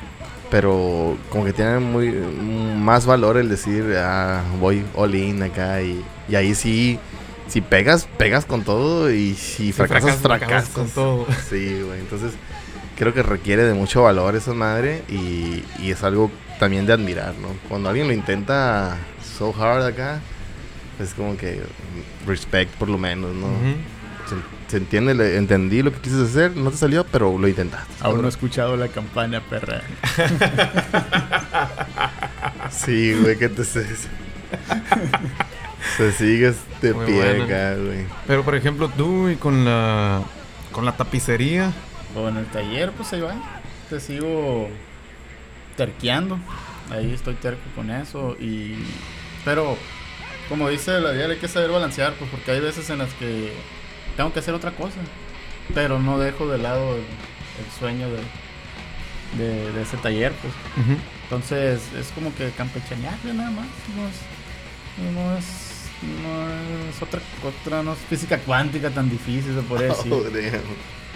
pero 0.51 1.17
como 1.31 1.45
que 1.45 1.53
tiene 1.53 1.79
muy 1.79 2.11
más 2.11 3.07
valor 3.07 3.37
el 3.37 3.49
decir, 3.49 3.95
ah, 3.97 4.43
voy 4.59 4.85
all 4.95 5.15
in 5.15 5.43
acá 5.43 5.83
y, 5.83 6.05
y 6.29 6.35
ahí 6.35 6.55
sí, 6.55 6.99
si 7.49 7.61
pegas, 7.61 8.09
pegas 8.19 8.45
con 8.45 8.65
todo 8.65 9.11
y 9.11 9.35
si 9.35 9.73
fracasas, 9.73 10.17
fracasas, 10.17 10.23
fracasas. 10.23 10.49
fracasas 10.49 10.75
con 10.75 10.89
todo. 10.91 11.27
Sí, 11.49 11.83
güey, 11.83 12.01
entonces 12.01 12.33
creo 12.97 13.15
que 13.15 13.23
requiere 13.23 13.63
de 13.65 13.75
mucho 13.75 14.03
valor 14.03 14.37
esa 14.37 14.53
madre 14.53 15.03
y, 15.09 15.65
y 15.79 15.91
es 15.91 16.03
algo 16.03 16.31
también 16.59 16.87
de 16.87 16.93
admirar, 16.93 17.35
¿no? 17.41 17.49
Cuando 17.69 17.89
alguien 17.89 18.07
lo 18.07 18.13
intenta 18.13 18.99
so 19.39 19.55
hard 19.59 19.87
acá, 19.87 20.21
es 21.01 21.15
como 21.15 21.37
que 21.37 21.63
respect 22.27 22.71
por 22.75 22.89
lo 22.89 22.99
menos, 22.99 23.35
¿no? 23.35 23.47
Se, 23.47 24.00
se 24.71 24.77
entiende, 24.79 25.15
le- 25.15 25.37
entendí 25.37 25.83
lo 25.83 25.93
que 25.93 25.99
quisiste 26.01 26.25
hacer, 26.25 26.57
no 26.57 26.71
te 26.71 26.77
salió, 26.77 27.05
pero 27.05 27.37
lo 27.39 27.49
intentaste. 27.49 27.93
Aún 28.01 28.21
no 28.23 28.27
he 28.27 28.31
escuchado 28.31 28.77
la 28.77 28.89
campana, 28.89 29.41
perra. 29.41 29.83
Sí, 32.71 33.15
güey, 33.21 33.37
que 33.37 33.49
te 33.49 33.65
se, 33.65 33.85
se 35.97 36.13
sigues 36.13 36.57
de 36.81 36.95
Muy 36.95 37.07
pie 37.07 37.15
buena. 37.17 37.45
acá, 37.45 37.75
güey. 37.77 38.05
Pero 38.27 38.45
por 38.45 38.55
ejemplo, 38.55 38.89
tú 38.97 39.29
y 39.29 39.37
con 39.37 39.65
la 39.65 40.23
con 40.73 40.85
la 40.85 40.97
tapicería, 40.97 41.73
O 42.15 42.29
en 42.29 42.37
el 42.37 42.47
taller, 42.47 42.93
pues 42.93 43.13
ahí 43.13 43.21
va. 43.21 43.35
Te 43.89 43.99
sigo 44.01 44.69
terqueando. 45.77 46.39
Ahí 46.91 47.13
estoy 47.13 47.35
terco 47.35 47.63
con 47.75 47.91
eso. 47.91 48.37
Y. 48.41 48.75
Pero, 49.45 49.77
como 50.49 50.69
dice 50.69 51.01
la 51.01 51.13
Dial, 51.13 51.33
hay 51.33 51.39
que 51.39 51.49
saber 51.49 51.71
balancear, 51.71 52.15
pues 52.15 52.31
porque 52.31 52.53
hay 52.53 52.61
veces 52.61 52.89
en 52.91 52.99
las 52.99 53.13
que 53.15 53.53
tengo 54.17 54.33
que 54.33 54.41
hacer 54.41 54.55
otra 54.55 54.71
cosa. 54.73 54.97
Pero 55.75 55.99
no 55.99 56.19
dejo 56.19 56.49
de 56.49 56.59
lado 56.59 56.97
el, 56.97 57.01
el 57.03 57.79
sueño 57.79 58.09
de, 58.11 59.45
de, 59.45 59.73
de 59.73 59.83
ese 59.83 59.97
taller, 59.99 60.33
pues. 60.33 60.53
Entonces, 61.25 61.81
es 61.97 62.09
como 62.09 62.35
que 62.35 62.51
campechanearle 62.51 63.35
nada 63.35 63.51
más. 63.51 63.67
No 63.97 64.09
es. 64.09 65.15
No 65.15 65.37
es. 65.37 65.71
No 66.23 66.89
es 66.91 67.03
otra, 67.03 67.21
otra, 67.47 67.83
no 67.83 67.93
es 67.93 67.99
física 68.09 68.39
cuántica 68.39 68.91
tan 68.91 69.11
difícil, 69.11 69.55
se 69.55 69.61
podría 69.63 69.89
decir. 69.89 70.13
Oh, 70.13 70.23
damn. 70.23 70.63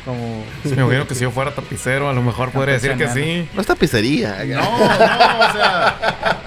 Como. 0.05 0.45
me 0.65 0.71
imagino 0.83 1.07
que 1.09 1.15
si 1.15 1.23
yo 1.23 1.31
fuera 1.31 1.55
tapicero, 1.55 2.11
a 2.11 2.13
lo 2.13 2.23
mejor 2.23 2.51
podría 2.51 2.75
decir 2.75 2.95
que 2.97 3.09
sí. 3.09 3.49
No 3.55 3.63
es 3.63 3.67
tapicería. 3.67 4.45
No, 4.45 4.61
no, 4.61 5.49
o 5.49 5.53
sea. 5.53 6.44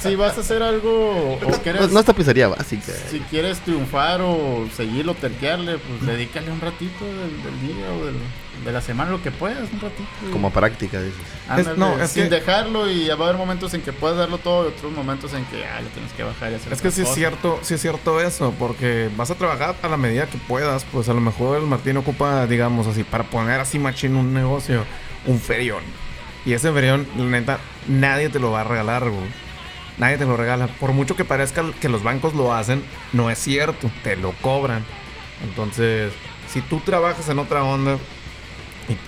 Si 0.00 0.14
vas 0.14 0.36
a 0.36 0.40
hacer 0.40 0.62
algo 0.62 1.36
o 1.36 1.38
No, 1.50 1.58
quieres, 1.62 1.90
no 1.90 2.00
es 2.00 2.06
tapicería 2.06 2.48
básica. 2.48 2.92
si 3.10 3.20
quieres 3.20 3.58
triunfar 3.60 4.20
o 4.22 4.66
seguirlo, 4.76 5.14
terquearle, 5.14 5.78
pues 5.78 6.06
dedícale 6.06 6.50
un 6.50 6.60
ratito 6.60 7.04
del, 7.04 7.42
del 7.42 7.60
día 7.76 7.86
o 7.92 8.04
del- 8.06 8.16
de 8.64 8.72
la 8.72 8.80
semana, 8.80 9.12
lo 9.12 9.22
que 9.22 9.30
puedas, 9.30 9.70
un 9.72 9.80
ratito. 9.80 10.02
y- 10.28 10.32
Como 10.32 10.50
práctica, 10.50 11.00
dices. 11.00 11.20
ándale, 11.48 11.70
Es- 11.72 11.78
no, 11.78 12.02
es 12.02 12.10
sin 12.10 12.24
que- 12.24 12.30
dejarlo 12.30 12.90
y 12.90 13.06
va 13.08 13.14
a 13.14 13.28
haber 13.28 13.36
momentos 13.36 13.72
en 13.74 13.82
que 13.82 13.92
puedes 13.92 14.18
darlo 14.18 14.38
todo 14.38 14.64
y 14.64 14.68
otros 14.72 14.90
momentos 14.92 15.32
en 15.34 15.44
que 15.46 15.64
ah, 15.64 15.80
le 15.80 15.88
tienes 15.90 16.12
que 16.12 16.24
bajar 16.24 16.50
y 16.52 16.56
hacer 16.56 16.72
Es 16.72 16.80
que 16.82 16.90
sí 16.90 17.02
es 17.02 17.14
cierto, 17.14 17.60
sí 17.62 17.74
es 17.74 17.80
cierto 17.80 18.20
eso, 18.20 18.52
porque 18.58 19.10
vas 19.16 19.30
a 19.30 19.36
trabajar 19.36 19.76
a 19.80 19.88
la 19.88 19.96
medida 19.96 20.26
que 20.26 20.38
puedas, 20.38 20.84
pues 20.92 21.08
a 21.08 21.14
lo 21.14 21.20
mejor 21.20 21.58
el 21.58 21.66
Martín 21.66 21.96
ocupa, 21.98 22.46
digamos 22.46 22.86
así, 22.88 23.04
para 23.04 23.24
poner 23.24 23.60
así 23.60 23.78
machín 23.78 24.16
un 24.16 24.34
negocio, 24.34 24.84
un 25.26 25.38
ferión. 25.40 25.82
Y 26.44 26.52
ese 26.52 26.72
ferión, 26.72 27.06
la 27.16 27.24
neta, 27.24 27.58
nadie 27.86 28.28
te 28.28 28.38
lo 28.40 28.50
va 28.50 28.62
a 28.62 28.64
regalar, 28.64 29.08
güey. 29.08 29.47
Nadie 29.98 30.16
te 30.18 30.24
lo 30.24 30.36
regala. 30.36 30.66
Por 30.68 30.92
mucho 30.92 31.16
que 31.16 31.24
parezca 31.24 31.64
que 31.80 31.88
los 31.88 32.02
bancos 32.02 32.34
lo 32.34 32.54
hacen, 32.54 32.82
no 33.12 33.30
es 33.30 33.38
cierto, 33.38 33.90
te 34.04 34.16
lo 34.16 34.32
cobran. 34.40 34.84
Entonces, 35.42 36.12
si 36.52 36.60
tú 36.60 36.80
trabajas 36.80 37.28
en 37.28 37.38
otra 37.38 37.64
onda 37.64 37.98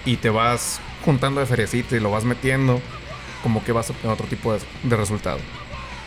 y, 0.05 0.13
y 0.13 0.17
te 0.17 0.31
vas 0.31 0.81
juntando 1.05 1.41
de 1.41 1.47
feriecito 1.47 1.97
y 1.97 2.01
lo 2.01 2.11
vas 2.11 2.25
metiendo, 2.25 2.81
como 3.43 3.63
que 3.65 3.73
vas 3.73 3.89
a 3.89 3.93
obtener 3.93 4.15
otro 4.15 4.27
tipo 4.27 4.53
de, 4.53 4.61
de 4.83 4.97
resultado. 4.97 5.39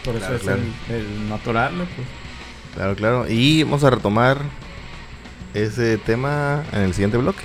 Por 0.03 0.15
eso 0.15 0.19
Claro, 0.25 0.35
es 0.35 0.41
claro. 0.43 0.61
el, 0.89 0.95
el 0.95 1.29
no 1.29 1.35
atorarle, 1.35 1.85
pues. 1.95 2.07
Claro, 2.75 2.95
claro. 2.95 3.25
Y 3.29 3.63
vamos 3.63 3.83
a 3.83 3.89
retomar 3.89 4.39
ese 5.53 5.97
tema 5.97 6.63
en 6.73 6.81
el 6.81 6.93
siguiente 6.93 7.17
bloque. 7.17 7.43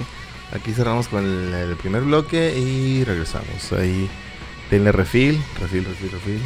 Aquí 0.53 0.73
cerramos 0.73 1.09
con 1.09 1.25
el, 1.25 1.55
el 1.55 1.77
primer 1.77 2.03
bloque 2.03 2.59
y 2.59 3.05
regresamos. 3.05 3.73
Ahí 3.73 4.09
denle 4.71 4.93
refil, 4.93 5.41
refil, 5.61 5.85
refil, 5.85 6.11
refil. 6.11 6.41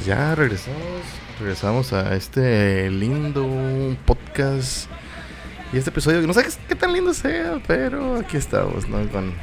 Pues 0.00 0.06
ya 0.06 0.34
regresamos. 0.34 1.02
Regresamos 1.38 1.92
a 1.92 2.16
este 2.16 2.88
lindo 2.90 3.46
podcast. 4.06 4.88
Y 5.74 5.76
este 5.76 5.90
episodio, 5.90 6.26
no 6.26 6.32
sé 6.32 6.42
qué, 6.42 6.50
qué 6.68 6.74
tan 6.74 6.94
lindo 6.94 7.12
sea, 7.12 7.60
pero 7.66 8.16
aquí 8.16 8.38
estamos, 8.38 8.88
¿no? 8.88 9.06
Con 9.10 9.34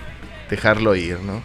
dejarlo 0.50 0.96
ir, 0.96 1.20
¿no? 1.20 1.44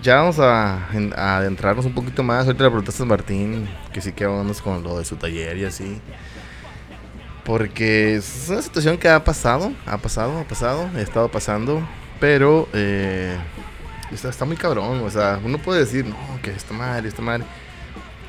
Ya 0.00 0.18
vamos 0.18 0.38
a, 0.38 0.76
a 0.76 1.36
adentrarnos 1.38 1.86
un 1.86 1.92
poquito 1.92 2.22
más. 2.22 2.46
Ahorita 2.46 2.62
le 2.62 2.70
preguntaste 2.70 3.02
a 3.02 3.06
Martín 3.06 3.68
que 3.92 4.00
sí 4.00 4.12
que 4.12 4.24
vamos 4.24 4.62
con 4.62 4.80
lo 4.84 4.96
de 4.96 5.04
su 5.04 5.16
taller 5.16 5.56
y 5.56 5.64
así. 5.64 6.00
Porque 7.44 8.14
es 8.14 8.46
una 8.48 8.62
situación 8.62 8.96
que 8.96 9.08
ha 9.08 9.24
pasado, 9.24 9.72
ha 9.86 9.98
pasado, 9.98 10.38
ha 10.38 10.44
pasado, 10.44 10.88
ha 10.94 11.00
estado 11.00 11.28
pasando. 11.32 11.84
Pero 12.20 12.68
eh, 12.74 13.36
está, 14.12 14.28
está 14.28 14.44
muy 14.44 14.56
cabrón. 14.56 15.00
O 15.00 15.10
sea, 15.10 15.40
uno 15.42 15.58
puede 15.58 15.80
decir, 15.80 16.06
no, 16.06 16.16
que 16.42 16.52
está 16.52 16.72
mal, 16.72 17.04
está 17.04 17.22
mal. 17.22 17.44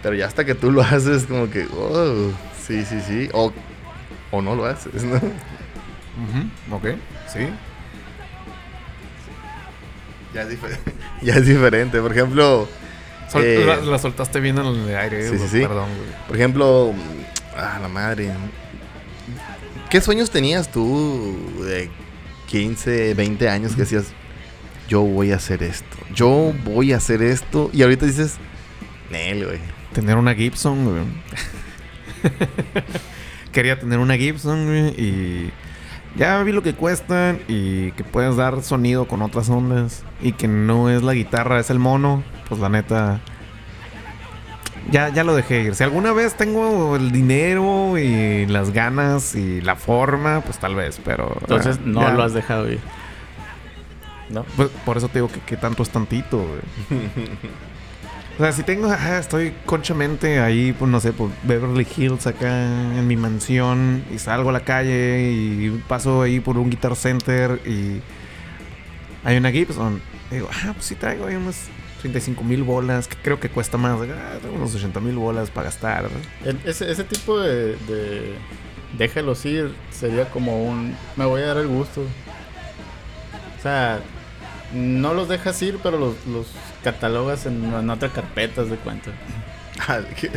Pero 0.03 0.15
ya 0.15 0.25
hasta 0.27 0.45
que 0.45 0.55
tú 0.55 0.71
lo 0.71 0.81
haces, 0.81 1.25
como 1.25 1.49
que, 1.49 1.65
oh, 1.75 2.31
sí, 2.65 2.85
sí, 2.85 3.01
sí. 3.01 3.29
O, 3.33 3.51
o 4.31 4.41
no 4.41 4.55
lo 4.55 4.65
haces, 4.65 5.03
¿no? 5.03 5.15
Ujú, 5.15 6.75
Ok, 6.75 6.85
sí. 7.31 7.39
Ya 10.33 10.41
es, 10.43 10.49
difer- 10.49 10.77
ya 11.21 11.35
es 11.35 11.45
diferente. 11.45 11.99
Por 12.01 12.11
ejemplo, 12.11 12.67
Sol- 13.31 13.43
Eh, 13.43 13.63
la, 13.65 13.77
la 13.77 13.97
soltaste 13.99 14.39
bien 14.39 14.57
en 14.57 14.65
el 14.65 14.95
aire, 14.95 15.29
sí, 15.29 15.37
sí, 15.37 15.47
sí. 15.47 15.59
perdón, 15.61 15.89
güey. 15.97 16.09
por 16.27 16.35
ejemplo, 16.37 16.93
ah, 17.55 17.79
la 17.81 17.87
madre. 17.87 18.31
¿Qué 19.89 19.99
sueños 20.01 20.29
tenías 20.31 20.71
tú 20.71 21.37
de 21.65 21.89
15, 22.47 23.13
20 23.13 23.49
años 23.49 23.73
que 23.73 23.81
decías, 23.81 24.05
yo 24.89 25.01
voy 25.01 25.31
a 25.31 25.37
hacer 25.37 25.63
esto, 25.63 25.97
yo 26.13 26.53
voy 26.65 26.93
a 26.93 26.97
hacer 26.97 27.21
esto? 27.21 27.69
Y 27.73 27.81
ahorita 27.83 28.05
dices, 28.05 28.35
Nel, 29.09 29.45
güey. 29.45 29.59
Tener 29.97 30.15
una 30.15 30.35
Gibson, 30.35 30.85
güey. 30.85 31.03
Quería 33.51 33.79
tener 33.79 33.97
una 33.97 34.15
Gibson, 34.15 34.67
güey, 34.67 34.89
y 34.89 35.51
ya 36.15 36.43
vi 36.43 36.51
lo 36.51 36.61
que 36.61 36.75
cuestan 36.75 37.39
y 37.47 37.93
que 37.93 38.03
puedes 38.03 38.35
dar 38.35 38.61
sonido 38.61 39.07
con 39.07 39.23
otras 39.23 39.49
ondas 39.49 40.03
y 40.21 40.33
que 40.33 40.47
no 40.47 40.91
es 40.91 41.01
la 41.01 41.15
guitarra, 41.15 41.59
es 41.59 41.71
el 41.71 41.79
mono, 41.79 42.23
pues 42.47 42.61
la 42.61 42.69
neta 42.69 43.21
ya, 44.91 45.09
ya 45.09 45.23
lo 45.23 45.35
dejé 45.35 45.63
ir. 45.63 45.73
Si 45.73 45.83
alguna 45.83 46.13
vez 46.13 46.35
tengo 46.35 46.95
el 46.95 47.11
dinero 47.11 47.97
y 47.97 48.45
las 48.45 48.69
ganas 48.73 49.33
y 49.33 49.61
la 49.61 49.75
forma, 49.75 50.41
pues 50.41 50.59
tal 50.59 50.75
vez, 50.75 51.01
pero... 51.03 51.35
Entonces 51.41 51.77
ah, 51.79 51.85
no 51.85 52.01
ya. 52.01 52.11
lo 52.11 52.21
has 52.21 52.33
dejado 52.35 52.71
ir. 52.71 52.81
¿No? 54.29 54.43
Pues, 54.55 54.69
por 54.85 54.97
eso 54.97 55.07
te 55.07 55.15
digo 55.15 55.27
que, 55.27 55.39
que 55.39 55.57
tanto 55.57 55.81
es 55.81 55.89
tantito, 55.89 56.37
güey. 56.37 57.01
O 58.37 58.39
sea, 58.39 58.51
si 58.51 58.61
tengo, 58.61 58.87
ajá, 58.87 59.17
estoy 59.17 59.51
conchamente 59.65 60.39
ahí, 60.39 60.71
pues 60.71 60.91
no 60.91 60.99
sé, 60.99 61.11
por 61.11 61.31
Beverly 61.41 61.87
Hills 61.97 62.27
acá 62.27 62.65
en 62.95 63.07
mi 63.07 63.17
mansión 63.17 64.03
y 64.13 64.19
salgo 64.19 64.51
a 64.51 64.53
la 64.53 64.59
calle 64.59 65.31
y 65.31 65.83
paso 65.87 66.21
ahí 66.21 66.39
por 66.39 66.55
un 66.59 66.69
Guitar 66.69 66.95
Center 66.95 67.59
y 67.65 67.99
hay 69.23 69.37
una 69.37 69.51
Gibson. 69.51 69.99
Y 70.29 70.35
digo, 70.35 70.49
ah, 70.53 70.73
pues 70.73 70.85
sí 70.85 70.93
traigo 70.93 71.25
ahí 71.25 71.35
unas 71.35 71.67
35 72.01 72.43
mil 72.43 72.61
bolas, 72.61 73.07
que 73.07 73.15
creo 73.15 73.39
que 73.39 73.49
cuesta 73.49 73.75
más. 73.77 73.99
Ah, 74.01 74.37
tengo 74.39 74.55
unos 74.55 74.75
80 74.75 74.99
mil 74.99 75.15
bolas 75.15 75.49
para 75.49 75.65
gastar. 75.65 76.07
Ese, 76.63 77.03
tipo 77.05 77.39
de, 77.39 77.75
de 77.87 78.35
déjalos 78.99 79.43
ir 79.45 79.73
sería 79.89 80.29
como 80.29 80.63
un 80.63 80.95
me 81.15 81.25
voy 81.25 81.41
a 81.41 81.47
dar 81.47 81.57
el 81.57 81.67
gusto. 81.67 82.01
O 83.57 83.61
sea, 83.63 83.99
no 84.73 85.15
los 85.15 85.27
dejas 85.27 85.59
ir, 85.63 85.79
pero 85.81 85.97
los 85.97 86.15
catalogas 86.91 87.45
en, 87.45 87.63
en 87.73 87.89
otra 87.89 88.09
carpeta, 88.09 88.63
de 88.63 88.75
cuenta. 88.77 89.11
Ah, 89.87 89.99
qué, 90.19 90.31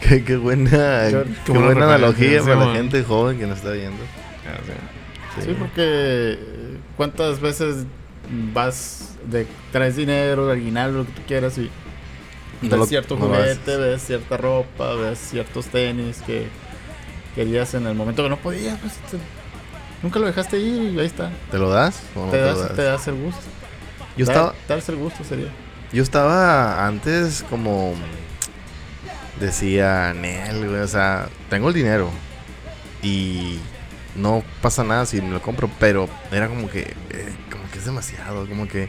qué- 0.00 0.24
qué 0.24 0.36
buena, 0.36 0.70
Qué- 1.08 1.22
qué, 1.24 1.34
qué 1.46 1.52
buena 1.52 1.66
buena 1.66 1.94
analogía 1.94 2.42
para 2.42 2.56
la 2.56 2.72
gente 2.74 3.04
joven 3.04 3.38
que 3.38 3.46
nos 3.46 3.58
está 3.58 3.70
viendo. 3.70 4.02
Sí, 5.44 5.54
porque 5.56 6.38
cuántas 6.96 7.40
veces 7.40 7.84
vas 8.52 9.14
de 9.30 9.46
traes 9.70 9.94
dinero, 9.94 10.50
aguinaldo, 10.50 10.98
lo 10.98 11.06
que 11.06 11.12
tú 11.12 11.22
quieras 11.28 11.56
y 11.58 11.70
ves 12.62 12.88
cierto 12.88 13.16
no 13.16 13.28
lo 13.28 13.34
juguete, 13.36 13.76
ves 13.76 14.02
cierta 14.02 14.36
ropa, 14.36 14.94
ves 14.94 15.18
ciertos 15.20 15.66
tenis 15.66 16.20
que 16.26 16.48
querías 17.36 17.72
en 17.74 17.86
el 17.86 17.94
momento 17.94 18.24
que 18.24 18.28
no 18.28 18.38
podías, 18.38 18.76
pues, 18.80 18.94
te- 19.08 19.18
nunca 20.02 20.18
lo 20.18 20.26
dejaste 20.26 20.58
ir 20.58 20.94
y 20.94 20.98
ahí 20.98 21.06
está. 21.06 21.30
¿Te 21.52 21.58
lo 21.58 21.70
das 21.70 22.02
o 22.16 22.24
no 22.26 22.30
te, 22.32 22.38
te, 22.38 22.42
das, 22.42 22.56
lo 22.56 22.62
das? 22.64 22.74
te 22.74 22.82
das 22.82 23.06
el 23.08 23.14
gusto. 23.14 23.42
Yo 24.16 24.24
estaba, 24.24 24.54
darse 24.68 24.90
el 24.90 24.98
gusto 24.98 25.22
sería. 25.22 25.46
Yo 25.92 26.02
estaba 26.02 26.86
antes 26.86 27.44
como 27.48 27.94
decía 29.40 30.12
Nel, 30.14 30.68
güey, 30.68 30.80
o 30.80 30.88
sea, 30.88 31.28
tengo 31.48 31.68
el 31.68 31.74
dinero 31.74 32.10
y 33.02 33.58
no 34.14 34.42
pasa 34.60 34.84
nada 34.84 35.06
si 35.06 35.20
me 35.20 35.30
lo 35.30 35.42
compro, 35.42 35.70
pero 35.78 36.08
era 36.30 36.48
como 36.48 36.68
que 36.68 36.80
eh, 37.10 37.32
como 37.50 37.64
que 37.70 37.78
es 37.78 37.84
demasiado, 37.84 38.46
como 38.46 38.68
que 38.68 38.88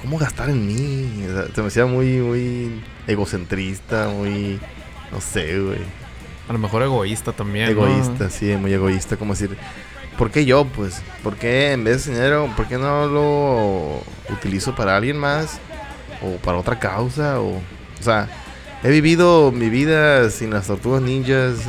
cómo 0.00 0.18
gastar 0.18 0.50
en 0.50 0.66
mí, 0.66 1.26
O 1.26 1.32
sea, 1.32 1.54
se 1.54 1.60
me 1.62 1.68
hacía 1.68 1.86
muy 1.86 2.18
muy 2.18 2.82
egocentrista, 3.06 4.08
muy 4.08 4.60
no 5.10 5.20
sé, 5.20 5.58
güey. 5.60 5.78
A 6.48 6.52
lo 6.52 6.58
mejor 6.58 6.82
egoísta 6.82 7.32
también. 7.32 7.66
¿no? 7.66 7.86
Egoísta, 7.86 8.28
sí, 8.28 8.54
muy 8.56 8.72
egoísta. 8.72 9.16
Como 9.16 9.32
decir, 9.32 9.56
¿por 10.18 10.30
qué 10.30 10.44
yo, 10.44 10.66
pues? 10.66 11.00
¿Por 11.22 11.36
qué 11.36 11.72
en 11.72 11.84
vez 11.84 12.04
de 12.04 12.12
dinero, 12.12 12.52
por 12.56 12.66
qué 12.66 12.76
no 12.76 13.06
lo 13.06 14.02
utilizo 14.34 14.74
para 14.74 14.96
alguien 14.96 15.16
más? 15.16 15.60
¿O 16.24 16.36
para 16.38 16.58
otra 16.58 16.78
causa? 16.78 17.40
O, 17.40 17.56
o 17.56 18.02
sea, 18.02 18.28
he 18.82 18.90
vivido 18.90 19.52
mi 19.52 19.68
vida 19.68 20.30
sin 20.30 20.50
las 20.50 20.66
tortugas 20.66 21.02
ninjas 21.02 21.68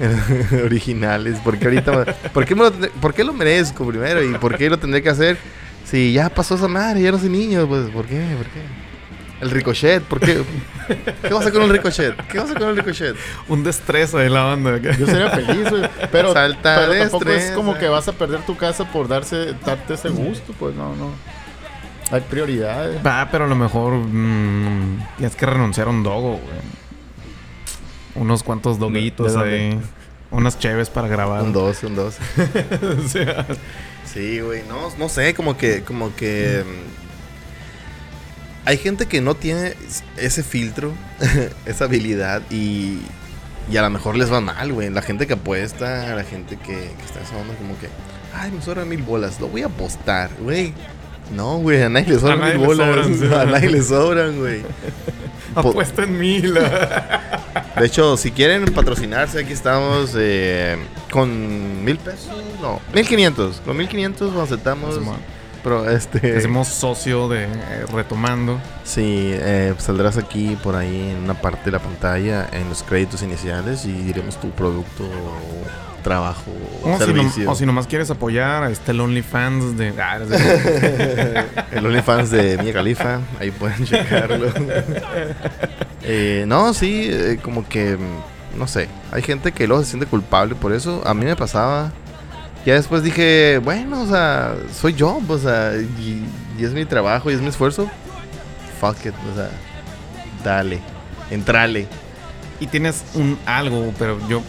originales. 0.64 1.38
¿Por 1.40 1.58
qué 1.58 1.66
ahorita, 1.66 2.04
¿por 2.32 2.44
qué, 2.44 2.54
me 2.54 2.62
lo, 2.62 2.72
por 3.00 3.14
qué 3.14 3.24
lo 3.24 3.32
merezco 3.32 3.86
primero? 3.86 4.22
¿Y 4.22 4.34
por 4.38 4.56
qué 4.56 4.70
lo 4.70 4.78
tendré 4.78 5.02
que 5.02 5.10
hacer? 5.10 5.36
Si 5.84 6.12
ya 6.12 6.30
pasó 6.30 6.54
esa 6.54 6.68
madre, 6.68 7.02
ya 7.02 7.12
no 7.12 7.18
soy 7.18 7.28
niño, 7.28 7.66
pues, 7.68 7.90
¿por 7.90 8.06
qué? 8.06 8.20
¿Por 8.36 8.46
qué? 8.46 8.60
El 9.40 9.50
ricochet, 9.50 10.02
¿por 10.02 10.20
qué? 10.20 10.42
¿Qué 11.22 11.28
vas 11.28 11.34
a 11.34 11.38
hacer 11.40 11.52
con 11.52 11.62
el 11.62 11.70
ricochet? 11.70 12.16
¿Qué 12.28 12.38
vas 12.38 12.48
a 12.48 12.50
hacer 12.50 12.58
con 12.58 12.68
el 12.70 12.76
ricochet? 12.76 13.16
Un 13.48 13.62
destreza 13.62 14.18
de 14.18 14.30
la 14.30 14.44
banda. 14.44 14.78
Yo 14.78 15.06
sería 15.06 15.28
feliz, 15.30 15.68
güey. 15.68 15.82
Pero, 16.10 16.32
Salta 16.32 16.76
pero 16.76 16.98
tampoco 16.98 17.28
es 17.30 17.50
como 17.50 17.74
eh. 17.74 17.78
que 17.78 17.88
vas 17.88 18.08
a 18.08 18.12
perder 18.12 18.40
tu 18.46 18.56
casa 18.56 18.90
por 18.90 19.08
darse, 19.08 19.54
darte 19.66 19.94
ese 19.94 20.08
gusto, 20.08 20.54
pues 20.58 20.74
no, 20.74 20.94
no. 20.96 21.10
Hay 22.10 22.20
prioridades. 22.22 23.00
Ah, 23.04 23.28
pero 23.30 23.44
a 23.44 23.48
lo 23.48 23.56
mejor 23.56 23.94
mm, 23.94 25.06
tienes 25.16 25.36
que 25.36 25.46
renunciar 25.46 25.88
a 25.88 25.90
un 25.90 26.02
dogo, 26.02 26.32
güey. 26.32 26.84
Unos 28.14 28.42
cuantos 28.42 28.78
doguitos 28.78 29.36
ahí. 29.36 29.78
Unas 30.30 30.58
cheves 30.58 30.90
para 30.90 31.08
grabar. 31.08 31.42
Un 31.42 31.52
12, 31.52 31.86
un 31.86 31.96
12. 31.96 32.20
O 33.04 33.08
sea, 33.08 33.46
Sí, 34.14 34.40
güey, 34.40 34.62
no, 34.68 34.90
no 34.96 35.08
sé, 35.08 35.34
como 35.34 35.56
que, 35.56 35.82
como 35.82 36.14
que 36.14 36.62
mm, 36.64 38.68
hay 38.68 38.78
gente 38.78 39.06
que 39.06 39.20
no 39.20 39.34
tiene 39.34 39.74
ese 40.16 40.44
filtro, 40.44 40.92
esa 41.66 41.86
habilidad 41.86 42.42
y, 42.48 43.00
y 43.68 43.76
a 43.76 43.82
lo 43.82 43.90
mejor 43.90 44.16
les 44.16 44.32
va 44.32 44.40
mal, 44.40 44.72
güey. 44.72 44.90
La 44.90 45.02
gente 45.02 45.26
que 45.26 45.32
apuesta, 45.32 46.14
la 46.14 46.22
gente 46.22 46.56
que, 46.56 46.74
que 46.74 47.04
está 47.04 47.18
en 47.18 47.24
esa 47.24 47.36
onda, 47.36 47.56
como 47.56 47.76
que, 47.78 47.88
ay, 48.34 48.52
me 48.52 48.62
sobran 48.62 48.88
mil 48.88 49.02
bolas, 49.02 49.40
lo 49.40 49.48
voy 49.48 49.62
a 49.62 49.66
apostar, 49.66 50.30
güey. 50.38 50.72
No, 51.32 51.58
güey, 51.58 51.82
a 51.82 51.88
nadie 51.88 52.14
le 52.14 52.18
sobran 52.18 52.40
nadie 52.40 52.58
mil 52.58 52.66
bolas, 52.66 53.06
sobran, 53.06 53.18
sí. 53.18 53.34
a 53.34 53.44
nadie 53.44 53.70
le 53.70 53.82
sobran, 53.82 54.38
güey. 54.38 54.62
Apuesta 55.54 56.02
en 56.02 56.18
mil. 56.18 56.54
De 57.78 57.86
hecho, 57.86 58.16
si 58.16 58.30
quieren 58.30 58.64
patrocinarse, 58.66 59.40
aquí 59.40 59.52
estamos 59.52 60.14
eh, 60.16 60.76
con 61.10 61.84
mil 61.84 61.98
pesos, 61.98 62.42
no, 62.60 62.80
mil 62.92 63.06
quinientos. 63.06 63.60
Con 63.64 63.76
mil 63.76 63.88
quinientos 63.88 64.32
nos 64.32 64.44
aceptamos. 64.44 65.00
Pero 65.62 65.88
este. 65.90 66.36
Hacemos 66.36 66.68
socio 66.68 67.28
de 67.28 67.44
eh, 67.44 67.48
retomando. 67.92 68.60
Sí, 68.84 69.30
eh, 69.32 69.74
saldrás 69.78 70.18
aquí 70.18 70.56
por 70.62 70.76
ahí 70.76 71.10
en 71.10 71.24
una 71.24 71.34
parte 71.34 71.64
de 71.64 71.70
la 71.70 71.78
pantalla 71.78 72.48
en 72.52 72.68
los 72.68 72.82
créditos 72.82 73.22
iniciales 73.22 73.86
y 73.86 73.92
diremos 73.92 74.38
tu 74.38 74.50
producto, 74.50 75.04
o 75.04 75.93
trabajo, 76.04 76.44
o 76.84 76.90
O 76.92 76.98
si, 76.98 77.00
no- 77.00 77.06
servicio. 77.06 77.50
o 77.50 77.54
si 77.56 77.66
nomás 77.66 77.88
quieres 77.88 78.08
apoyar, 78.10 78.70
está 78.70 78.92
el 78.92 79.00
OnlyFans 79.00 79.76
de. 79.76 79.92
Ah, 80.00 80.18
El 81.72 81.84
OnlyFans 81.86 82.30
de 82.30 82.58
Mia 82.58 82.72
Khalifa, 82.72 83.18
ahí 83.40 83.50
pueden 83.50 83.84
checarlo. 83.84 84.46
Eh, 86.06 86.44
no, 86.46 86.74
sí, 86.74 87.08
eh, 87.10 87.38
como 87.42 87.66
que, 87.66 87.96
mm, 87.96 88.58
no 88.58 88.68
sé, 88.68 88.88
hay 89.10 89.22
gente 89.22 89.52
que 89.52 89.66
luego 89.66 89.82
se 89.82 89.88
siente 89.90 90.06
culpable 90.06 90.54
por 90.54 90.72
eso. 90.74 91.02
A 91.06 91.14
mí 91.14 91.24
me 91.24 91.34
pasaba. 91.34 91.92
Ya 92.66 92.74
después 92.74 93.02
dije, 93.02 93.58
bueno, 93.64 94.02
o 94.02 94.06
sea, 94.06 94.54
soy 94.78 94.92
yo, 94.92 95.18
o 95.26 95.38
sea, 95.38 95.72
y, 95.76 96.22
y 96.58 96.64
es 96.64 96.72
mi 96.72 96.84
trabajo 96.84 97.30
y 97.30 97.34
es 97.34 97.40
mi 97.40 97.48
esfuerzo. 97.48 97.90
Fuck 98.80 99.06
it, 99.06 99.14
o 99.32 99.34
sea, 99.34 99.48
dale, 100.44 100.80
entrale. 101.30 101.86
y 102.60 102.66
tienes 102.66 103.02
un 103.14 103.38
algo, 103.46 103.92
pero 103.98 104.18
yo 104.28 104.42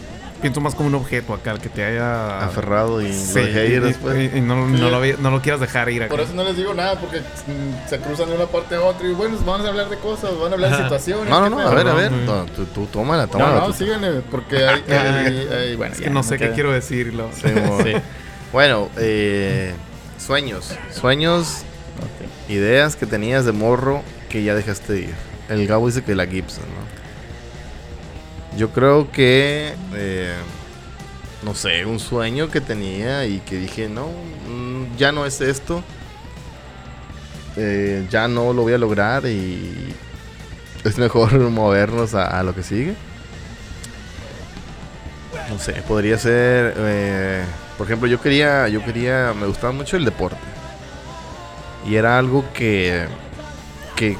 pienso 0.46 0.60
más 0.60 0.76
como 0.76 0.86
un 0.88 0.94
objeto 0.94 1.34
acá, 1.34 1.50
el 1.50 1.58
que 1.58 1.68
te 1.68 1.84
haya. 1.84 2.44
Aferrado 2.44 3.02
y 3.02 3.12
Sí, 3.12 3.34
lo 3.40 3.46
dejé 3.46 3.66
ir 3.66 3.82
después. 3.82 4.32
y- 4.32 4.38
y 4.38 4.40
no, 4.40 4.68
no 4.68 4.90
lo, 4.90 5.16
no 5.18 5.30
lo 5.32 5.42
quieras 5.42 5.60
dejar 5.60 5.88
ir 5.90 6.04
acá. 6.04 6.10
Por 6.10 6.20
eso 6.20 6.34
no 6.34 6.44
les 6.44 6.56
digo 6.56 6.72
nada, 6.72 7.00
porque 7.00 7.18
mm, 7.18 7.88
se 7.88 7.98
cruzan 7.98 8.28
de 8.28 8.36
una 8.36 8.46
parte 8.46 8.76
a 8.76 8.80
otra 8.82 9.08
y 9.08 9.12
bueno, 9.12 9.36
vamos 9.44 9.66
a 9.66 9.70
hablar 9.70 9.88
de 9.90 9.96
cosas, 9.98 10.38
van 10.38 10.52
a 10.52 10.54
hablar 10.54 10.70
de 10.70 10.76
situaciones. 10.84 11.28
No, 11.28 11.40
no, 11.50 11.56
¿qué 11.56 11.62
no, 11.64 11.68
a 11.68 11.74
ver, 11.74 11.86
a 11.88 11.90
no, 11.90 11.96
ver. 11.96 12.12
No, 12.12 12.44
tú, 12.46 12.64
tú 12.66 12.86
tómala, 12.86 13.24
No, 13.26 13.32
tómala. 13.32 13.54
no, 13.60 13.66
tú- 13.66 13.72
síganle, 13.72 14.20
porque 14.30 14.56
hay, 14.64 14.84
hay- 14.88 15.48
hay- 15.50 15.76
bueno, 15.76 15.92
es 15.94 15.98
ya, 15.98 16.04
que 16.04 16.10
no 16.10 16.22
sé 16.22 16.38
qué 16.38 16.52
quiero 16.52 16.70
decirlo. 16.72 17.28
Sí. 17.42 17.92
Bueno, 18.52 18.88
eh, 18.98 19.72
sueños. 20.24 20.72
Sueños, 20.92 21.62
ideas 22.48 22.94
que 22.96 23.06
tenías 23.06 23.44
de 23.44 23.52
morro 23.52 24.02
que 24.28 24.44
ya 24.44 24.54
dejaste 24.54 25.00
ir. 25.00 25.14
El 25.48 25.66
Gabo 25.66 25.86
dice 25.88 26.02
que 26.04 26.14
la 26.14 26.26
Gibson, 26.26 26.64
¿no? 26.64 26.85
Yo 28.56 28.70
creo 28.70 29.10
que, 29.12 29.74
eh, 29.94 30.34
no 31.42 31.54
sé, 31.54 31.84
un 31.84 32.00
sueño 32.00 32.50
que 32.50 32.62
tenía 32.62 33.26
y 33.26 33.40
que 33.40 33.56
dije, 33.56 33.88
no, 33.88 34.06
mm, 34.06 34.96
ya 34.96 35.12
no 35.12 35.26
es 35.26 35.42
esto. 35.42 35.82
Eh, 37.56 38.06
ya 38.10 38.28
no 38.28 38.52
lo 38.54 38.62
voy 38.62 38.72
a 38.72 38.78
lograr 38.78 39.26
y 39.26 39.94
es 40.84 40.96
mejor 40.98 41.38
movernos 41.50 42.14
a, 42.14 42.42
lo 42.42 42.54
que 42.54 42.62
sigue. 42.62 42.94
No 45.50 45.58
sé, 45.58 45.74
podría 45.86 46.16
ser, 46.16 46.74
eh, 46.78 47.44
por 47.76 47.86
ejemplo, 47.86 48.08
yo 48.08 48.20
quería, 48.20 48.68
yo 48.68 48.82
quería, 48.82 49.34
me 49.38 49.46
gustaba 49.46 49.72
mucho 49.72 49.98
el 49.98 50.04
deporte. 50.06 50.38
Y 51.86 51.96
era 51.96 52.18
algo 52.18 52.44
que, 52.54 53.06
que, 53.94 54.16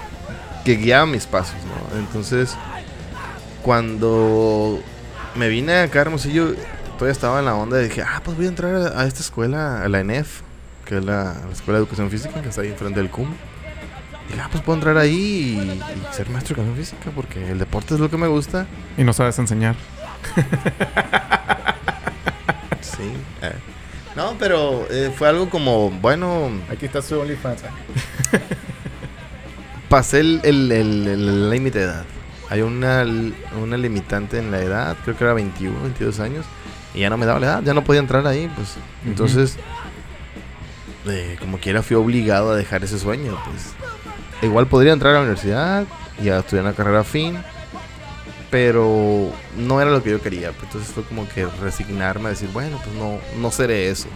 que 0.65 0.77
guiaba 0.77 1.07
mis 1.07 1.27
pasos, 1.27 1.57
¿no? 1.65 1.99
Entonces, 1.99 2.55
cuando 3.67 4.81
me 5.35 5.49
vine 5.49 5.81
acá 5.81 5.99
a 5.99 6.03
Hermosillo, 6.03 6.55
todavía 6.95 7.11
estaba 7.11 7.41
en 7.41 7.47
la 7.47 7.57
onda 7.57 7.81
y 7.83 7.89
dije, 7.89 8.01
ah, 8.03 8.21
pues 8.25 8.37
voy 8.37 8.47
a 8.47 8.49
entrar 8.49 8.77
a, 8.77 9.01
a 9.01 9.07
esta 9.07 9.21
escuela, 9.21 9.83
a 9.83 9.89
la 9.89 9.99
ENEF, 9.99 10.43
que 10.85 10.99
es 10.99 11.05
la, 11.05 11.35
la 11.45 11.53
Escuela 11.53 11.79
de 11.79 11.85
Educación 11.85 12.09
Física, 12.09 12.41
que 12.41 12.49
está 12.51 12.61
ahí 12.63 12.69
enfrente 12.69 13.01
del 13.01 13.11
CUM. 13.11 13.29
Y 14.29 14.33
dije, 14.35 14.41
ah, 14.41 14.49
pues 14.53 14.63
puedo 14.63 14.77
entrar 14.79 14.97
ahí 14.99 15.11
y, 15.13 15.59
y 16.13 16.15
ser 16.15 16.31
maestro 16.31 16.55
de 16.55 16.63
educación 16.63 16.77
física, 16.77 17.11
porque 17.13 17.51
el 17.51 17.59
deporte 17.59 17.95
es 17.95 18.01
lo 18.01 18.09
que 18.09 18.17
me 18.17 18.29
gusta. 18.29 18.67
Y 18.97 19.03
no 19.03 19.13
sabes 19.13 19.37
enseñar. 19.41 19.75
Sí. 22.81 23.03
eh. 23.43 23.53
No, 24.15 24.37
pero 24.39 24.87
eh, 24.91 25.13
fue 25.15 25.29
algo 25.29 25.51
como, 25.51 25.91
bueno, 25.91 26.51
Aquí 26.71 26.87
está 26.87 27.03
su 27.03 27.19
OnlyFans. 27.21 27.63
pasé 29.91 30.21
el 30.21 30.41
el- 30.45 30.73
el- 30.73 31.07
el 31.09 31.51
límite 31.51 31.81
de 31.81 31.85
edad. 31.85 32.05
Hay 32.49 32.63
una, 32.63 33.05
una 33.61 33.77
limitante 33.77 34.39
en 34.39 34.51
la 34.51 34.61
edad, 34.61 34.97
creo 35.05 35.17
que 35.17 35.25
era 35.25 35.35
21, 35.35 35.83
22 35.83 36.21
años, 36.21 36.47
y 36.95 37.01
ya 37.01 37.11
no 37.11 37.17
me 37.17 37.27
daba 37.27 37.41
la 37.41 37.47
edad, 37.47 37.63
ya 37.63 37.75
no 37.75 37.83
podía 37.85 38.01
entrar 38.01 38.27
ahí, 38.27 38.51
pues. 38.55 38.77
Entonces, 39.05 39.57
eh, 41.07 41.37
como 41.41 41.59
quiera, 41.59 41.83
fui 41.83 41.97
obligado 41.97 42.53
a 42.53 42.57
dejar 42.57 42.85
ese 42.85 42.99
sueño, 42.99 43.37
pues. 43.45 43.75
Igual 44.43 44.67
podría 44.67 44.93
entrar 44.93 45.13
a 45.13 45.15
la 45.17 45.21
universidad 45.23 45.85
y 46.23 46.29
a 46.29 46.39
estudiar 46.39 46.65
una 46.65 46.75
carrera 46.75 47.05
fin, 47.05 47.39
pero 48.51 49.31
no 49.57 49.81
era 49.81 49.91
lo 49.91 50.03
que 50.03 50.11
yo 50.11 50.21
quería. 50.23 50.53
pues, 50.53 50.65
Entonces 50.65 50.93
fue 50.93 51.03
como 51.05 51.29
que 51.29 51.47
resignarme 51.63 52.27
a 52.27 52.31
decir, 52.31 52.49
bueno, 52.53 52.81
pues 52.85 52.95
no, 52.97 53.19
no 53.41 53.51
seré 53.51 53.89
eso. 53.91 54.09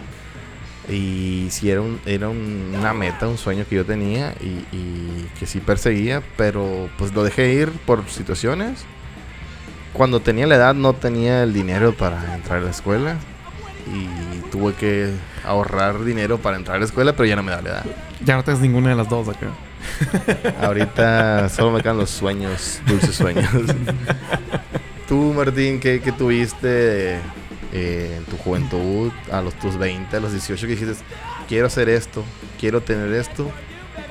Y 0.90 1.46
si 1.50 1.70
era, 1.70 1.80
un, 1.82 2.00
era 2.04 2.28
un- 2.28 2.74
una 2.76 2.92
meta, 2.92 3.28
un 3.28 3.38
sueño 3.38 3.64
que 3.68 3.76
yo 3.76 3.84
tenía 3.84 4.34
y, 4.40 4.64
y 4.76 5.28
que 5.38 5.46
sí 5.46 5.60
perseguía, 5.60 6.20
pero 6.36 6.88
pues 6.98 7.14
lo 7.14 7.22
dejé 7.22 7.52
ir 7.52 7.70
por 7.86 8.08
situaciones. 8.08 8.84
Cuando 9.92 10.20
tenía 10.20 10.46
la 10.46 10.56
edad 10.56 10.74
no 10.74 10.92
tenía 10.94 11.42
el 11.44 11.52
dinero 11.52 11.92
para 11.92 12.34
entrar 12.34 12.58
a 12.58 12.62
la 12.62 12.70
escuela 12.70 13.16
y 13.92 14.40
tuve 14.50 14.74
que 14.74 15.10
ahorrar 15.44 16.04
dinero 16.04 16.38
para 16.38 16.56
entrar 16.56 16.76
a 16.76 16.80
la 16.80 16.86
escuela, 16.86 17.12
pero 17.12 17.24
ya 17.26 17.36
no 17.36 17.42
me 17.42 17.50
da 17.52 17.62
la 17.62 17.68
edad. 17.70 17.84
Ya 18.24 18.36
no 18.36 18.42
tienes 18.44 18.60
ninguna 18.62 18.90
de 18.90 18.96
las 18.96 19.08
dos 19.08 19.28
acá. 19.28 19.48
Ahorita 20.62 21.48
solo 21.48 21.70
me 21.72 21.82
quedan 21.82 21.96
los 21.98 22.10
sueños, 22.10 22.80
dulces 22.86 23.14
sueños. 23.14 23.48
Tú, 25.08 25.32
Martín, 25.34 25.80
¿qué, 25.80 26.00
qué 26.00 26.12
tuviste 26.12 27.18
eh, 27.72 28.14
en 28.18 28.24
tu 28.24 28.36
juventud, 28.38 29.12
a 29.30 29.40
los 29.42 29.54
tus 29.54 29.76
20, 29.76 30.16
a 30.16 30.20
los 30.20 30.32
18, 30.32 30.66
que 30.66 30.72
dijiste, 30.72 31.04
quiero 31.48 31.66
hacer 31.66 31.88
esto, 31.88 32.24
quiero 32.58 32.80
tener 32.80 33.12
esto? 33.12 33.50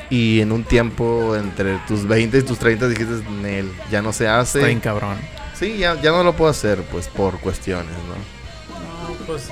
Y 0.09 0.41
en 0.41 0.51
un 0.51 0.63
tiempo 0.63 1.35
entre 1.35 1.77
tus 1.87 2.07
20 2.07 2.37
y 2.39 2.41
tus 2.41 2.57
30 2.57 2.87
dijiste, 2.87 3.23
Nel, 3.41 3.71
ya 3.91 4.01
no 4.01 4.11
se 4.11 4.27
hace. 4.27 4.59
Está 4.59 4.67
bien 4.67 4.79
cabrón. 4.79 5.17
Sí, 5.53 5.77
ya, 5.77 5.99
ya 6.01 6.11
no 6.11 6.23
lo 6.23 6.33
puedo 6.33 6.49
hacer, 6.49 6.81
pues 6.83 7.07
por 7.07 7.39
cuestiones, 7.39 7.91
¿no? 8.07 9.09
No, 9.09 9.15
pues, 9.25 9.49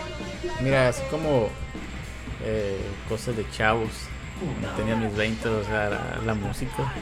mira, 0.62 0.88
así 0.88 1.02
como 1.12 1.50
eh, 2.44 2.80
cosas 3.10 3.36
de 3.36 3.50
chavos. 3.52 3.90
Cuando 4.40 4.70
tenía 4.78 4.96
mis 4.96 5.16
20, 5.16 5.50
o 5.50 5.64
sea, 5.64 5.90
la, 5.90 6.20
la 6.26 6.34
música. 6.34 6.94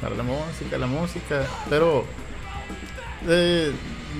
La, 0.00 0.10
la 0.10 0.22
música, 0.22 0.78
la 0.78 0.86
música. 0.86 1.46
Pero, 1.68 2.04
eh, 3.28 3.72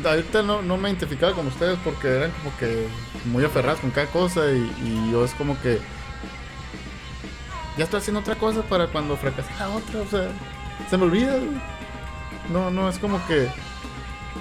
ahorita 0.04 0.42
no, 0.42 0.62
no 0.62 0.76
me 0.76 0.88
identificaba 0.88 1.32
con 1.34 1.46
ustedes 1.46 1.78
porque 1.84 2.08
eran 2.08 2.30
como 2.32 2.56
que 2.56 2.86
muy 3.26 3.44
aferrados 3.44 3.80
con 3.80 3.90
cada 3.90 4.06
cosa 4.08 4.50
y, 4.50 4.58
y 4.84 5.10
yo 5.12 5.24
es 5.24 5.32
como 5.34 5.60
que 5.60 5.78
ya 7.76 7.84
estoy 7.84 7.98
haciendo 7.98 8.20
otra 8.20 8.36
cosa 8.36 8.62
para 8.62 8.86
cuando 8.86 9.16
fracase 9.16 9.50
la 9.58 9.68
otra, 9.70 10.00
o 10.00 10.06
sea, 10.06 10.28
se 10.88 10.96
me 10.96 11.04
olvida. 11.04 11.34
No, 12.52 12.70
no, 12.70 12.88
es 12.88 12.98
como 12.98 13.24
que 13.26 13.48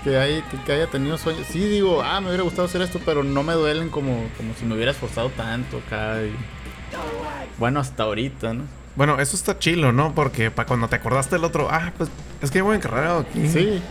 que, 0.04 0.18
hay, 0.18 0.42
que, 0.52 0.58
que 0.64 0.72
haya 0.74 0.88
tenido 0.88 1.18
sueños. 1.18 1.48
Sí, 1.50 1.60
digo, 1.60 2.02
ah, 2.04 2.20
me 2.20 2.28
hubiera 2.28 2.44
gustado 2.44 2.66
hacer 2.68 2.82
esto, 2.82 3.00
pero 3.06 3.24
no 3.24 3.42
me 3.44 3.54
duelen 3.54 3.90
como, 3.90 4.28
como 4.38 4.54
si 4.60 4.66
me 4.66 4.76
hubiera 4.76 4.92
esforzado 4.92 5.30
tanto 5.30 5.78
acá. 5.86 6.22
y- 6.24 6.36
Bueno, 7.58 7.80
hasta 7.80 8.04
ahorita, 8.04 8.54
¿no? 8.54 8.64
Bueno, 8.96 9.20
eso 9.20 9.36
está 9.36 9.58
chilo, 9.58 9.92
¿no? 9.92 10.14
Porque 10.14 10.52
para 10.52 10.68
cuando 10.68 10.88
te 10.88 10.96
acordaste 10.98 11.36
del 11.36 11.46
otro, 11.46 11.68
ah, 11.72 11.92
pues 11.98 12.10
es 12.42 12.52
que 12.52 12.62
voy 12.62 12.76
encarrado 12.76 13.20
aquí. 13.22 13.48
Sí, 13.48 13.82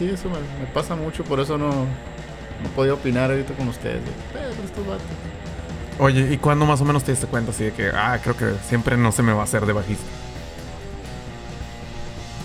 sí, 0.00 0.08
eso 0.10 0.28
me, 0.30 0.38
me 0.58 0.66
pasa 0.72 0.96
mucho, 0.96 1.22
por 1.24 1.38
eso 1.40 1.58
no, 1.58 1.68
no 1.68 2.70
podía 2.74 2.94
opinar 2.94 3.30
ahorita 3.30 3.52
con 3.54 3.68
ustedes. 3.68 4.02
de, 4.04 4.10
"Eh, 4.10 4.14
pero 4.32 4.48
estos 4.64 4.86
vatos". 4.86 5.04
Oye, 5.98 6.32
¿y 6.32 6.38
cuándo 6.38 6.64
más 6.64 6.80
o 6.80 6.84
menos 6.86 7.04
te 7.04 7.10
diste 7.12 7.26
cuenta 7.26 7.50
así 7.50 7.64
de 7.64 7.72
que, 7.72 7.90
ah, 7.94 8.18
creo 8.22 8.34
que 8.34 8.54
siempre 8.66 8.96
no 8.96 9.12
se 9.12 9.22
me 9.22 9.32
va 9.34 9.42
a 9.42 9.44
hacer 9.44 9.66
de 9.66 9.74
bajista? 9.74 10.04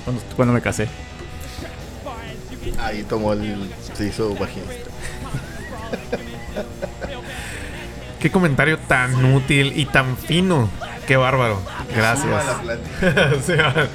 Cuando, 0.03 0.21
cuando 0.35 0.53
me 0.53 0.61
casé. 0.61 0.89
Ahí 2.79 3.03
tomó 3.03 3.31
el... 3.33 3.71
se 3.93 4.07
hizo 4.07 4.35
bajista. 4.35 4.69
Qué 8.19 8.31
comentario 8.31 8.77
tan 8.79 9.33
útil 9.33 9.71
y 9.75 9.85
tan 9.85 10.17
fino. 10.17 10.67
Qué 11.07 11.15
bárbaro. 11.15 11.61
Gracias. 11.95 12.43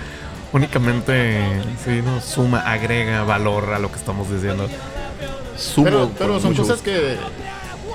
Únicamente, 0.53 1.63
sí, 1.85 2.03
no 2.03 2.21
suma, 2.21 2.61
agrega 2.61 3.23
valor 3.23 3.73
a 3.73 3.79
lo 3.79 3.91
que 3.91 3.99
estamos 3.99 4.31
diciendo. 4.31 4.69
Sumo 5.57 5.85
Pero, 5.85 6.11
pero 6.19 6.41
son 6.41 6.51
mucho 6.51 6.63
cosas 6.63 6.83
que, 6.83 7.17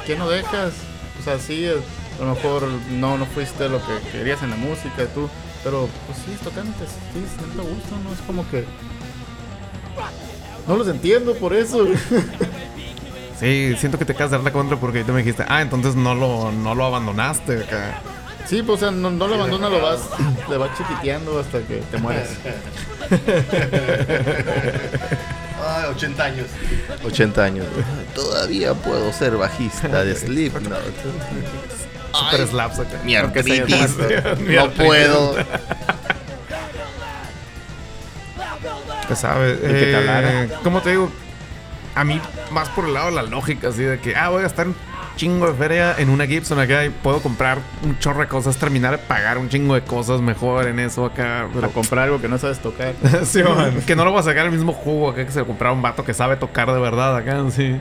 que 0.06 0.16
no 0.16 0.30
dejas. 0.30 0.74
O 1.20 1.24
sea, 1.24 1.38
sí, 1.40 1.66
eh, 1.66 1.76
a 2.20 2.24
lo 2.24 2.36
mejor 2.36 2.68
no, 2.92 3.18
no 3.18 3.26
fuiste 3.26 3.68
lo 3.68 3.80
que 3.80 4.00
querías 4.12 4.42
en 4.42 4.52
la 4.52 4.56
música 4.56 5.04
y 5.04 5.08
tú. 5.08 5.30
Pero, 5.64 5.90
pues 6.06 6.20
sí, 6.20 6.44
tocante, 6.44 6.86
sí, 6.86 7.26
sí, 7.28 7.46
te 7.56 7.62
gusta, 7.62 7.96
¿no? 8.04 8.14
Es 8.14 8.22
como 8.22 8.48
que. 8.50 8.66
No 10.68 10.78
los 10.78 10.88
entiendo 10.88 11.34
por 11.36 11.54
eso. 11.54 11.86
Sí, 13.40 13.76
siento 13.78 14.00
que 14.00 14.06
te 14.06 14.14
acabas 14.14 14.32
de 14.32 14.38
dar 14.38 14.46
la 14.46 14.54
contra 14.54 14.78
porque 14.78 15.04
tú 15.04 15.12
me 15.12 15.20
dijiste, 15.20 15.44
ah, 15.50 15.62
entonces 15.62 15.96
no 15.96 16.16
lo, 16.16 16.54
no 16.54 16.74
lo 16.74 16.86
abandonaste 16.86 17.64
acá. 17.64 18.02
Sí, 18.48 18.62
pues, 18.62 18.78
o 18.82 18.86
sea, 18.86 18.92
no, 18.92 19.10
no 19.12 19.28
lo 19.28 19.36
abandonas, 19.36 19.72
lo 19.72 19.82
vas, 19.82 20.02
le 20.50 20.58
vas 20.58 20.70
chiquiteando 20.78 21.40
hasta 21.40 21.60
que 21.62 21.78
te 21.92 21.98
mueres. 21.98 22.30
Ay, 25.68 25.86
80 25.90 26.24
años. 26.24 26.48
80 27.04 27.44
años. 27.44 27.66
Todavía 28.14 28.74
puedo 28.74 29.12
ser 29.14 29.36
bajista 29.38 30.04
de 30.04 30.16
Slipknot. 30.16 30.80
Super 32.14 32.48
slaps 32.48 32.80
acá. 32.80 33.00
Mi 33.04 33.16
artritis. 33.16 33.96
No 34.48 34.70
puedo. 34.72 35.36
Te 39.08 39.16
sabes. 39.16 39.60
eh. 39.62 40.50
¿Cómo 40.64 40.82
te 40.82 40.92
digo? 40.92 41.12
A 41.96 42.04
mí, 42.04 42.20
más 42.52 42.70
por 42.70 42.86
el 42.86 42.94
lado 42.94 43.08
de 43.08 43.14
la 43.14 43.24
lógica, 43.24 43.70
así 43.70 43.82
de 43.84 44.00
que, 44.00 44.16
ah, 44.16 44.30
voy 44.30 44.40
a 44.40 44.44
gastar 44.44 44.68
chingo 45.16 45.48
de 45.48 45.54
feria 45.54 45.96
en 45.98 46.10
una 46.10 46.26
Gibson 46.28 46.60
acá 46.60 46.86
y 46.86 46.90
puedo 46.90 47.22
comprar 47.22 47.60
un 47.84 47.98
chorro 48.00 48.22
de 48.22 48.28
cosas, 48.28 48.58
terminar 48.58 48.92
de 48.92 48.98
pagar 48.98 49.38
un 49.38 49.50
chingo 49.50 49.76
de 49.76 49.82
cosas 49.82 50.22
mejor 50.22 50.68
en 50.68 50.80
eso 50.80 51.06
acá. 51.06 51.48
Pero 51.54 51.68
A 51.68 51.70
comprar 51.70 52.06
algo 52.06 52.22
que 52.22 52.28
no 52.28 52.38
sabes 52.38 52.60
tocar. 52.60 52.94
Sí, 53.26 53.42
man, 53.44 53.82
que 53.86 53.96
no 53.96 54.06
lo 54.06 54.14
va 54.14 54.20
a 54.20 54.24
sacar 54.24 54.46
el 54.46 54.52
mismo 54.52 54.74
jugo 54.74 55.10
acá 55.10 55.26
que 55.26 55.32
se 55.32 55.40
lo 55.40 55.48
comprara 55.48 55.74
un 55.74 55.82
vato 55.82 56.04
que 56.04 56.14
sabe 56.14 56.36
tocar 56.36 56.72
de 56.72 56.80
verdad 56.80 57.16
acá, 57.16 57.44
sí. 57.52 57.80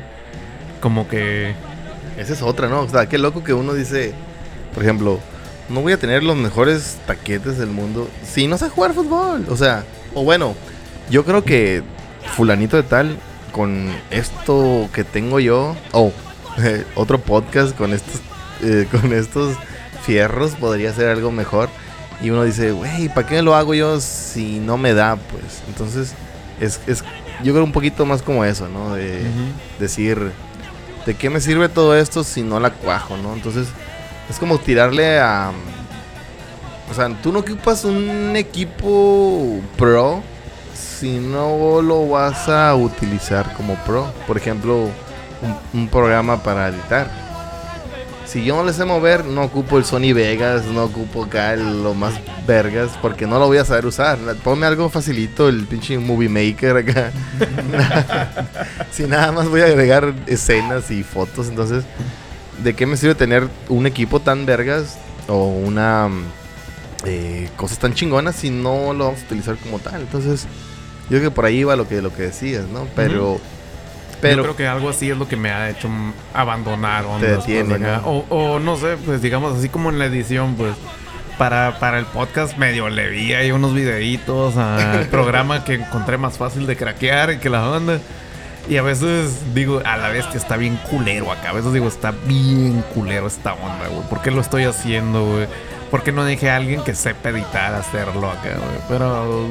Como 0.80 1.08
que. 1.08 1.54
Esa 2.16 2.32
es 2.32 2.42
otra, 2.42 2.68
¿no? 2.68 2.82
O 2.82 2.88
sea, 2.88 3.06
qué 3.06 3.18
loco 3.18 3.42
que 3.42 3.52
uno 3.52 3.74
dice, 3.74 4.14
por 4.72 4.84
ejemplo, 4.84 5.18
no 5.68 5.80
voy 5.80 5.92
a 5.92 5.98
tener 5.98 6.22
los 6.22 6.36
mejores 6.36 6.98
paquetes 7.06 7.58
del 7.58 7.70
mundo 7.70 8.08
si 8.22 8.46
no 8.46 8.56
sé 8.56 8.68
jugar 8.68 8.92
fútbol. 8.92 9.46
O 9.48 9.56
sea, 9.56 9.84
o 10.14 10.22
bueno, 10.22 10.54
yo 11.10 11.24
creo 11.24 11.42
que 11.42 11.82
fulanito 12.36 12.76
de 12.76 12.82
tal, 12.84 13.16
con 13.52 13.88
esto 14.10 14.88
que 14.92 15.04
tengo 15.04 15.40
yo, 15.40 15.74
o 15.92 16.12
eh, 16.58 16.84
otro 16.94 17.18
podcast 17.18 17.76
con 17.76 17.92
estos, 17.92 18.20
eh, 18.62 18.86
con 18.90 19.12
estos 19.12 19.56
fierros 20.02 20.52
podría 20.52 20.92
ser 20.92 21.08
algo 21.08 21.30
mejor. 21.30 21.68
Y 22.20 22.30
uno 22.30 22.44
dice, 22.44 22.72
güey, 22.72 23.08
¿para 23.08 23.26
qué 23.26 23.42
lo 23.42 23.54
hago 23.54 23.74
yo 23.74 24.00
si 24.00 24.60
no 24.60 24.76
me 24.76 24.94
da? 24.94 25.16
Pues 25.16 25.62
entonces, 25.68 26.14
es, 26.60 26.80
es 26.86 27.04
yo 27.42 27.52
creo 27.52 27.64
un 27.64 27.72
poquito 27.72 28.06
más 28.06 28.22
como 28.22 28.44
eso, 28.44 28.68
¿no? 28.68 28.94
De 28.94 29.22
decir, 29.78 30.32
¿de 31.04 31.14
qué 31.14 31.30
me 31.30 31.40
sirve 31.40 31.68
todo 31.68 31.96
esto 31.96 32.22
si 32.24 32.42
no 32.42 32.60
la 32.60 32.70
cuajo, 32.70 33.16
no? 33.16 33.34
Entonces, 33.34 33.66
es 34.30 34.38
como 34.38 34.58
tirarle 34.58 35.18
a... 35.18 35.52
O 36.90 36.94
sea, 36.94 37.08
tú 37.22 37.32
no 37.32 37.40
ocupas 37.40 37.84
un 37.84 38.36
equipo 38.36 39.60
pro 39.76 40.22
si 40.74 41.18
no 41.18 41.82
lo 41.82 42.08
vas 42.08 42.48
a 42.48 42.74
utilizar 42.74 43.52
como 43.54 43.74
pro. 43.84 44.06
Por 44.26 44.36
ejemplo, 44.36 44.88
un, 45.72 45.88
programa 45.88 46.42
para 46.42 46.68
editar. 46.68 47.10
Si 48.26 48.44
yo 48.44 48.56
no 48.56 48.64
le 48.64 48.72
sé 48.72 48.84
mover, 48.84 49.24
no 49.24 49.42
ocupo 49.42 49.78
el 49.78 49.84
Sony 49.84 50.12
Vegas, 50.14 50.64
no 50.64 50.84
ocupo 50.84 51.24
acá 51.24 51.54
lo 51.56 51.94
más 51.94 52.14
vergas, 52.46 52.90
porque 53.00 53.26
no 53.26 53.38
lo 53.38 53.46
voy 53.46 53.58
a 53.58 53.64
saber 53.64 53.86
usar. 53.86 54.18
Ponme 54.42 54.66
algo 54.66 54.88
facilito, 54.88 55.48
el 55.48 55.66
pinche 55.66 55.98
Movie 55.98 56.28
Maker 56.28 56.78
acá. 56.78 57.12
si 58.90 59.04
nada 59.04 59.30
más 59.30 59.48
voy 59.48 59.60
a 59.60 59.66
agregar 59.66 60.14
escenas 60.26 60.90
y 60.90 61.02
fotos, 61.04 61.48
entonces, 61.48 61.84
¿de 62.62 62.74
qué 62.74 62.86
me 62.86 62.96
sirve 62.96 63.14
tener 63.14 63.48
un 63.68 63.86
equipo 63.86 64.20
tan 64.20 64.46
vergas 64.46 64.98
o 65.28 65.46
una 65.48 66.08
mm, 66.08 66.24
eh, 67.04 67.50
cosas 67.56 67.78
tan 67.78 67.94
chingonas 67.94 68.36
si 68.36 68.50
no 68.50 68.94
lo 68.94 69.04
vamos 69.04 69.20
a 69.20 69.24
utilizar 69.26 69.56
como 69.58 69.78
tal? 69.78 70.00
Entonces, 70.00 70.46
yo 71.10 71.18
creo 71.18 71.30
que 71.30 71.30
por 71.30 71.44
ahí 71.44 71.62
va 71.62 71.76
lo 71.76 71.86
que 71.86 72.00
lo 72.00 72.12
que 72.14 72.22
decías, 72.22 72.64
¿no? 72.68 72.88
Pero, 72.96 73.38
pero 74.24 74.36
Yo 74.36 74.42
creo 74.42 74.56
que 74.56 74.66
algo 74.66 74.88
así 74.88 75.10
es 75.10 75.18
lo 75.18 75.28
que 75.28 75.36
me 75.36 75.50
ha 75.50 75.68
hecho 75.68 75.86
abandonar 76.32 77.04
ondas, 77.04 77.44
pues, 77.44 77.46
detiene. 77.46 77.78
¿no? 77.78 77.98
O, 78.06 78.24
o 78.30 78.58
no 78.58 78.76
sé, 78.76 78.96
pues 79.04 79.20
digamos 79.20 79.58
así 79.58 79.68
como 79.68 79.90
en 79.90 79.98
la 79.98 80.06
edición, 80.06 80.54
pues. 80.54 80.74
Para, 81.36 81.80
para 81.80 81.98
el 81.98 82.06
podcast 82.06 82.56
medio 82.58 82.88
le 82.88 83.10
vi 83.10 83.34
ahí 83.34 83.50
unos 83.50 83.74
videitos 83.74 84.56
al 84.58 85.08
programa 85.08 85.64
que 85.64 85.74
encontré 85.74 86.16
más 86.16 86.38
fácil 86.38 86.66
de 86.66 86.76
craquear 86.76 87.32
y 87.32 87.38
que 87.38 87.50
la 87.50 87.68
onda. 87.68 87.98
Y 88.66 88.78
a 88.78 88.82
veces 88.82 89.52
digo, 89.52 89.82
a 89.84 89.98
la 89.98 90.08
bestia 90.08 90.38
está 90.38 90.56
bien 90.56 90.78
culero 90.88 91.30
acá. 91.30 91.50
A 91.50 91.52
veces 91.52 91.74
digo, 91.74 91.86
está 91.86 92.12
bien 92.26 92.82
culero 92.94 93.26
esta 93.26 93.52
onda, 93.52 93.88
güey. 93.88 94.08
¿Por 94.08 94.22
qué 94.22 94.30
lo 94.30 94.40
estoy 94.40 94.64
haciendo, 94.64 95.26
güey? 95.26 95.48
¿Por 95.90 96.02
qué 96.02 96.12
no 96.12 96.24
dejé 96.24 96.48
a 96.48 96.56
alguien 96.56 96.82
que 96.82 96.94
sepa 96.94 97.28
editar 97.28 97.74
hacerlo 97.74 98.30
acá, 98.30 98.54
güey? 98.56 98.80
Pero. 98.88 99.48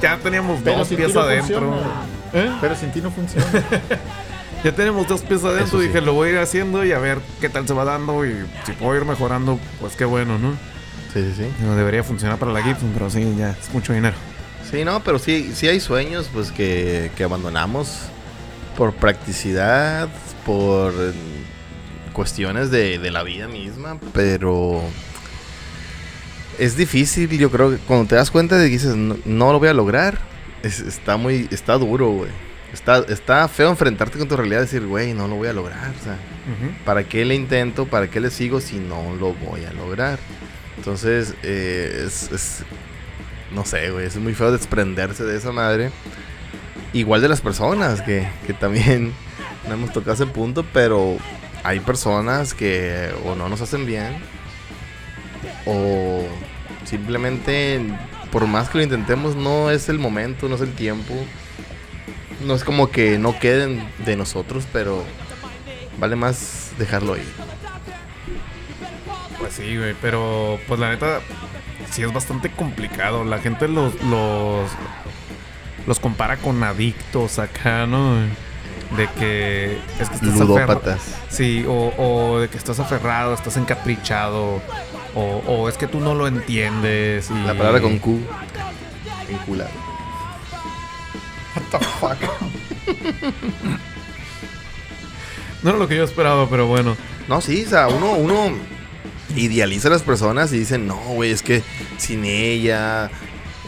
Ya 0.00 0.16
teníamos 0.18 0.60
Pero 0.64 0.78
dos 0.78 0.88
sin 0.88 0.96
ti 0.96 1.02
pies 1.04 1.14
no 1.14 1.20
adentro. 1.22 1.60
funciona. 1.60 1.94
¿Eh? 2.32 2.50
Pero 2.60 2.76
sin 2.76 2.90
ti 2.92 3.00
no 3.00 3.10
funciona. 3.10 3.46
Ya 4.62 4.72
tenemos 4.72 5.08
dos 5.08 5.22
pies 5.22 5.42
adentro. 5.42 5.64
Eso 5.66 5.80
sí. 5.80 5.86
Dije, 5.86 6.02
lo 6.02 6.12
voy 6.12 6.28
a 6.28 6.32
ir 6.32 6.38
haciendo 6.38 6.84
y 6.84 6.92
a 6.92 6.98
ver 6.98 7.18
qué 7.40 7.48
tal 7.48 7.66
se 7.66 7.72
va 7.72 7.86
dando. 7.86 8.26
Y 8.26 8.44
si 8.66 8.72
puedo 8.72 8.94
ir 8.94 9.06
mejorando, 9.06 9.58
pues 9.80 9.96
qué 9.96 10.04
bueno, 10.04 10.38
¿no? 10.38 10.50
Sí, 11.14 11.22
sí, 11.22 11.32
sí. 11.44 11.64
No 11.64 11.76
debería 11.76 12.04
funcionar 12.04 12.36
para 12.36 12.52
la 12.52 12.62
Gibson, 12.62 12.90
pero 12.92 13.08
sí, 13.08 13.36
ya 13.38 13.52
es 13.52 13.72
mucho 13.72 13.94
dinero. 13.94 14.14
Sí, 14.70 14.84
no, 14.84 15.00
pero 15.02 15.18
sí, 15.18 15.52
sí 15.54 15.66
hay 15.66 15.80
sueños 15.80 16.28
pues 16.30 16.52
que, 16.52 17.10
que 17.16 17.24
abandonamos 17.24 18.00
por 18.76 18.92
practicidad, 18.92 20.10
por 20.44 20.92
eh, 20.92 21.12
cuestiones 22.12 22.70
de, 22.70 22.98
de 22.98 23.10
la 23.10 23.22
vida 23.22 23.48
misma, 23.48 23.96
pero 24.12 24.82
es 26.60 26.76
difícil, 26.76 27.28
yo 27.38 27.50
creo 27.50 27.70
que 27.70 27.76
cuando 27.78 28.06
te 28.06 28.14
das 28.14 28.30
cuenta 28.30 28.56
de 28.56 28.66
que 28.66 28.72
dices, 28.74 28.94
no, 28.96 29.16
no 29.24 29.52
lo 29.52 29.58
voy 29.58 29.68
a 29.68 29.74
lograr, 29.74 30.18
es- 30.62 30.80
está 30.80 31.16
muy, 31.16 31.48
está 31.50 31.74
duro, 31.78 32.08
güey. 32.10 32.30
Está, 32.72 32.98
está 33.08 33.48
feo 33.48 33.68
enfrentarte 33.70 34.16
con 34.18 34.28
tu 34.28 34.36
realidad 34.36 34.58
y 34.60 34.62
decir, 34.62 34.86
güey, 34.86 35.12
no 35.12 35.26
lo 35.26 35.34
voy 35.36 35.48
a 35.48 35.52
lograr, 35.52 35.90
o 36.00 36.04
sea, 36.04 36.16
¿para 36.84 37.02
qué 37.02 37.24
le 37.24 37.34
intento? 37.34 37.86
¿Para 37.86 38.08
qué 38.08 38.20
le 38.20 38.30
sigo 38.30 38.60
si 38.60 38.76
no 38.76 39.16
lo 39.18 39.32
voy 39.34 39.64
a 39.64 39.72
lograr? 39.72 40.18
Entonces, 40.76 41.34
eh, 41.42 42.04
es, 42.06 42.30
es- 42.30 42.62
No 43.52 43.64
sé, 43.64 43.90
güey. 43.90 44.06
Es 44.06 44.14
muy 44.16 44.32
feo 44.34 44.52
desprenderse 44.52 45.24
de 45.24 45.36
esa 45.36 45.50
madre. 45.50 45.90
Igual 46.92 47.20
de 47.20 47.28
las 47.28 47.40
personas, 47.40 48.00
que, 48.02 48.28
que 48.46 48.52
también 48.54 49.12
no 49.68 49.74
hemos 49.74 49.92
tocado 49.92 50.12
ese 50.14 50.26
punto, 50.26 50.64
pero 50.72 51.16
hay 51.64 51.80
personas 51.80 52.54
que 52.54 53.10
o 53.24 53.34
no 53.34 53.48
nos 53.48 53.60
hacen 53.60 53.84
bien, 53.86 54.16
o 55.66 56.22
simplemente, 56.84 57.80
por 58.30 58.46
más 58.46 58.68
que 58.68 58.78
lo 58.78 58.84
intentemos, 58.84 59.36
no 59.36 59.70
es 59.70 59.88
el 59.88 59.98
momento, 59.98 60.48
no 60.48 60.54
es 60.56 60.60
el 60.60 60.72
tiempo. 60.72 61.14
No 62.46 62.54
es 62.54 62.64
como 62.64 62.90
que 62.90 63.18
no 63.18 63.38
queden 63.38 63.86
de 64.06 64.16
nosotros, 64.16 64.64
pero 64.72 65.04
vale 65.98 66.16
más 66.16 66.72
dejarlo 66.78 67.16
ir. 67.16 67.26
Pues 69.38 69.52
sí, 69.54 69.76
güey, 69.76 69.94
pero 70.00 70.58
pues 70.66 70.80
la 70.80 70.88
neta 70.90 71.20
sí 71.90 72.02
es 72.02 72.12
bastante 72.12 72.50
complicado. 72.50 73.24
La 73.24 73.38
gente 73.38 73.68
los 73.68 74.00
los 74.04 74.70
los 75.86 76.00
compara 76.00 76.36
con 76.38 76.62
adictos 76.62 77.38
acá, 77.38 77.86
¿no? 77.86 78.14
De 78.96 79.06
que 79.18 79.78
es 80.00 80.08
que 80.08 80.14
estás 80.14 80.30
aferrado. 80.40 80.46
Ludópatas. 80.46 81.14
Sí, 81.28 81.64
o, 81.68 81.92
o 81.96 82.40
de 82.40 82.48
que 82.48 82.56
estás 82.56 82.80
aferrado, 82.80 83.34
estás 83.34 83.56
encaprichado, 83.56 84.62
o, 85.14 85.42
o 85.46 85.68
es 85.68 85.76
que 85.76 85.86
tú 85.86 86.00
no 86.00 86.14
lo 86.14 86.26
entiendes. 86.26 87.30
Y... 87.30 87.34
La 87.46 87.54
palabra 87.54 87.80
con 87.80 87.98
Q. 87.98 88.20
Vinculado. 89.28 89.70
No 95.62 95.70
era 95.70 95.78
lo 95.78 95.88
que 95.88 95.96
yo 95.96 96.04
esperaba, 96.04 96.48
pero 96.48 96.66
bueno. 96.66 96.96
No, 97.28 97.40
sí, 97.40 97.64
o 97.66 97.68
sea, 97.68 97.88
uno, 97.88 98.12
uno 98.12 98.50
idealiza 99.36 99.88
a 99.88 99.90
las 99.92 100.02
personas 100.02 100.52
y 100.52 100.58
dice, 100.60 100.78
no, 100.78 100.96
güey, 100.96 101.30
es 101.30 101.42
que 101.42 101.62
sin 101.98 102.24
ella, 102.24 103.10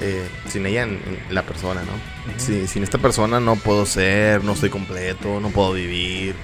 eh, 0.01 0.27
sin 0.49 0.67
ella, 0.67 0.83
en- 0.85 1.01
en 1.29 1.35
la 1.35 1.43
persona, 1.43 1.83
¿no? 1.83 1.93
Sí, 2.39 2.67
sin 2.67 2.83
esta 2.83 2.99
persona 2.99 3.41
no 3.41 3.57
puedo 3.57 3.85
ser, 3.87 4.43
no 4.43 4.53
estoy 4.53 4.71
completo, 4.71 5.39
no 5.41 5.51
puedo 5.51 5.73
vivir. 5.75 6.35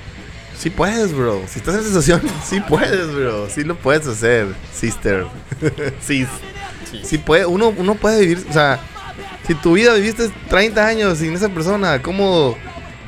Sí 0.58 0.70
puedes, 0.70 1.14
bro. 1.14 1.42
Si 1.48 1.60
estás 1.60 1.74
en 1.74 1.80
esa 1.80 1.88
situación, 1.88 2.22
sí 2.44 2.60
puedes, 2.60 3.14
bro. 3.14 3.48
Sí 3.48 3.62
lo 3.62 3.76
puedes 3.76 4.06
hacer, 4.06 4.48
sister. 4.72 5.26
sí. 6.00 6.26
Sí 7.02 7.18
puede, 7.18 7.46
uno, 7.46 7.72
uno 7.76 7.94
puede 7.94 8.20
vivir, 8.20 8.46
o 8.48 8.52
sea, 8.52 8.80
si 9.46 9.54
tu 9.54 9.74
vida 9.74 9.92
viviste 9.94 10.30
30 10.48 10.86
años 10.86 11.18
sin 11.18 11.34
esa 11.34 11.48
persona, 11.50 12.00
¿cómo? 12.00 12.56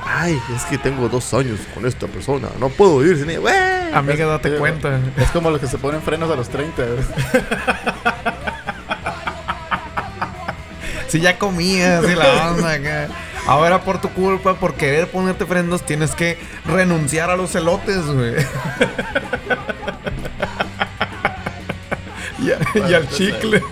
Ay, 0.05 0.39
es 0.55 0.65
que 0.65 0.77
tengo 0.77 1.09
dos 1.09 1.33
años 1.33 1.59
con 1.75 1.87
esta 1.87 2.07
persona, 2.07 2.49
no 2.59 2.69
puedo 2.69 2.99
vivir 2.99 3.19
sin 3.19 3.31
ella. 3.31 3.41
Güey. 3.41 3.95
Amiga, 3.95 4.27
date 4.27 4.57
cuenta. 4.57 5.01
Es 5.17 5.31
como 5.31 5.51
los 5.51 5.61
que 5.61 5.67
se 5.67 5.79
ponen 5.79 6.03
frenos 6.03 6.31
a 6.31 6.37
los 6.37 6.49
30. 6.51 6.83
güey. 6.83 7.05
Si 11.09 11.21
ya 11.21 11.39
comías 11.39 12.05
y 12.05 12.15
la 12.15 12.51
onda 12.53 12.73
acá. 12.73 13.09
Ahora 13.47 13.83
por 13.83 14.01
tu 14.01 14.09
culpa, 14.11 14.55
por 14.55 14.75
querer 14.75 15.09
ponerte 15.11 15.45
frenos, 15.47 15.85
tienes 15.85 16.13
que 16.15 16.39
renunciar 16.67 17.31
a 17.31 17.37
los 17.37 17.55
elotes, 17.55 18.05
güey. 18.07 18.35
y, 22.39 22.51
a- 22.53 22.89
y 22.89 22.95
al 22.95 23.09
chicle. 23.09 23.63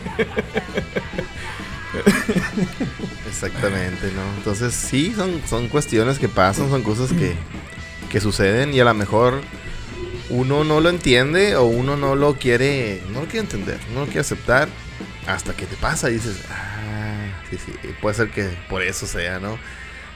Exactamente, 3.29 4.11
¿no? 4.15 4.23
Entonces 4.37 4.75
sí, 4.75 5.13
son, 5.15 5.41
son 5.49 5.69
cuestiones 5.69 6.19
que 6.19 6.29
pasan, 6.29 6.69
son 6.71 6.83
cosas 6.83 7.13
que, 7.13 7.35
que 8.11 8.21
suceden 8.21 8.75
y 8.75 8.81
a 8.81 8.85
lo 8.85 8.95
mejor 8.95 9.41
uno 10.31 10.65
no 10.65 10.81
lo 10.81 10.89
entiende 10.91 11.57
o 11.57 11.65
uno 11.65 11.97
no 11.97 12.15
lo 12.15 12.35
quiere, 12.35 13.03
no 13.13 13.21
lo 13.21 13.27
quiere 13.27 13.41
entender, 13.41 13.79
no 13.95 14.01
lo 14.01 14.07
quiere 14.07 14.21
aceptar 14.21 14.69
hasta 15.27 15.55
que 15.55 15.67
te 15.67 15.77
pasa 15.77 16.11
y 16.11 16.15
dices, 16.15 16.43
ah, 16.51 17.08
sí, 17.51 17.59
sí, 17.65 17.73
puede 18.01 18.15
ser 18.15 18.31
que 18.31 18.49
por 18.69 18.83
eso 18.83 19.07
sea, 19.07 19.39
¿no? 19.39 19.59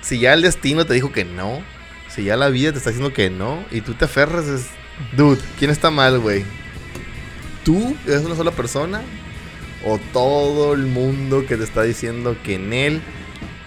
Si 0.00 0.18
ya 0.18 0.34
el 0.34 0.42
destino 0.42 0.84
te 0.84 0.94
dijo 0.94 1.12
que 1.12 1.24
no, 1.24 1.62
si 2.08 2.24
ya 2.24 2.36
la 2.36 2.48
vida 2.48 2.72
te 2.72 2.78
está 2.78 2.90
diciendo 2.90 3.14
que 3.14 3.30
no 3.30 3.64
y 3.70 3.80
tú 3.80 3.94
te 3.94 4.04
aferras, 4.04 4.46
es, 4.46 4.66
dude, 5.16 5.40
¿quién 5.58 5.70
está 5.70 5.90
mal, 5.90 6.18
güey? 6.18 6.44
¿Tú 7.64 7.96
eres 8.06 8.24
una 8.24 8.34
sola 8.34 8.50
persona? 8.50 9.02
o 9.84 9.98
todo 10.12 10.74
el 10.74 10.86
mundo 10.86 11.44
que 11.46 11.56
te 11.56 11.64
está 11.64 11.82
diciendo 11.82 12.36
que 12.42 12.54
en 12.54 12.72
él 12.72 13.02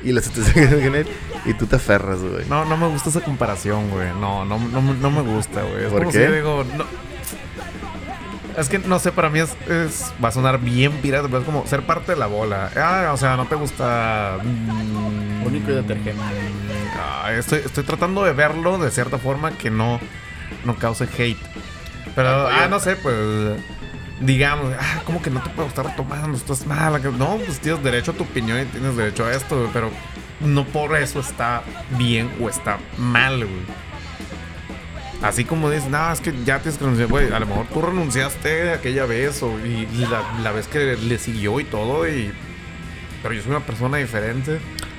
y 0.03 0.09
en 0.55 0.95
él 0.95 1.07
y 1.45 1.53
tú 1.55 1.65
te 1.65 1.77
aferras, 1.77 2.21
güey. 2.21 2.45
No, 2.47 2.65
no 2.65 2.77
me 2.77 2.87
gusta 2.87 3.09
esa 3.09 3.21
comparación, 3.21 3.89
güey. 3.89 4.09
No, 4.09 4.45
no, 4.45 4.59
no, 4.59 4.81
no 4.81 5.11
me 5.11 5.21
gusta, 5.21 5.63
güey. 5.63 5.87
¿Por 5.89 6.11
qué? 6.11 6.27
si 6.27 6.33
digo, 6.33 6.63
no. 6.77 6.85
Es 8.57 8.69
que 8.69 8.79
no 8.79 8.99
sé, 8.99 9.11
para 9.11 9.29
mí 9.29 9.39
es, 9.39 9.55
es- 9.69 10.13
va 10.23 10.29
a 10.29 10.31
sonar 10.31 10.59
bien 10.59 10.91
pirata, 11.01 11.27
pero 11.27 11.39
es 11.39 11.45
como 11.45 11.65
ser 11.67 11.81
parte 11.83 12.13
de 12.13 12.17
la 12.17 12.27
bola. 12.27 12.69
Ah, 12.77 13.11
o 13.13 13.17
sea, 13.17 13.35
no 13.35 13.45
te 13.45 13.55
gusta. 13.55 14.37
mm, 14.43 15.45
Único 15.45 15.71
y 15.71 15.75
detergente. 15.75 16.21
ah, 16.97 17.31
estoy, 17.33 17.59
estoy 17.59 17.83
tratando 17.83 18.23
de 18.23 18.33
verlo 18.33 18.77
de 18.77 18.89
cierta 18.91 19.17
forma 19.17 19.51
que 19.51 19.69
no, 19.69 19.99
no 20.63 20.75
cause 20.75 21.07
hate. 21.17 21.37
Pero, 22.15 22.47
ah, 22.47 22.67
no 22.69 22.79
sé, 22.79 22.95
pues. 22.95 23.15
Digamos, 24.21 24.71
ah, 24.79 25.01
como 25.05 25.21
que 25.21 25.29
no 25.29 25.41
te 25.41 25.49
puede 25.49 25.67
gustar 25.67 25.93
tomando, 25.97 26.37
estás 26.37 26.65
mal. 26.65 27.01
que- 27.01 27.09
No, 27.09 27.37
pues 27.45 27.59
tienes 27.59 27.83
derecho 27.83 28.11
a 28.11 28.13
tu 28.13 28.23
opinión 28.23 28.59
y 28.61 28.65
tienes 28.65 28.95
derecho 28.95 29.25
a 29.25 29.31
esto, 29.33 29.69
pero 29.73 29.91
no 30.39 30.63
por 30.65 30.95
eso 30.95 31.19
está 31.19 31.61
bien 31.97 32.31
o 32.41 32.47
está 32.47 32.77
mal, 32.97 33.39
güey. 33.39 33.84
Así 35.21 35.45
como 35.45 35.69
dices, 35.71 35.89
no, 35.89 36.11
es 36.11 36.19
que 36.19 36.33
ya 36.43 36.59
tienes 36.59 36.77
que 36.77 36.83
renunciar, 36.83 37.09
güey. 37.09 37.31
A 37.31 37.39
lo 37.39 37.45
mejor 37.47 37.65
tú 37.67 37.81
renunciaste 37.81 38.71
aquella 38.71 39.05
vez 39.05 39.41
o, 39.41 39.57
y 39.65 39.87
la, 40.09 40.23
la 40.43 40.51
vez 40.51 40.67
que 40.67 40.95
le 40.97 41.17
siguió 41.17 41.59
y 41.59 41.63
todo, 41.63 42.07
y. 42.07 42.31
Pero 43.23 43.33
yo 43.33 43.41
soy 43.41 43.51
una 43.51 43.65
persona 43.65 43.97
diferente. 43.97 44.55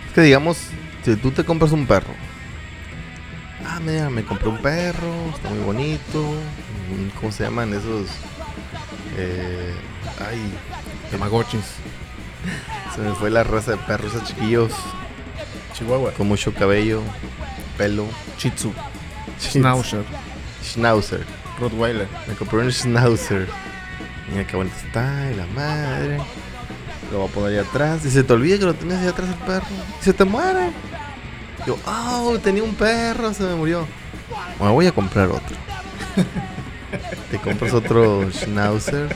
Es 0.09 0.13
que 0.15 0.23
digamos, 0.23 0.59
si 1.05 1.15
tú 1.17 1.31
te 1.31 1.45
compras 1.45 1.71
un 1.73 1.87
perro. 1.87 2.13
Ah, 3.65 3.79
mira, 3.85 4.11
me 4.11 4.25
compré 4.25 4.49
un 4.49 4.59
perro, 4.59 5.13
está 5.35 5.49
muy 5.51 5.61
bonito. 5.61 6.35
¿Cómo 7.21 7.31
se 7.31 7.45
llaman 7.45 7.73
esos? 7.73 8.09
Eh, 9.17 9.75
ay, 10.29 10.41
Tamagotchis. 11.11 11.65
se 12.95 13.01
me 13.01 13.15
fue 13.15 13.31
la 13.31 13.45
raza 13.45 13.73
de 13.73 13.77
perros, 13.79 14.15
esos 14.15 14.29
chiquillos 14.29 14.73
Chihuahua. 15.75 16.13
con 16.13 16.29
mucho 16.29 16.53
cabello, 16.55 17.03
pelo. 17.77 18.07
Shih 18.39 18.53
Schnauzer. 19.41 20.05
Schnauzer. 20.63 21.25
Rottweiler. 21.59 22.09
Me 22.27 22.35
compré 22.35 22.59
un 22.59 22.73
schnauzer. 22.73 23.49
Mira 24.31 24.47
qué 24.47 24.57
bonito 24.57 24.77
está, 24.85 25.31
y 25.31 25.35
la 25.35 25.47
madre. 25.47 26.19
Lo 27.11 27.21
voy 27.21 27.29
a 27.29 27.33
poner 27.33 27.51
ahí 27.51 27.67
atrás. 27.67 28.05
Y 28.05 28.11
se 28.11 28.25
te 28.25 28.33
olvida 28.33 28.59
que 28.59 28.65
lo 28.65 28.75
tenías 28.75 29.01
ahí 29.01 29.09
atrás 29.09 29.29
el 29.29 29.47
perro. 29.47 29.67
Y 30.01 30.05
se 30.05 30.13
te 30.13 30.25
muere. 30.25 30.71
Yo, 31.67 31.79
oh, 31.87 32.39
tenía 32.43 32.63
un 32.63 32.75
perro, 32.75 33.33
se 33.33 33.43
me 33.45 33.55
murió. 33.55 33.87
Me 34.61 34.69
voy 34.69 34.87
a 34.87 34.93
comprar 34.93 35.29
otro. 35.29 35.57
te 37.31 37.39
compras 37.39 37.73
otro 37.73 38.31
schnauzer. 38.31 39.15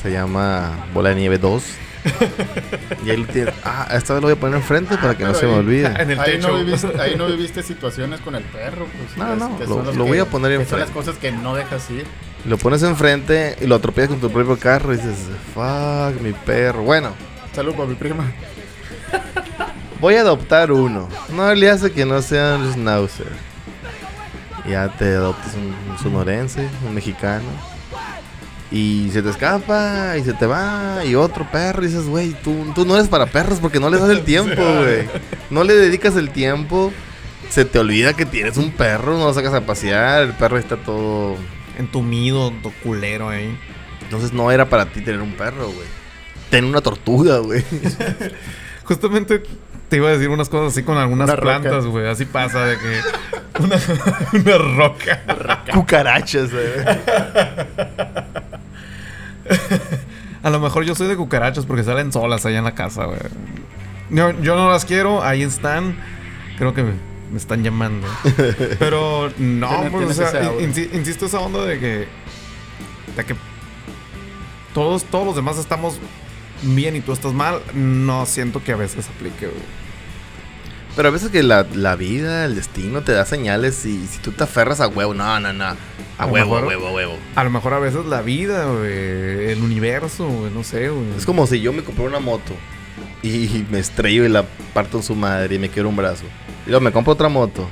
Se 0.00 0.10
llama 0.10 0.86
Bola 0.92 1.10
de 1.10 1.16
Nieve 1.16 1.38
2. 1.38 1.62
Y 3.04 3.10
ahí 3.10 3.16
lo 3.16 3.26
tienes. 3.26 3.54
Ah, 3.64 3.88
esta 3.92 4.14
vez 4.14 4.22
lo 4.22 4.28
voy 4.28 4.32
a 4.36 4.40
poner 4.40 4.56
enfrente 4.56 4.96
para 4.96 5.16
que 5.16 5.24
no 5.24 5.30
pero 5.32 5.40
se 5.40 5.46
me 5.46 5.54
olvide. 5.54 5.86
En 6.00 6.10
el 6.10 6.18
Ahí 6.20 6.32
techo. 6.32 6.48
no, 6.48 6.58
viviste, 6.64 7.00
ahí 7.00 7.14
no 7.16 7.26
viviste 7.26 7.62
situaciones 7.62 8.20
con 8.20 8.34
el 8.34 8.42
perro. 8.44 8.86
Pues, 8.86 9.16
No, 9.16 9.36
no, 9.36 9.58
que 9.58 9.64
lo- 9.66 9.74
son 9.76 9.86
los 9.86 9.96
lo 9.96 10.04
que- 10.04 10.10
voy 10.10 10.18
a 10.18 10.24
poner 10.26 10.58
que 10.58 10.64
Son 10.66 10.78
las 10.80 10.88
enfrente. 10.88 10.92
cosas 11.12 11.20
que 11.20 11.32
no 11.32 11.54
dejas 11.54 11.90
ir. 11.90 12.04
Lo 12.44 12.58
pones 12.58 12.82
enfrente 12.82 13.56
y 13.60 13.66
lo 13.66 13.76
atropellas 13.76 14.10
con 14.10 14.20
tu 14.20 14.30
propio 14.30 14.58
carro 14.58 14.92
y 14.92 14.96
dices, 14.96 15.16
fuck, 15.54 16.20
mi 16.20 16.32
perro. 16.32 16.82
Bueno, 16.82 17.10
Salud 17.54 17.74
para 17.74 17.86
mi 17.88 17.94
prima. 17.94 18.32
Voy 20.00 20.14
a 20.16 20.22
adoptar 20.22 20.72
uno. 20.72 21.08
No 21.32 21.54
le 21.54 21.70
hace 21.70 21.92
que 21.92 22.04
no 22.04 22.20
sea 22.22 22.56
un 22.56 22.72
schnauzer. 22.72 23.26
Ya 24.68 24.88
te 24.88 25.14
adoptas 25.14 25.54
un, 25.54 25.74
un 25.90 25.98
sonorense, 25.98 26.66
un 26.86 26.94
mexicano. 26.94 27.44
Y 28.72 29.10
se 29.12 29.22
te 29.22 29.28
escapa 29.28 30.16
y 30.16 30.24
se 30.24 30.32
te 30.32 30.46
va. 30.46 31.04
Y 31.04 31.14
otro 31.14 31.46
perro. 31.50 31.84
Y 31.84 31.88
dices, 31.88 32.06
güey, 32.06 32.30
tú, 32.42 32.72
tú 32.74 32.86
no 32.86 32.94
eres 32.94 33.08
para 33.08 33.26
perros 33.26 33.58
porque 33.60 33.78
no 33.78 33.90
les 33.90 34.00
das 34.00 34.10
el 34.10 34.22
tiempo, 34.24 34.62
güey. 34.62 35.06
No 35.50 35.62
le 35.62 35.74
dedicas 35.74 36.16
el 36.16 36.30
tiempo. 36.30 36.90
Se 37.50 37.66
te 37.66 37.78
olvida 37.78 38.14
que 38.14 38.24
tienes 38.24 38.56
un 38.56 38.70
perro. 38.70 39.18
No 39.18 39.26
lo 39.26 39.34
sacas 39.34 39.52
a 39.52 39.60
pasear. 39.66 40.22
El 40.22 40.32
perro 40.32 40.56
está 40.56 40.78
todo. 40.78 41.36
Entumido, 41.78 42.50
to 42.62 42.72
culero 42.82 43.28
ahí. 43.28 43.56
Entonces 44.02 44.32
no 44.32 44.50
era 44.50 44.68
para 44.68 44.86
ti 44.86 45.02
tener 45.02 45.20
un 45.20 45.32
perro, 45.32 45.66
güey. 45.66 45.86
Ten 46.48 46.64
una 46.64 46.80
tortuga, 46.80 47.38
güey. 47.38 47.62
Justamente 48.84 49.42
te 49.88 49.96
iba 49.96 50.08
a 50.08 50.12
decir 50.12 50.30
unas 50.30 50.48
cosas 50.48 50.72
así 50.72 50.82
con 50.82 50.96
algunas 50.96 51.28
Una 51.28 51.38
plantas, 51.38 51.84
güey. 51.84 52.08
Así 52.08 52.24
pasa 52.24 52.64
de 52.64 52.78
que. 52.78 53.00
Una, 53.62 53.76
una 54.32 54.58
roca. 54.76 55.22
Cucarachas, 55.72 56.50
güey. 56.50 56.64
A 60.42 60.50
lo 60.50 60.58
mejor 60.58 60.84
yo 60.84 60.94
soy 60.94 61.06
de 61.06 61.16
cucarachas 61.16 61.66
porque 61.66 61.84
salen 61.84 62.12
solas 62.12 62.44
allá 62.44 62.58
en 62.58 62.64
la 62.64 62.74
casa, 62.74 63.04
güey. 63.04 63.18
Yo, 64.10 64.30
yo 64.42 64.56
no 64.56 64.70
las 64.70 64.84
quiero, 64.84 65.22
ahí 65.22 65.42
están. 65.42 65.96
Creo 66.58 66.74
que 66.74 66.82
me, 66.82 66.92
están 67.36 67.62
llamando. 67.62 68.06
Pero 68.78 69.32
no, 69.38 69.84
pues, 69.90 70.10
o 70.10 70.12
sea, 70.12 70.52
insisto 70.60 71.26
esa 71.26 71.40
onda 71.40 71.64
de 71.64 71.78
que. 71.78 72.08
De 73.16 73.24
que 73.24 73.36
todos, 74.74 75.04
todos 75.04 75.26
los 75.26 75.36
demás 75.36 75.58
estamos 75.58 75.98
bien 76.62 76.96
y 76.96 77.00
tú 77.00 77.12
estás 77.12 77.32
mal. 77.32 77.60
No 77.74 78.26
siento 78.26 78.62
que 78.64 78.72
a 78.72 78.76
veces 78.76 79.08
aplique, 79.08 79.46
güey. 79.46 79.81
Pero 80.94 81.08
a 81.08 81.10
veces 81.10 81.30
que 81.30 81.42
la, 81.42 81.66
la 81.74 81.96
vida, 81.96 82.44
el 82.44 82.54
destino 82.54 83.00
te 83.02 83.12
da 83.12 83.24
señales 83.24 83.84
y 83.86 84.06
si 84.06 84.18
tú 84.18 84.30
te 84.32 84.44
aferras 84.44 84.80
a 84.80 84.88
huevo, 84.88 85.14
no, 85.14 85.40
no, 85.40 85.52
no. 85.52 85.64
A 85.64 85.76
A 86.18 86.26
huevo, 86.26 86.56
a 86.56 86.60
mejor- 86.60 86.68
huevo, 86.68 86.88
a 86.88 86.92
huevo. 86.92 87.16
A 87.34 87.44
lo 87.44 87.50
mejor 87.50 87.72
a 87.74 87.78
veces 87.78 88.04
la 88.06 88.20
vida, 88.20 88.66
güey, 88.66 89.50
el 89.52 89.62
universo, 89.62 90.26
güey, 90.28 90.52
no 90.52 90.62
sé, 90.62 90.90
güey. 90.90 91.04
Es 91.16 91.24
como 91.24 91.46
si 91.46 91.60
yo 91.60 91.72
me 91.72 91.82
compré 91.82 92.04
una 92.04 92.20
moto 92.20 92.52
y 93.22 93.64
me 93.70 93.78
estrello 93.78 94.24
y 94.24 94.28
la 94.28 94.44
parto 94.74 94.98
en 94.98 95.02
su 95.02 95.14
madre 95.14 95.54
y 95.54 95.58
me 95.58 95.70
quiero 95.70 95.88
un 95.88 95.96
brazo. 95.96 96.24
Y 96.66 96.70
luego 96.70 96.84
me 96.84 96.92
compro 96.92 97.14
otra 97.14 97.28
moto 97.28 97.68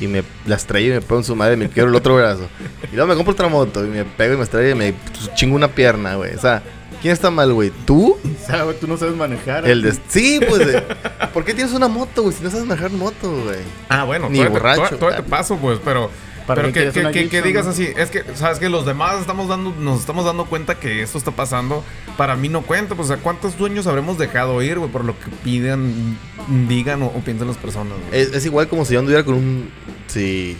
y 0.00 0.08
me 0.08 0.24
la 0.46 0.56
estrello 0.56 0.88
y 0.88 0.94
me 0.94 1.00
pego 1.00 1.18
en 1.18 1.24
su 1.24 1.36
madre 1.36 1.54
y 1.54 1.56
me 1.58 1.68
quiero 1.68 1.88
el 1.90 1.94
otro 1.94 2.16
brazo. 2.16 2.48
Y 2.92 2.96
luego 2.96 3.06
me 3.08 3.14
compro 3.14 3.32
otra 3.34 3.48
moto 3.48 3.84
y 3.84 3.88
me 3.88 4.04
pego 4.04 4.34
y 4.34 4.36
me 4.38 4.42
estrello 4.42 4.70
y 4.70 4.74
me 4.74 4.94
chingo 5.36 5.54
una 5.54 5.68
pierna, 5.68 6.16
güey. 6.16 6.34
O 6.34 6.40
sea, 6.40 6.62
¿quién 7.04 7.12
está 7.12 7.30
mal, 7.30 7.52
güey? 7.52 7.70
¿Tú? 7.84 8.12
O 8.14 8.46
sea, 8.46 8.62
güey, 8.62 8.80
tú 8.80 8.86
no 8.86 8.96
sabes 8.96 9.14
manejar. 9.14 9.68
El 9.68 9.82
de... 9.82 9.92
Sí, 10.08 10.40
pues. 10.48 10.66
de- 10.66 10.80
¿Por 11.34 11.44
qué 11.44 11.52
tienes 11.52 11.74
una 11.74 11.86
moto, 11.86 12.22
güey? 12.22 12.34
Si 12.34 12.42
no 12.42 12.48
sabes 12.50 12.64
manejar 12.64 12.90
moto, 12.92 13.30
güey. 13.44 13.58
Ah, 13.90 14.04
bueno, 14.04 14.30
Ni 14.30 14.38
todavía 14.38 14.46
te- 14.46 14.58
borracho. 14.58 14.80
todavía- 14.80 14.98
todavía 14.98 15.22
te 15.22 15.30
paso, 15.30 15.56
pues, 15.58 15.78
pero. 15.84 16.10
¿Para 16.46 16.60
pero 16.62 16.72
que, 16.74 17.42
digas 17.42 17.66
así, 17.66 17.88
es 17.96 18.10
que, 18.10 18.22
sabes 18.34 18.58
que 18.58 18.68
los 18.68 18.84
demás 18.84 19.18
estamos 19.20 19.48
dando, 19.48 19.72
nos 19.80 20.00
estamos 20.00 20.24
dando 20.26 20.44
cuenta 20.46 20.74
que 20.78 21.02
esto 21.02 21.16
está 21.18 21.30
pasando. 21.30 21.82
Para 22.18 22.36
mí 22.36 22.48
no 22.50 22.62
cuenta, 22.62 22.94
pues, 22.94 23.08
o 23.10 23.14
sea, 23.14 23.22
¿cuántos 23.22 23.54
sueños 23.54 23.86
habremos 23.86 24.18
dejado 24.18 24.60
ir, 24.62 24.78
güey, 24.78 24.90
por 24.90 25.04
lo 25.04 25.18
que 25.18 25.30
pidan, 25.42 26.18
digan 26.68 27.02
o, 27.02 27.06
o 27.06 27.20
piensen 27.20 27.48
las 27.48 27.56
personas, 27.56 27.94
güey? 28.10 28.20
Es, 28.22 28.32
es 28.34 28.44
igual 28.46 28.68
como 28.68 28.84
si 28.84 28.94
yo 28.94 29.00
anduviera 29.00 29.24
con 29.24 29.34
un. 29.34 29.70
Si 30.08 30.56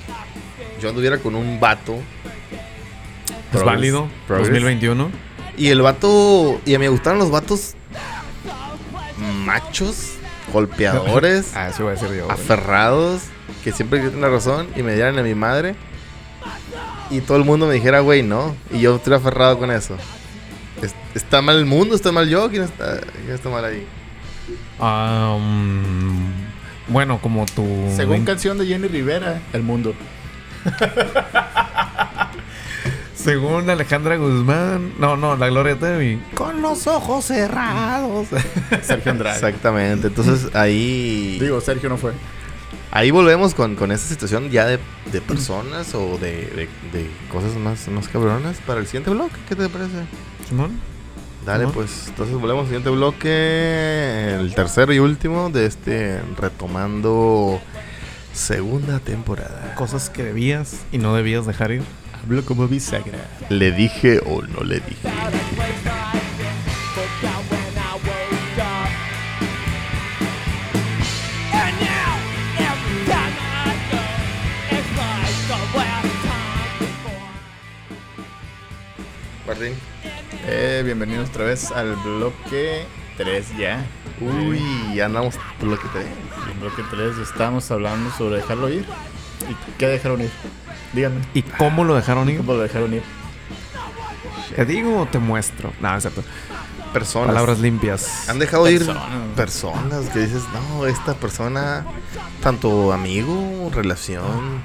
yo 0.80 0.88
anduviera 0.90 1.18
con 1.18 1.34
un 1.34 1.58
vato. 1.60 1.96
¿Es 3.52 3.60
Progress- 3.60 3.64
válido? 3.64 4.08
Progress. 4.26 4.48
2021. 4.50 5.10
Y 5.56 5.68
el 5.68 5.82
vato. 5.82 6.60
Y 6.64 6.74
a 6.74 6.78
mí 6.78 6.84
me 6.84 6.88
gustaron 6.90 7.18
los 7.18 7.30
vatos. 7.30 7.74
Machos. 9.44 10.12
Golpeadores. 10.52 11.52
Ah, 11.56 11.68
eso 11.68 11.82
iba 11.82 11.90
a 11.92 11.94
decir 11.94 12.08
yo. 12.08 12.24
güey. 12.26 12.30
aferrados. 12.30 13.22
Que 13.62 13.72
siempre 13.72 14.00
tienen 14.00 14.20
la 14.20 14.28
razón. 14.28 14.68
Y 14.76 14.82
me 14.82 14.94
dieran 14.94 15.18
a 15.18 15.22
mi 15.22 15.34
madre. 15.34 15.74
Y 17.10 17.20
todo 17.20 17.36
el 17.38 17.44
mundo 17.44 17.66
me 17.66 17.74
dijera, 17.74 18.00
güey, 18.00 18.22
no. 18.22 18.54
Y 18.72 18.80
yo 18.80 18.96
estoy 18.96 19.14
aferrado 19.14 19.58
con 19.58 19.70
eso. 19.70 19.96
Es- 20.82 20.94
¿Está 21.14 21.40
mal 21.42 21.56
el 21.58 21.66
mundo? 21.66 21.94
¿Está 21.94 22.12
mal 22.12 22.28
yo? 22.28 22.48
¿Quién 22.50 22.62
está, 22.64 22.98
quién 23.00 23.34
está 23.34 23.48
mal 23.48 23.64
ahí? 23.64 23.86
Bueno, 26.88 27.18
como 27.20 27.46
tu. 27.46 27.64
Según 27.96 28.24
canción 28.24 28.58
de 28.58 28.66
Jenny 28.66 28.88
Rivera, 28.88 29.40
el 29.52 29.62
mundo. 29.62 29.94
Según 33.24 33.68
Alejandra 33.70 34.16
Guzmán. 34.16 34.92
No, 34.98 35.16
no, 35.16 35.34
la 35.36 35.48
Gloria 35.48 35.78
Trevi. 35.78 36.20
Con 36.34 36.60
los 36.62 36.86
ojos 36.86 37.24
cerrados. 37.24 38.28
Sergio 38.82 39.12
Andrade. 39.12 39.34
Exactamente. 39.36 40.08
Entonces 40.08 40.54
ahí. 40.54 41.38
Digo, 41.40 41.60
Sergio 41.60 41.88
no 41.88 41.96
fue. 41.96 42.12
Ahí 42.90 43.10
volvemos 43.10 43.54
con, 43.54 43.74
con 43.74 43.90
esa 43.90 44.06
situación 44.06 44.50
ya 44.50 44.66
de, 44.66 44.78
de 45.10 45.20
personas 45.20 45.94
o 45.94 46.16
de, 46.18 46.46
de- 46.46 46.68
de 46.96 47.10
cosas 47.32 47.54
más, 47.56 47.88
más 47.88 48.06
cabronas 48.08 48.58
para 48.66 48.78
el 48.80 48.86
siguiente 48.86 49.10
bloque. 49.10 49.34
¿Qué 49.48 49.56
te 49.56 49.68
parece? 49.68 50.04
Simón. 50.48 50.78
Dale, 51.44 51.66
pues 51.66 52.04
entonces 52.08 52.34
volvemos 52.36 52.62
al 52.62 52.66
siguiente 52.68 52.88
bloque, 52.90 54.34
el 54.38 54.54
tercero 54.54 54.92
y 54.94 54.98
último 54.98 55.50
de 55.50 55.66
este 55.66 56.20
retomando 56.40 57.60
segunda 58.32 58.98
temporada. 59.00 59.74
Cosas 59.74 60.08
que 60.08 60.22
debías 60.22 60.76
y 60.92 60.98
no 60.98 61.14
debías 61.14 61.46
dejar 61.46 61.72
ir. 61.72 61.82
Hablo 62.24 62.42
como 62.42 62.66
bisagra. 62.66 63.18
¿Le 63.50 63.70
dije 63.70 64.18
o 64.24 64.40
no 64.40 64.64
le 64.64 64.80
dije? 64.80 65.08
Martín. 79.46 79.74
Eh, 80.46 80.80
bienvenidos 80.82 81.28
otra 81.28 81.44
vez 81.44 81.70
al 81.72 81.94
bloque 81.96 82.86
3 83.18 83.58
ya. 83.58 83.84
Uy, 84.22 84.62
ya 84.94 85.04
andamos 85.04 85.34
por 85.60 85.68
lo 85.68 85.78
que 85.78 85.88
te 85.88 86.00
En 86.50 86.58
bloque 86.58 86.82
3 86.90 87.18
estamos 87.18 87.70
hablando 87.70 88.10
sobre 88.12 88.36
dejarlo 88.36 88.70
ir. 88.70 88.86
¿Y 89.46 89.76
qué 89.76 89.88
dejaron 89.88 90.22
ir? 90.22 90.30
Díganme. 90.94 91.20
¿Y 91.34 91.42
cómo 91.42 91.84
lo 91.84 91.94
dejaron 91.94 92.28
ir? 92.28 92.36
¿Cómo 92.38 92.54
lo 92.54 92.60
dejaron 92.60 92.94
ir? 92.94 93.02
¿Te 94.54 94.64
digo 94.64 95.00
o 95.00 95.06
te 95.06 95.18
muestro? 95.18 95.72
No, 95.80 95.92
exacto. 95.94 96.22
Personas. 96.92 97.28
Palabras 97.28 97.58
limpias. 97.58 98.28
Han 98.28 98.38
dejado 98.38 98.68
ir 98.70 98.78
Personas. 98.86 99.34
personas 99.34 100.08
que 100.10 100.20
dices, 100.20 100.42
no, 100.52 100.86
esta 100.86 101.14
persona, 101.14 101.84
tanto 102.40 102.92
amigo, 102.92 103.68
relación, 103.74 104.62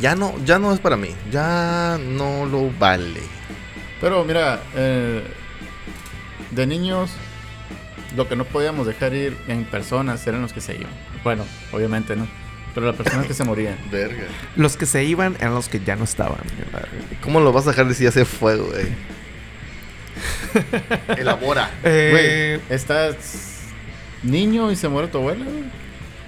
ya 0.00 0.14
no, 0.14 0.32
ya 0.46 0.58
no 0.58 0.72
es 0.72 0.80
para 0.80 0.96
mí, 0.96 1.10
ya 1.30 1.98
no 2.02 2.46
lo 2.46 2.70
vale. 2.78 3.20
Pero 4.00 4.24
mira, 4.24 4.60
eh, 4.74 5.22
de 6.52 6.66
niños, 6.66 7.10
lo 8.16 8.26
que 8.28 8.34
no 8.34 8.44
podíamos 8.44 8.86
dejar 8.86 9.12
ir 9.12 9.36
en 9.46 9.64
personas 9.66 10.26
eran 10.26 10.40
los 10.40 10.54
que 10.54 10.62
se 10.62 10.74
iban. 10.74 10.90
Bueno, 11.22 11.44
obviamente 11.72 12.16
no. 12.16 12.26
Pero 12.74 12.86
las 12.86 12.96
personas 12.96 13.26
que 13.26 13.34
se 13.34 13.44
morían. 13.44 13.76
Verga. 13.90 14.24
Los 14.56 14.76
que 14.76 14.86
se 14.86 15.04
iban 15.04 15.36
eran 15.40 15.54
los 15.54 15.68
que 15.68 15.80
ya 15.80 15.94
no 15.96 16.04
estaban. 16.04 16.38
¿Cómo 17.22 17.40
lo 17.40 17.52
vas 17.52 17.66
a 17.66 17.70
dejar 17.70 17.86
de 17.86 17.94
si 17.94 18.04
ya 18.04 18.10
se 18.12 18.24
fue, 18.24 18.56
güey? 18.56 18.86
Elabora. 21.18 21.70
Eh, 21.82 22.58
Güey, 22.62 22.74
estás 22.76 23.60
niño 24.22 24.70
y 24.70 24.76
se 24.76 24.88
muere 24.88 25.08
tu 25.08 25.18
abuela, 25.18 25.44
güey. 25.44 25.64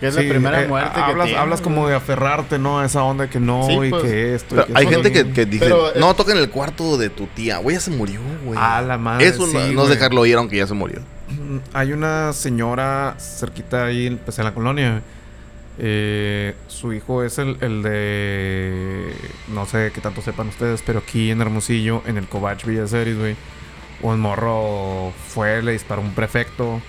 Que 0.01 0.09
es 0.09 0.14
sí, 0.14 0.22
la 0.24 0.28
primera 0.30 0.62
eh, 0.62 0.68
muerte 0.68 0.90
que 0.95 1.01
hablas, 1.01 1.26
tienes, 1.26 1.40
hablas 1.42 1.61
como 1.61 1.88
de 1.88 1.95
aferrarte, 1.95 2.59
¿no? 2.59 2.80
A 2.80 2.84
esa 2.84 3.03
onda 3.05 3.30
que 3.30 3.38
no 3.40 3.64
Sí, 3.66 3.72
y 3.86 3.90
pues. 3.90 4.03
que 4.03 4.34
esto. 4.34 4.57
y 4.61 4.64
que 4.64 4.72
hay 4.74 4.84
eso. 4.86 4.95
gente 4.95 5.12
que, 5.12 5.30
que 5.32 5.47
dice, 5.47 5.64
Pero, 5.66 5.92
no, 5.97 6.14
toca 6.14 6.32
en 6.32 6.38
el 6.38 6.51
cuarto 6.51 6.99
de 6.99 7.11
tu 7.11 7.26
tía. 7.28 7.59
Güey, 7.59 7.76
ya 7.76 7.80
se 7.80 7.90
murió, 7.90 8.20
güey. 8.45 8.59
A 8.61 8.82
la 8.82 8.99
madre. 8.99 9.26
Eso 9.28 9.47
no, 9.47 9.66
sí, 9.66 9.72
no 9.74 9.86
dejarlo 9.86 10.26
ir 10.26 10.36
aunque 10.36 10.57
ya 10.57 10.66
se 10.66 10.74
murió. 10.74 11.01
Hay 11.72 11.92
una 11.92 12.32
señora 12.32 13.14
cerquita 13.18 13.86
ahí, 13.86 14.18
pues 14.24 14.38
en 14.38 14.45
la 14.45 14.53
colonia. 14.55 15.03
Eh, 15.78 16.54
su 16.68 16.92
hijo 16.92 17.22
es 17.24 17.38
el, 17.38 17.56
el 17.60 17.82
de. 17.82 19.12
No 19.48 19.66
sé 19.66 19.90
qué 19.92 20.00
tanto 20.00 20.22
sepan 20.22 20.48
ustedes, 20.48 20.82
pero 20.82 21.00
aquí 21.00 21.30
en 21.30 21.40
Hermosillo, 21.40 22.02
en 22.06 22.16
el 22.16 22.26
Covach 22.28 22.64
Villa 22.64 22.86
Ceres, 22.86 23.18
güey. 23.18 23.36
Un 24.02 24.20
morro 24.20 25.12
fue, 25.28 25.62
le 25.62 25.72
disparó 25.72 26.02
un 26.02 26.14
prefecto. 26.14 26.80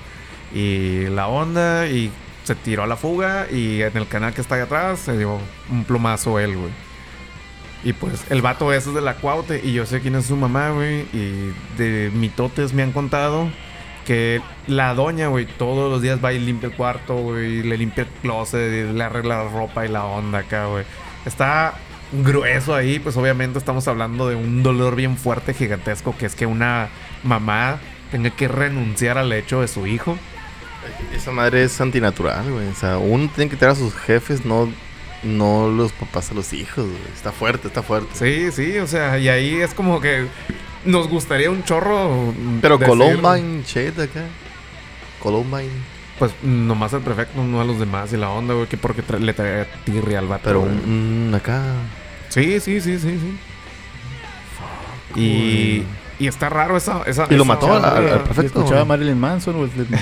Y 0.54 1.08
la 1.08 1.28
onda, 1.28 1.88
y 1.88 2.12
se 2.44 2.56
tiró 2.56 2.84
a 2.84 2.88
la 2.88 2.98
fuga. 2.98 3.48
Y 3.52 3.82
en 3.82 3.98
el 3.98 4.08
canal 4.08 4.34
que 4.34 4.42
está 4.42 4.56
ahí 4.56 4.62
atrás, 4.62 5.00
se 5.00 5.18
dio 5.18 5.40
un 5.72 5.84
plumazo 5.86 6.40
él, 6.40 6.56
güey. 6.56 6.72
Y 7.84 7.94
pues 7.94 8.26
el 8.32 8.42
vato 8.42 8.74
ese 8.74 8.90
es 8.90 8.96
de 8.96 9.02
la 9.02 9.16
Cuaute. 9.16 9.62
Y 9.64 9.74
yo 9.74 9.86
sé 9.86 10.02
quién 10.02 10.16
es 10.16 10.26
su 10.26 10.36
mamá, 10.36 10.72
güey. 10.72 11.02
Y 11.14 11.54
de 11.78 12.12
mitotes 12.14 12.74
me 12.74 12.84
han 12.84 12.92
contado 12.92 13.50
que 14.06 14.42
la 14.68 14.94
doña, 14.94 15.28
güey, 15.28 15.46
todos 15.46 15.92
los 15.92 16.02
días 16.02 16.24
va 16.24 16.32
y 16.32 16.40
limpia 16.40 16.70
el 16.70 16.76
cuarto, 16.76 17.16
güey, 17.16 17.64
le 17.64 17.78
limpia 17.78 18.04
el 18.04 18.10
closet, 18.22 18.94
le 18.94 19.04
arregla 19.04 19.44
la 19.44 19.50
ropa 19.50 19.86
y 19.86 19.90
la 19.90 20.06
onda 20.06 20.40
acá, 20.40 20.68
güey. 20.68 20.86
Está 21.26 21.74
grueso 22.12 22.76
ahí, 22.76 23.00
pues 23.00 23.18
obviamente 23.18 23.58
estamos 23.58 23.88
hablando 23.88 24.30
de 24.30 24.36
un 24.36 24.64
dolor 24.64 24.96
bien 24.96 25.18
fuerte, 25.18 25.54
gigantesco, 25.54 26.16
que 26.18 26.26
es 26.26 26.36
que 26.36 26.46
una 26.46 26.90
mamá 27.24 27.80
tenga 28.12 28.30
que 28.30 28.48
renunciar 28.48 29.18
al 29.18 29.32
hecho 29.34 29.62
de 29.62 29.68
su 29.68 29.88
hijo. 29.88 30.18
Esa 31.14 31.32
madre 31.32 31.64
es 31.64 31.82
antinatural, 31.82 32.50
güey. 32.52 32.68
O 32.68 32.76
sea, 32.76 32.98
uno 32.98 33.30
tiene 33.34 33.50
que 33.50 33.58
tener 33.58 33.74
a 33.74 33.76
sus 33.76 33.96
jefes, 33.96 34.46
no, 34.46 34.70
no 35.24 35.68
los 35.70 35.92
papás 35.92 36.32
a 36.32 36.36
los 36.36 36.54
hijos, 36.54 36.86
güey. 36.86 37.14
Está 37.14 37.32
fuerte, 37.32 37.68
está 37.68 37.82
fuerte. 37.82 38.10
Sí, 38.14 38.52
sí, 38.52 38.78
o 38.78 38.88
sea, 38.88 39.18
y 39.18 39.28
ahí 39.28 39.56
es 39.56 39.74
como 39.74 40.00
que 40.00 40.28
nos 40.86 41.08
gustaría 41.08 41.50
un 41.52 41.64
chorro. 41.64 42.34
Pero 42.62 42.78
decir, 42.78 42.98
Columbine, 42.98 43.64
shit, 43.64 43.98
acá. 44.00 44.24
Columbine. 45.22 45.70
Pues 46.20 46.32
nomás 46.44 46.94
el 46.94 47.02
prefecto, 47.02 47.44
no 47.44 47.60
a 47.60 47.66
los 47.66 47.78
demás 47.80 48.14
y 48.14 48.18
la 48.18 48.30
onda, 48.30 48.54
güey, 48.54 48.68
que 48.68 48.78
porque 48.78 49.04
tra- 49.04 49.20
le 49.20 49.34
traía 49.34 49.68
tirria 49.84 50.20
al 50.20 50.28
vato. 50.28 50.44
Pero 50.46 50.62
un, 50.62 51.34
acá. 51.36 51.62
Sí, 52.30 52.60
sí, 52.60 52.80
sí, 52.80 52.98
sí, 53.00 53.20
sí. 53.20 53.38
Y, 55.20 55.84
y 56.20 56.28
está 56.28 56.50
raro 56.50 56.78
esa. 56.78 57.02
esa 57.06 57.26
Y 57.30 57.36
lo 57.36 57.44
esa 57.44 57.54
mató 57.54 57.74
al- 57.74 57.84
al 57.86 58.24
prefecto. 58.24 58.60
¿Escuchaba 58.60 58.82
a 58.82 58.86
Marilyn 58.86 59.20
Manson 59.20 59.56
o 59.62 59.68
Slipknot? 59.68 60.02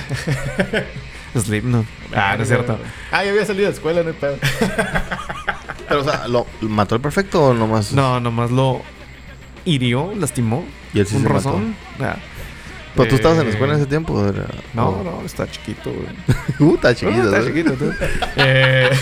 Slipknot. 1.44 1.84
Ah, 2.14 2.34
no 2.36 2.42
es 2.42 2.48
cierto. 2.48 2.78
Ah, 3.10 3.24
ya 3.24 3.30
había 3.30 3.44
salido 3.44 3.66
de 3.66 3.72
escuela, 3.74 4.02
no. 4.04 4.12
Pero, 5.88 6.00
o 6.00 6.04
sea, 6.04 6.28
¿lo 6.28 6.46
mató 6.62 6.94
el 6.94 7.00
perfecto 7.00 7.46
o 7.46 7.54
nomás? 7.54 7.92
No, 7.92 8.20
nomás 8.20 8.50
lo 8.52 8.82
hirió, 9.64 10.12
lastimó. 10.16 10.64
Y 10.92 11.00
él 11.00 11.06
sí 11.06 11.16
un 11.16 11.22
se 11.22 11.28
razón. 11.28 11.76
¿Pero 12.96 13.08
tú 13.08 13.16
estabas 13.16 13.38
en 13.38 13.44
la 13.44 13.50
Eh, 13.50 13.52
escuela 13.52 13.74
en 13.74 13.80
ese 13.80 13.88
tiempo? 13.88 14.24
era- 14.28 14.46
No, 14.72 15.02
no, 15.02 15.22
está 15.26 15.50
chiquito, 15.50 15.90
güey. 15.92 16.06
Uh, 16.60 16.74
está 16.76 16.88
No, 16.90 16.94
chiquito. 16.94 17.22
está 17.24 17.38
¿no? 17.38 17.46
chiquito, 17.46 17.72
tú. 17.74 17.92
Eh, 18.36 18.90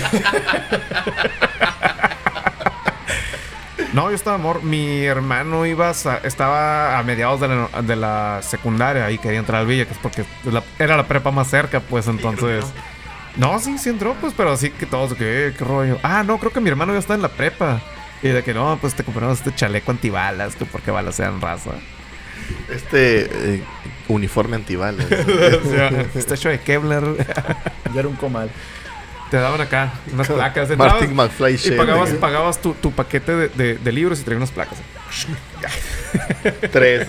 No, 3.92 4.08
yo 4.08 4.14
estaba 4.16 4.36
amor. 4.36 4.62
Mi 4.62 5.02
hermano 5.04 5.66
iba 5.66 5.90
a 5.90 6.16
estaba 6.24 6.98
a 6.98 7.02
mediados 7.02 7.40
de 7.40 7.48
la, 7.48 7.68
de 7.82 7.96
la 7.96 8.40
secundaria 8.42 9.10
y 9.10 9.18
quería 9.18 9.38
entrar 9.40 9.60
al 9.60 9.66
Villa, 9.66 9.84
que 9.84 9.92
es 9.92 9.98
porque 9.98 10.24
la- 10.50 10.62
era 10.78 10.96
la 10.96 11.06
prepa 11.06 11.30
más 11.30 11.48
cerca, 11.48 11.80
pues 11.80 12.06
entonces. 12.08 12.64
No, 13.36 13.58
sí, 13.58 13.76
sí 13.78 13.90
entró, 13.90 14.14
pues, 14.20 14.32
pero 14.34 14.52
así 14.52 14.70
que 14.70 14.86
todos, 14.86 15.12
que, 15.14 15.48
eh, 15.48 15.54
qué 15.58 15.64
rollo. 15.64 15.98
Ah, 16.02 16.22
no, 16.22 16.38
creo 16.38 16.52
que 16.52 16.60
mi 16.60 16.70
hermano 16.70 16.94
ya 16.94 16.98
está 17.00 17.14
en 17.14 17.20
la 17.22 17.28
prepa. 17.28 17.80
Y 18.22 18.28
de 18.28 18.42
que 18.42 18.54
no, 18.54 18.78
pues 18.80 18.94
te 18.94 19.02
compramos 19.04 19.38
este 19.38 19.54
chaleco 19.54 19.90
antibalas, 19.90 20.54
que 20.54 20.64
porque 20.64 20.90
balas 20.90 21.16
sean 21.16 21.40
raza. 21.40 21.72
Este 22.70 23.54
eh, 23.56 23.62
uniforme 24.08 24.56
antibalas. 24.56 25.06
O 25.06 25.70
sea, 25.70 25.88
está 26.14 26.34
hecho 26.34 26.48
de 26.48 26.60
Kevlar. 26.60 27.04
Ya 27.92 28.00
era 28.00 28.08
un 28.08 28.16
comal. 28.16 28.50
Te 29.30 29.38
daban 29.38 29.60
acá 29.62 29.94
unas 30.12 30.28
placas. 30.28 30.68
Martin 30.76 31.10
entrabas 31.10 31.30
McFly 31.30 31.54
Y 31.54 31.56
shit, 31.56 31.76
pagabas, 31.76 32.10
pagabas 32.10 32.60
tu, 32.60 32.74
tu 32.74 32.92
paquete 32.92 33.34
de, 33.34 33.48
de- 33.48 33.78
de 33.78 33.92
libros 33.92 34.20
y 34.20 34.24
traía 34.24 34.36
unas 34.36 34.50
placas. 34.50 34.78
Tres. 36.70 37.08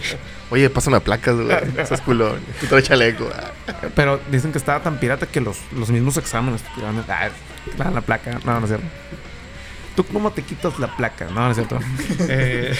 Oye, 0.50 0.70
pásame 0.70 1.00
placas, 1.00 1.34
güey. 1.34 1.50
Estás 1.76 2.00
culón. 2.00 2.38
Tú 2.60 2.66
traes 2.66 2.84
chaleco. 2.84 3.28
Pero 3.96 4.20
dicen 4.30 4.52
que 4.52 4.58
estaba 4.58 4.80
tan 4.80 4.98
pirata 5.00 5.26
que 5.26 5.40
los, 5.40 5.58
los 5.76 5.90
mismos 5.90 6.16
exámenes 6.16 6.62
te 6.62 6.68
tiraban. 6.76 7.04
Ah, 7.08 7.28
te 7.76 7.82
dan 7.82 7.94
la 7.94 8.00
placa. 8.00 8.38
No, 8.44 8.60
no 8.60 8.66
es 8.66 8.68
cierto. 8.68 8.86
¿Tú 9.96 10.04
cómo 10.04 10.30
te 10.30 10.42
quitas 10.42 10.78
la 10.78 10.94
placa? 10.96 11.24
No, 11.26 11.40
no 11.46 11.50
es 11.50 11.56
cierto. 11.56 11.78
Eh, 12.28 12.74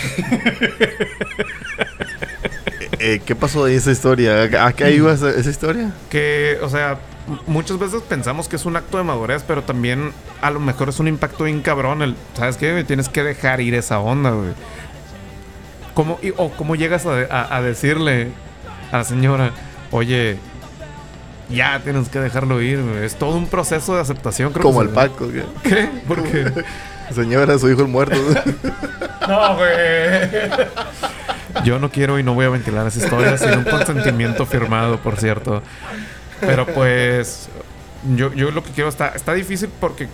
Eh, 2.99 3.21
¿Qué 3.25 3.35
pasó 3.35 3.65
de 3.65 3.75
esa 3.77 3.91
historia? 3.91 4.49
¿A, 4.65 4.73
qué 4.73 4.91
iba 4.95 5.13
esa, 5.13 5.31
esa 5.31 5.51
historia? 5.51 5.93
que, 6.09 6.59
o 6.63 6.69
sea, 6.69 6.99
muchas 7.47 7.79
veces 7.79 8.01
pensamos 8.03 8.49
que 8.49 8.57
es 8.57 8.65
un 8.65 8.77
acto 8.77 8.97
de 8.99 9.05
madurez, 9.05 9.45
pero 9.47 9.63
también 9.63 10.13
a 10.41 10.51
lo 10.51 10.61
mejor 10.61 10.89
es 10.89 10.99
un 10.99 11.09
impacto 11.09 11.45
bien 11.45 11.61
cabrón. 11.61 12.01
El, 12.03 12.17
¿Sabes 12.35 12.57
qué? 12.57 12.85
Tienes 12.85 13.09
que 13.09 13.23
dejar 13.23 13.61
ir 13.61 13.75
esa 13.75 13.99
onda, 13.99 14.31
güey. 14.31 14.51
¿Cómo, 15.95 16.19
y- 16.23 16.33
o 16.37 16.51
cómo 16.53 16.75
llegas 16.75 17.05
a, 17.07 17.13
a- 17.31 17.57
a 17.57 17.63
decirle 17.63 18.29
a 18.93 18.99
la 18.99 19.05
señora, 19.05 19.51
oye, 19.91 20.39
ya 21.51 21.81
tienes 21.83 22.09
que 22.09 22.19
dejarlo 22.21 22.63
ir, 22.63 22.81
güey? 22.83 23.05
Es 23.05 23.17
todo 23.17 23.37
un 23.37 23.47
proceso 23.49 23.95
de 23.95 24.01
aceptación, 24.01 24.53
creo 24.53 24.63
Como 24.63 24.81
que 24.81 24.87
el 24.87 24.93
Paco. 24.93 25.29
¿qué? 25.31 25.45
¿Qué? 25.69 25.89
Porque... 26.09 26.51
Señora, 27.15 27.59
su 27.59 27.71
hijo 27.71 27.83
el 27.83 27.89
muerto. 27.89 28.17
No, 29.29 29.57
güey. 29.57 29.71
Yo 31.65 31.81
no 31.81 31.91
quiero 31.91 32.17
y 32.19 32.23
no 32.23 32.35
voy 32.35 32.45
a 32.47 32.49
ventilar 32.51 32.87
esa 32.87 33.01
historia 33.01 33.37
sin 33.37 33.59
un 33.59 33.65
consentimiento 33.65 34.47
firmado, 34.47 34.99
por 34.99 35.17
cierto. 35.19 35.63
Pero 36.41 36.65
pues, 36.67 37.49
yo, 38.15 38.33
yo 38.35 38.53
lo 38.53 38.63
que 38.63 38.71
quiero 38.71 38.89
está, 38.89 39.09
está 39.09 39.33
difícil 39.35 39.69
porque 39.81 40.07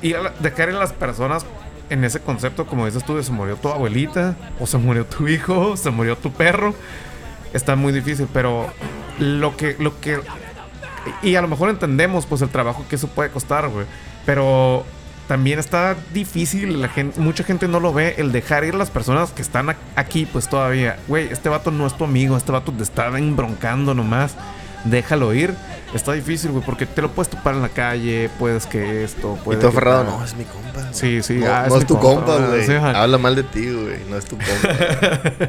ir 0.00 0.16
a 0.16 0.22
la- 0.22 0.32
en 0.70 0.78
las 0.80 0.92
personas 0.92 1.46
en 1.90 2.02
ese 2.02 2.18
concepto, 2.20 2.66
como 2.66 2.86
dices 2.86 3.04
tú, 3.04 3.14
de 3.16 3.22
se 3.22 3.30
murió 3.30 3.54
tu 3.54 3.68
abuelita, 3.68 4.34
o 4.58 4.66
se 4.66 4.78
murió 4.78 5.06
tu 5.06 5.28
hijo, 5.28 5.70
o 5.72 5.76
se 5.76 5.90
murió 5.90 6.16
tu 6.16 6.32
perro, 6.32 6.74
está 7.52 7.76
muy 7.76 7.92
difícil. 7.92 8.26
Pero 8.32 8.72
lo 9.20 9.56
que, 9.56 9.76
lo 9.78 10.00
que 10.00 10.18
y 11.22 11.36
a 11.36 11.42
lo 11.42 11.46
mejor 11.46 11.68
entendemos 11.70 12.26
pues 12.26 12.42
el 12.42 12.48
trabajo 12.48 12.84
que 12.88 12.96
eso 12.96 13.06
puede 13.06 13.30
costar, 13.30 13.68
güey. 13.68 13.86
Pero 14.26 14.84
también 15.32 15.58
está 15.58 15.96
difícil, 16.12 16.82
la 16.82 16.88
gente, 16.88 17.18
mucha 17.18 17.42
gente 17.42 17.66
no 17.66 17.80
lo 17.80 17.94
ve, 17.94 18.16
el 18.18 18.32
dejar 18.32 18.64
ir 18.64 18.74
a 18.74 18.76
las 18.76 18.90
personas 18.90 19.30
que 19.30 19.40
están 19.40 19.74
aquí 19.96 20.26
pues 20.30 20.46
todavía. 20.46 20.98
Güey, 21.08 21.28
este 21.32 21.48
vato 21.48 21.70
no 21.70 21.86
es 21.86 21.96
tu 21.96 22.04
amigo, 22.04 22.36
este 22.36 22.52
vato 22.52 22.70
te 22.70 22.82
está 22.82 23.06
embroncando 23.16 23.94
nomás. 23.94 24.34
Déjalo 24.84 25.32
ir. 25.32 25.54
Está 25.94 26.12
difícil, 26.12 26.50
güey, 26.50 26.62
porque 26.62 26.84
te 26.84 27.00
lo 27.00 27.10
puedes 27.12 27.30
topar 27.30 27.54
en 27.54 27.62
la 27.62 27.70
calle, 27.70 28.28
puedes 28.38 28.66
que 28.66 29.04
esto, 29.04 29.38
y 29.40 29.44
puede 29.44 29.58
todo 29.58 29.70
que 29.70 29.76
aferrado. 29.78 30.04
No, 30.04 30.22
es 30.22 30.36
mi 30.36 30.44
compa. 30.44 30.92
Sí, 30.92 31.22
sí, 31.22 31.38
No, 31.38 31.50
ah, 31.50 31.64
no 31.66 31.76
es 31.76 31.80
es, 31.80 31.88
tu 31.88 31.98
compa, 31.98 32.36
güey. 32.36 32.70
Habla 32.76 33.16
mal 33.16 33.34
de 33.34 33.44
ti, 33.44 33.72
güey. 33.72 34.00
No 34.10 34.18
es 34.18 34.26
tu 34.26 34.36
compa. 34.36 35.30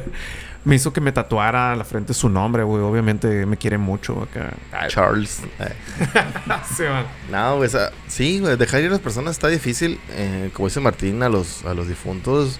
Me 0.64 0.76
hizo 0.76 0.92
que 0.92 1.00
me 1.00 1.12
tatuara 1.12 1.72
a 1.72 1.76
la 1.76 1.84
frente 1.84 2.14
su 2.14 2.28
nombre, 2.28 2.62
güey. 2.62 2.82
Obviamente 2.82 3.44
me 3.44 3.56
quiere 3.58 3.76
mucho 3.76 4.22
acá. 4.22 4.54
Ay, 4.72 4.88
Charles. 4.88 5.42
Sí, 6.76 6.82
man. 6.84 7.06
No, 7.30 7.56
güey, 7.56 7.70
sí, 8.08 8.40
güey, 8.40 8.56
dejar 8.56 8.80
ir 8.80 8.88
a 8.88 8.92
las 8.92 9.00
personas 9.00 9.32
está 9.32 9.48
difícil. 9.48 10.00
Eh, 10.10 10.50
como 10.52 10.68
dice 10.68 10.80
Martín, 10.80 11.22
a 11.22 11.28
los, 11.28 11.64
a 11.64 11.74
los 11.74 11.86
difuntos, 11.88 12.58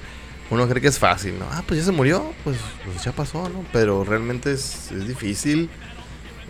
uno 0.50 0.68
cree 0.68 0.82
que 0.82 0.88
es 0.88 0.98
fácil, 0.98 1.38
¿no? 1.38 1.46
Ah, 1.50 1.62
pues 1.66 1.80
ya 1.80 1.86
se 1.86 1.92
murió, 1.92 2.32
pues, 2.44 2.58
pues 2.84 3.02
ya 3.02 3.12
pasó, 3.12 3.48
¿no? 3.48 3.64
Pero 3.72 4.04
realmente 4.04 4.52
es, 4.52 4.92
es 4.92 5.08
difícil 5.08 5.70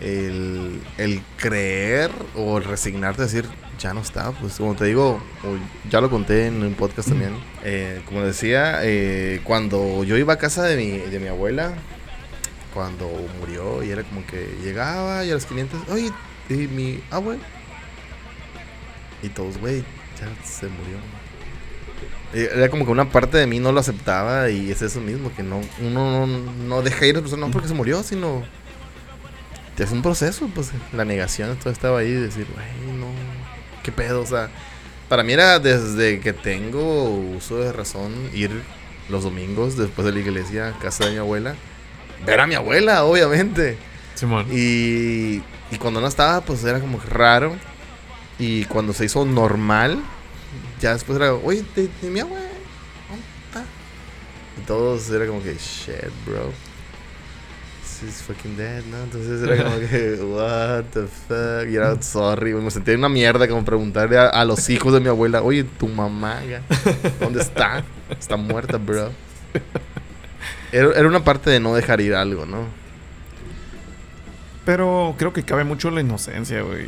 el, 0.01 0.81
el 0.97 1.21
creer 1.37 2.11
o 2.35 2.57
el 2.57 2.63
resignarte 2.65 3.21
a 3.21 3.25
decir, 3.25 3.45
ya 3.79 3.93
no 3.93 4.01
está. 4.01 4.31
Pues 4.31 4.55
como 4.55 4.75
te 4.75 4.85
digo, 4.85 5.19
ya 5.89 6.01
lo 6.01 6.09
conté 6.09 6.47
en 6.47 6.63
un 6.63 6.73
podcast 6.73 7.09
también. 7.09 7.33
eh, 7.63 8.01
como 8.05 8.21
decía, 8.21 8.79
eh, 8.83 9.41
cuando 9.43 10.03
yo 10.03 10.17
iba 10.17 10.33
a 10.33 10.37
casa 10.37 10.63
de 10.63 10.75
mi, 10.77 10.97
de 10.99 11.19
mi 11.19 11.27
abuela, 11.27 11.73
cuando 12.73 13.09
murió, 13.39 13.83
y 13.83 13.89
era 13.91 14.03
como 14.03 14.25
que 14.25 14.57
llegaba 14.63 15.23
y 15.25 15.31
a 15.31 15.33
los 15.35 15.45
500, 15.45 15.89
oye, 15.89 16.11
y 16.49 16.53
mi 16.67 16.99
abuelo. 17.11 17.41
Y 19.23 19.29
todos, 19.29 19.57
güey, 19.57 19.83
ya 20.19 20.45
se 20.45 20.67
murió. 20.67 20.97
Eh, 22.33 22.49
Era 22.53 22.69
como 22.69 22.85
que 22.85 22.91
una 22.91 23.09
parte 23.09 23.37
de 23.37 23.47
mí 23.47 23.59
no 23.59 23.71
lo 23.71 23.79
aceptaba 23.79 24.49
y 24.49 24.69
es 24.71 24.81
eso 24.81 24.99
mismo, 24.99 25.33
que 25.35 25.41
no, 25.43 25.61
uno 25.81 26.27
no, 26.27 26.51
no 26.67 26.81
deja 26.81 27.05
ir 27.05 27.15
a 27.15 27.17
la 27.19 27.21
persona 27.21 27.47
no 27.47 27.51
porque 27.51 27.67
se 27.69 27.73
murió, 27.73 28.03
sino 28.03 28.43
es 29.77 29.91
un 29.91 30.01
proceso, 30.01 30.49
pues 30.53 30.71
la 30.93 31.05
negación, 31.05 31.57
todo 31.57 31.71
estaba 31.71 31.99
ahí, 31.99 32.11
decir, 32.11 32.45
güey, 32.53 32.97
no, 32.97 33.07
qué 33.85 33.91
pedo, 33.91 34.21
o 34.21 34.25
sea, 34.25 34.49
para 35.07 35.21
mí 35.21 35.33
era 35.33 35.59
desde 35.59 36.19
que 36.19 36.33
tengo 36.33 37.03
uso 37.37 37.57
de 37.57 37.71
razón 37.71 38.11
ir 38.33 38.49
los 39.09 39.23
domingos 39.23 39.77
después 39.77 40.05
de 40.07 40.11
la 40.11 40.19
iglesia 40.19 40.69
a 40.69 40.79
casa 40.79 41.05
de 41.05 41.11
mi 41.11 41.17
abuela, 41.17 41.55
ver 42.25 42.39
a 42.39 42.47
mi 42.47 42.55
abuela, 42.55 43.03
obviamente. 43.03 43.77
Simón. 44.15 44.47
Y, 44.51 45.43
y 45.69 45.77
cuando 45.77 46.01
no 46.01 46.07
estaba, 46.07 46.41
pues 46.41 46.63
era 46.63 46.79
como 46.79 46.99
raro. 46.99 47.55
Y 48.39 48.65
cuando 48.65 48.91
se 48.93 49.05
hizo 49.05 49.23
normal, 49.23 50.01
ya 50.81 50.93
después 50.93 51.17
era, 51.17 51.35
oye, 51.35 51.63
¿de, 51.75 51.87
de 52.01 52.09
mi 52.09 52.21
abuela? 52.21 52.49
¿Dónde 53.07 53.23
está? 53.45 53.63
Y 54.59 54.65
todos 54.65 55.09
era 55.11 55.27
como 55.27 55.43
que, 55.43 55.53
shit, 55.53 56.11
bro. 56.25 56.51
She's 58.01 58.21
fucking 58.23 58.57
dead, 58.57 58.83
¿no? 58.91 58.97
Entonces 59.03 59.41
era 59.41 59.63
como 59.63 59.79
que, 59.79 60.15
what 60.23 60.83
the 60.93 61.07
fuck. 61.07 61.69
Y 61.71 61.75
era, 61.75 62.01
sorry, 62.01 62.53
me 62.53 62.69
sentía 62.69 62.95
una 62.95 63.07
mierda 63.09 63.47
como 63.47 63.63
preguntarle 63.63 64.17
a, 64.17 64.27
a 64.27 64.43
los 64.43 64.69
hijos 64.69 64.93
de 64.93 64.99
mi 64.99 65.07
abuela, 65.07 65.41
oye, 65.41 65.63
tu 65.63 65.87
mamá, 65.87 66.43
ya, 66.43 66.61
¿dónde 67.19 67.41
está? 67.41 67.83
Está 68.19 68.35
muerta, 68.35 68.77
bro. 68.77 69.11
Era, 70.71 70.91
era 70.93 71.07
una 71.07 71.23
parte 71.23 71.49
de 71.49 71.59
no 71.61 71.73
dejar 71.73 72.01
ir 72.01 72.15
algo, 72.15 72.45
¿no? 72.45 72.65
Pero 74.65 75.15
creo 75.17 75.31
que 75.31 75.43
cabe 75.43 75.63
mucho 75.63 75.91
la 75.91 76.01
inocencia, 76.01 76.61
güey. 76.63 76.87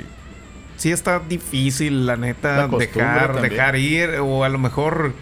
Sí 0.77 0.91
está 0.91 1.19
difícil, 1.19 2.05
la 2.05 2.17
neta, 2.17 2.67
La 2.67 2.77
dejar, 2.77 3.33
también. 3.33 3.49
dejar 3.53 3.75
ir. 3.77 4.09
O 4.21 4.43
a 4.43 4.49
lo 4.49 4.57
mejor, 4.57 5.13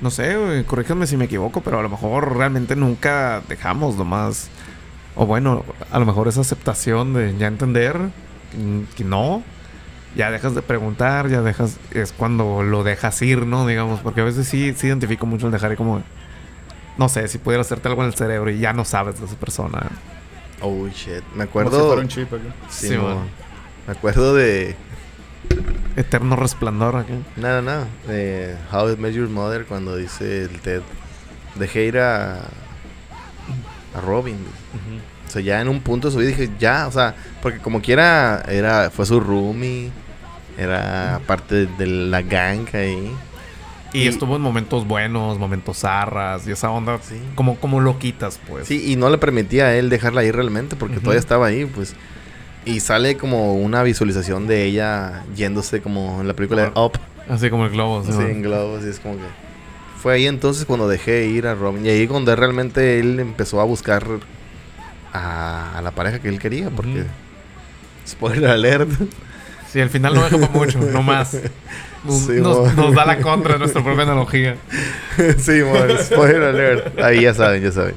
no 0.00 0.10
sé, 0.10 0.36
güey, 0.36 0.64
corríjanme 0.64 1.06
si 1.06 1.16
me 1.16 1.26
equivoco, 1.26 1.60
pero 1.60 1.78
a 1.78 1.82
lo 1.82 1.88
mejor 1.88 2.36
realmente 2.36 2.76
nunca 2.76 3.42
dejamos 3.48 3.96
nomás. 3.96 4.48
O 5.16 5.26
bueno, 5.26 5.64
a 5.90 5.98
lo 5.98 6.06
mejor 6.06 6.28
esa 6.28 6.40
aceptación 6.40 7.14
de 7.14 7.36
ya 7.38 7.46
entender 7.46 7.96
que 8.96 9.04
no. 9.04 9.42
Ya 10.16 10.30
dejas 10.30 10.54
de 10.54 10.62
preguntar, 10.62 11.28
ya 11.28 11.42
dejas... 11.42 11.76
Es 11.90 12.12
cuando 12.12 12.62
lo 12.62 12.84
dejas 12.84 13.20
ir, 13.22 13.46
¿no? 13.46 13.66
Digamos, 13.66 14.00
porque 14.00 14.20
a 14.20 14.24
veces 14.24 14.46
sí, 14.46 14.72
sí 14.76 14.86
identifico 14.86 15.26
mucho 15.26 15.46
el 15.46 15.52
dejar 15.52 15.72
ir 15.72 15.76
como... 15.76 16.02
No 16.96 17.08
sé, 17.08 17.26
si 17.26 17.38
pudiera 17.38 17.62
hacerte 17.62 17.88
algo 17.88 18.02
en 18.02 18.08
el 18.08 18.14
cerebro 18.14 18.48
y 18.50 18.58
ya 18.60 18.72
no 18.72 18.84
sabes 18.84 19.18
de 19.18 19.26
esa 19.26 19.34
persona. 19.34 19.88
Oh, 20.60 20.86
shit. 20.86 21.22
Me 21.34 21.46
Como 21.48 21.68
si 21.68 21.68
acuerdo. 21.68 21.86
fuera 21.88 22.00
un 22.02 22.08
chip 22.08 22.32
acá. 22.32 22.44
Sí, 22.68 22.88
Sí, 22.90 22.96
man. 22.96 23.18
Me 23.88 23.92
acuerdo 23.92 24.34
de. 24.34 24.76
Eterno 25.96 26.36
resplandor 26.36 26.94
acá. 26.96 27.12
No, 27.36 27.60
no, 27.60 27.62
no. 27.62 27.86
De 28.06 28.56
How 28.72 28.92
I 28.92 28.96
Met 28.96 29.12
Your 29.14 29.28
Mother 29.28 29.64
cuando 29.66 29.96
dice 29.96 30.42
el 30.44 30.60
Ted. 30.60 30.82
Dejé 31.56 31.86
ir 31.86 31.98
a. 31.98 32.42
A 33.94 34.00
Robin. 34.00 34.36
O 35.26 35.30
sea, 35.30 35.42
ya 35.42 35.60
en 35.60 35.68
un 35.68 35.80
punto 35.80 36.08
de 36.08 36.12
su 36.12 36.18
vida 36.18 36.28
dije, 36.30 36.50
ya, 36.58 36.86
o 36.86 36.92
sea, 36.92 37.14
porque 37.42 37.58
como 37.58 37.80
quiera, 37.82 38.42
era, 38.48 38.90
fue 38.90 39.06
su 39.06 39.20
roomie. 39.20 39.90
Era 40.56 41.20
parte 41.26 41.66
de 41.66 41.86
la 41.86 42.22
gang 42.22 42.66
ahí. 42.74 43.10
Y, 43.92 44.02
Y- 44.02 44.06
estuvo 44.08 44.36
en 44.36 44.42
momentos 44.42 44.86
buenos, 44.86 45.38
momentos 45.38 45.78
zarras 45.78 46.46
y 46.46 46.52
esa 46.52 46.70
onda. 46.70 46.98
Sí. 47.02 47.16
Como, 47.34 47.56
como 47.56 47.80
lo 47.80 47.98
quitas, 47.98 48.38
pues. 48.48 48.68
Sí, 48.68 48.92
y 48.92 48.96
no 48.96 49.10
le 49.10 49.18
permitía 49.18 49.66
a 49.66 49.74
él 49.76 49.90
dejarla 49.90 50.22
ir 50.24 50.34
realmente 50.36 50.76
porque 50.76 50.98
todavía 50.98 51.18
estaba 51.20 51.46
ahí, 51.46 51.64
pues. 51.64 51.94
Y 52.64 52.80
sale 52.80 53.16
como 53.16 53.54
una 53.54 53.82
visualización 53.82 54.46
de 54.46 54.64
ella 54.64 55.24
yéndose 55.36 55.80
como 55.82 56.20
en 56.20 56.28
la 56.28 56.34
película 56.34 56.62
de 56.70 56.80
Up, 56.80 56.92
Así 57.28 57.50
como 57.50 57.64
el 57.66 57.72
globo. 57.72 58.04
¿sí, 58.04 58.12
man? 58.12 58.30
en 58.30 58.42
globos, 58.42 58.84
y 58.84 58.88
es 58.88 59.00
como 59.00 59.16
que... 59.16 59.22
Fue 60.04 60.12
ahí 60.12 60.26
entonces 60.26 60.66
cuando 60.66 60.86
dejé 60.86 61.24
ir 61.28 61.46
a 61.46 61.54
Robin. 61.54 61.86
Y 61.86 61.88
ahí 61.88 62.06
cuando 62.06 62.36
realmente 62.36 63.00
él 63.00 63.18
empezó 63.20 63.58
a 63.58 63.64
buscar 63.64 64.04
a, 65.14 65.78
a 65.78 65.80
la 65.80 65.92
pareja 65.92 66.18
que 66.18 66.28
él 66.28 66.38
quería, 66.38 66.68
porque... 66.68 67.06
Spoiler 68.06 68.50
alert. 68.50 68.90
Sí, 69.72 69.80
al 69.80 69.88
final 69.88 70.14
no 70.14 70.22
deja 70.22 70.36
para 70.36 70.52
mucho, 70.52 70.78
no 70.78 71.02
más. 71.02 71.34
Nos, 72.04 72.18
Sí, 72.26 72.32
nos- 72.32 72.74
mo. 72.74 72.82
nos 72.82 72.94
da 72.94 73.06
la 73.06 73.18
contra 73.20 73.54
de 73.54 73.60
nuestra 73.60 73.82
propia 73.82 74.02
analogía. 74.04 74.56
sí, 75.38 75.62
spoiler 76.02 76.42
alert. 76.42 77.00
Ahí 77.00 77.22
ya 77.22 77.32
saben, 77.32 77.62
ya 77.62 77.72
saben. 77.72 77.94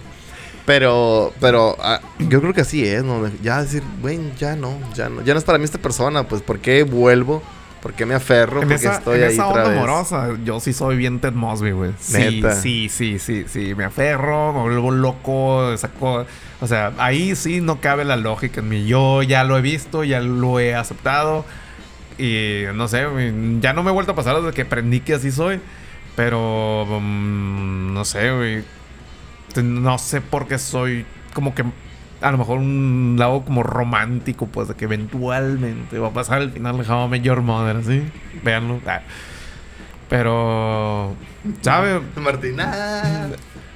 Pero, 0.65 1.33
pero 1.41 1.75
ah, 1.81 1.99
yo 2.19 2.39
creo 2.39 2.53
que 2.53 2.61
así 2.61 2.85
es, 2.85 3.03
¿no? 3.03 3.29
Ya 3.43 3.61
decir, 3.61 3.83
güey, 4.01 4.17
ya 4.39 4.55
no, 4.55 4.79
ya 4.93 5.09
no. 5.09 5.21
Ya 5.23 5.33
no 5.33 5.39
es 5.39 5.43
para 5.45 5.57
mí 5.57 5.65
esta 5.65 5.77
persona, 5.77 6.23
pues, 6.25 6.41
¿por 6.41 6.59
qué 6.59 6.83
vuelvo? 6.83 7.43
¿Por 7.81 7.93
qué 7.93 8.05
me 8.05 8.15
aferro? 8.15 8.61
En 8.61 8.67
Porque 8.67 8.75
esa, 8.75 8.95
estoy 8.97 9.19
en 9.19 9.25
ahí 9.25 9.33
esa 9.33 9.47
otra 9.47 9.63
onda 9.63 9.69
vez. 9.69 9.77
amorosa, 9.77 10.29
yo 10.43 10.59
sí 10.59 10.73
soy 10.73 10.97
bien 10.97 11.19
Ted 11.19 11.33
Mosby, 11.33 11.71
güey. 11.71 11.91
Sí, 11.99 12.41
sí, 12.61 12.89
sí, 12.89 13.19
sí, 13.19 13.45
sí. 13.47 13.75
Me 13.75 13.85
aferro, 13.85 14.53
me 14.53 14.61
vuelvo 14.61 14.91
loco, 14.91 15.75
saco... 15.77 16.25
O 16.59 16.67
sea, 16.67 16.91
ahí 16.97 17.35
sí 17.35 17.61
no 17.61 17.79
cabe 17.79 18.03
la 18.03 18.15
lógica 18.15 18.61
en 18.61 18.69
mí. 18.69 18.85
Yo 18.87 19.21
ya 19.21 19.43
lo 19.43 19.57
he 19.57 19.61
visto, 19.61 20.03
ya 20.03 20.19
lo 20.21 20.59
he 20.59 20.73
aceptado. 20.75 21.45
Y 22.17 22.63
no 22.73 22.87
sé, 22.87 23.05
ya 23.61 23.73
no 23.73 23.83
me 23.83 23.91
he 23.91 23.93
vuelto 23.93 24.13
a 24.13 24.15
pasar 24.15 24.35
desde 24.37 24.53
que 24.53 24.63
aprendí 24.63 25.01
que 25.01 25.13
así 25.13 25.31
soy. 25.31 25.59
Pero, 26.15 26.85
mm, 26.99 27.93
no 27.93 28.03
sé, 28.05 28.31
güey. 28.31 28.63
No 29.63 29.97
sé 29.99 30.19
por 30.21 30.47
qué 30.47 30.57
soy 30.57 31.05
como 31.33 31.53
que 31.53 31.63
a 32.21 32.31
lo 32.31 32.37
mejor 32.37 32.59
un 32.59 33.15
lado 33.17 33.43
como 33.43 33.63
romántico, 33.63 34.47
pues 34.47 34.67
de 34.67 34.75
que 34.75 34.85
eventualmente 34.85 35.99
va 35.99 36.07
a 36.07 36.13
pasar 36.13 36.41
el 36.41 36.51
final 36.51 36.77
de 36.77 36.91
How 36.91 37.05
I 37.05 37.09
Met 37.09 37.21
Your 37.23 37.41
Mother, 37.41 37.83
¿sí? 37.83 38.03
Véanlo. 38.43 38.79
Ah. 38.85 39.01
Pero, 40.09 41.15
¿sabe? 41.61 42.01
Martín, 42.15 42.59
ah. 42.59 43.29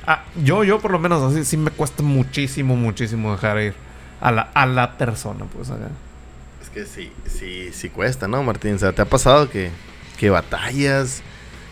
Ah, 0.07 0.23
yo, 0.43 0.63
yo 0.63 0.79
por 0.79 0.91
lo 0.91 0.99
menos 0.99 1.21
así 1.21 1.45
sí 1.45 1.57
me 1.57 1.69
cuesta 1.71 2.01
muchísimo, 2.01 2.75
muchísimo 2.75 3.31
dejar 3.33 3.59
ir 3.59 3.73
a 4.19 4.31
la, 4.31 4.41
a 4.53 4.65
la 4.65 4.97
persona, 4.97 5.45
pues 5.53 5.69
acá. 5.69 5.89
Es 6.61 6.69
que 6.69 6.85
sí, 6.85 7.11
sí, 7.27 7.69
sí 7.71 7.89
cuesta, 7.89 8.27
¿no, 8.27 8.41
Martín? 8.43 8.75
O 8.75 8.79
sea, 8.79 8.93
¿te 8.93 9.01
ha 9.01 9.05
pasado 9.05 9.49
que, 9.49 9.69
que 10.17 10.29
batallas? 10.29 11.21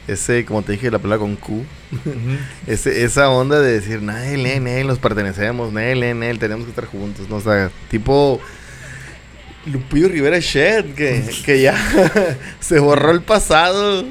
Ese, 0.09 0.43
como 0.45 0.61
te 0.63 0.73
dije, 0.73 0.89
la 0.89 0.99
pelea 0.99 1.17
con 1.17 1.35
Q. 1.35 1.63
Ese, 2.67 3.03
esa 3.03 3.29
onda 3.29 3.59
de 3.59 3.73
decir, 3.73 4.01
Nel, 4.01 4.43
Nel, 4.43 4.63
Nel, 4.63 4.87
nos 4.87 4.99
pertenecemos, 4.99 5.71
Nel, 5.71 5.99
Nel, 5.99 6.19
Nel, 6.19 6.39
tenemos 6.39 6.65
que 6.65 6.71
estar 6.71 6.85
juntos, 6.85 7.29
¿no? 7.29 7.37
O 7.37 7.41
sea, 7.41 7.69
tipo 7.89 8.41
Lupillo 9.65 10.07
Rivera 10.07 10.39
Shed, 10.39 10.93
que, 10.95 11.23
que 11.45 11.61
ya 11.61 11.75
se 12.59 12.79
borró 12.79 13.11
el 13.11 13.21
pasado. 13.21 14.05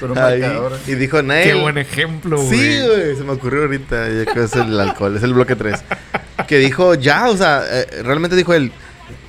Con 0.00 0.12
un 0.12 0.18
Ahí, 0.18 0.42
y 0.86 0.94
dijo, 0.94 1.22
Nel. 1.22 1.44
Qué 1.44 1.54
buen 1.54 1.78
ejemplo, 1.78 2.40
güey. 2.42 2.58
Sí, 2.58 2.80
güey, 2.86 3.16
se 3.16 3.24
me 3.24 3.32
ocurrió 3.32 3.62
ahorita, 3.62 4.08
ya 4.10 4.32
que 4.32 4.44
es 4.44 4.54
el 4.54 4.78
alcohol, 4.78 5.16
es 5.16 5.22
el 5.22 5.34
bloque 5.34 5.56
3. 5.56 5.82
Que 6.46 6.58
dijo, 6.58 6.94
ya, 6.94 7.28
o 7.28 7.36
sea, 7.36 7.62
eh, 7.70 8.02
realmente 8.02 8.36
dijo 8.36 8.54
él, 8.54 8.72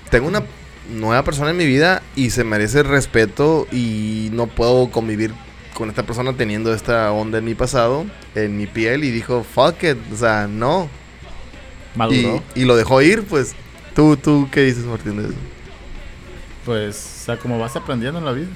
tengo 0.10 0.28
una 0.28 0.44
nueva 0.90 1.24
persona 1.24 1.50
en 1.52 1.58
mi 1.58 1.66
vida 1.66 2.02
y 2.16 2.30
se 2.30 2.44
merece 2.44 2.84
respeto 2.84 3.68
y 3.72 4.30
no 4.34 4.48
puedo 4.48 4.92
convivir 4.92 5.34
con 5.76 5.90
esta 5.90 6.04
persona 6.04 6.34
teniendo 6.34 6.74
esta 6.74 7.12
onda 7.12 7.38
en 7.38 7.46
mi 7.46 7.54
pasado, 7.54 8.06
en 8.34 8.58
mi 8.58 8.66
piel, 8.66 9.04
y 9.04 9.12
dijo, 9.12 9.44
fuck 9.44 9.84
it, 9.84 9.98
o 10.12 10.16
sea, 10.16 10.48
no. 10.50 10.90
Y, 11.94 11.98
Maduró. 11.98 12.44
y 12.56 12.64
lo 12.66 12.76
dejó 12.76 13.02
ir, 13.02 13.24
pues. 13.26 13.54
¿Tú, 13.94 14.18
tú 14.18 14.48
qué 14.52 14.62
dices, 14.62 14.86
Martín, 14.86 15.18
de 15.22 15.30
eso? 15.30 15.38
Pues, 16.66 17.20
o 17.22 17.26
sea, 17.26 17.38
como 17.38 17.60
vas 17.60 17.76
aprendiendo 17.76 18.20
en 18.20 18.26
la 18.26 18.32
vida. 18.32 18.48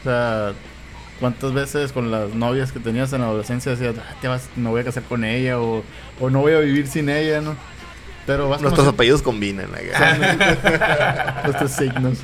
O 0.00 0.04
sea, 0.04 0.52
¿cuántas 1.20 1.52
veces 1.52 1.92
con 1.92 2.10
las 2.10 2.34
novias 2.34 2.72
que 2.72 2.80
tenías 2.80 3.12
en 3.12 3.20
la 3.20 3.28
adolescencia 3.28 3.72
decías, 3.72 3.94
"Ah, 3.98 4.14
te 4.20 4.28
vas, 4.28 4.48
me 4.56 4.68
voy 4.70 4.80
a 4.80 4.84
casar 4.84 5.02
con 5.04 5.24
ella 5.24 5.60
o, 5.60 5.82
o 6.20 6.30
no 6.30 6.40
voy 6.40 6.54
a 6.54 6.58
vivir 6.60 6.86
sin 6.88 7.08
ella, 7.08 7.40
¿no? 7.40 7.54
Pero 8.26 8.48
vas 8.48 8.60
Nuestros 8.60 8.88
apellidos 8.88 9.22
combinan. 9.22 9.68
acá. 9.74 11.42
estos 11.48 11.70
signos. 11.72 12.18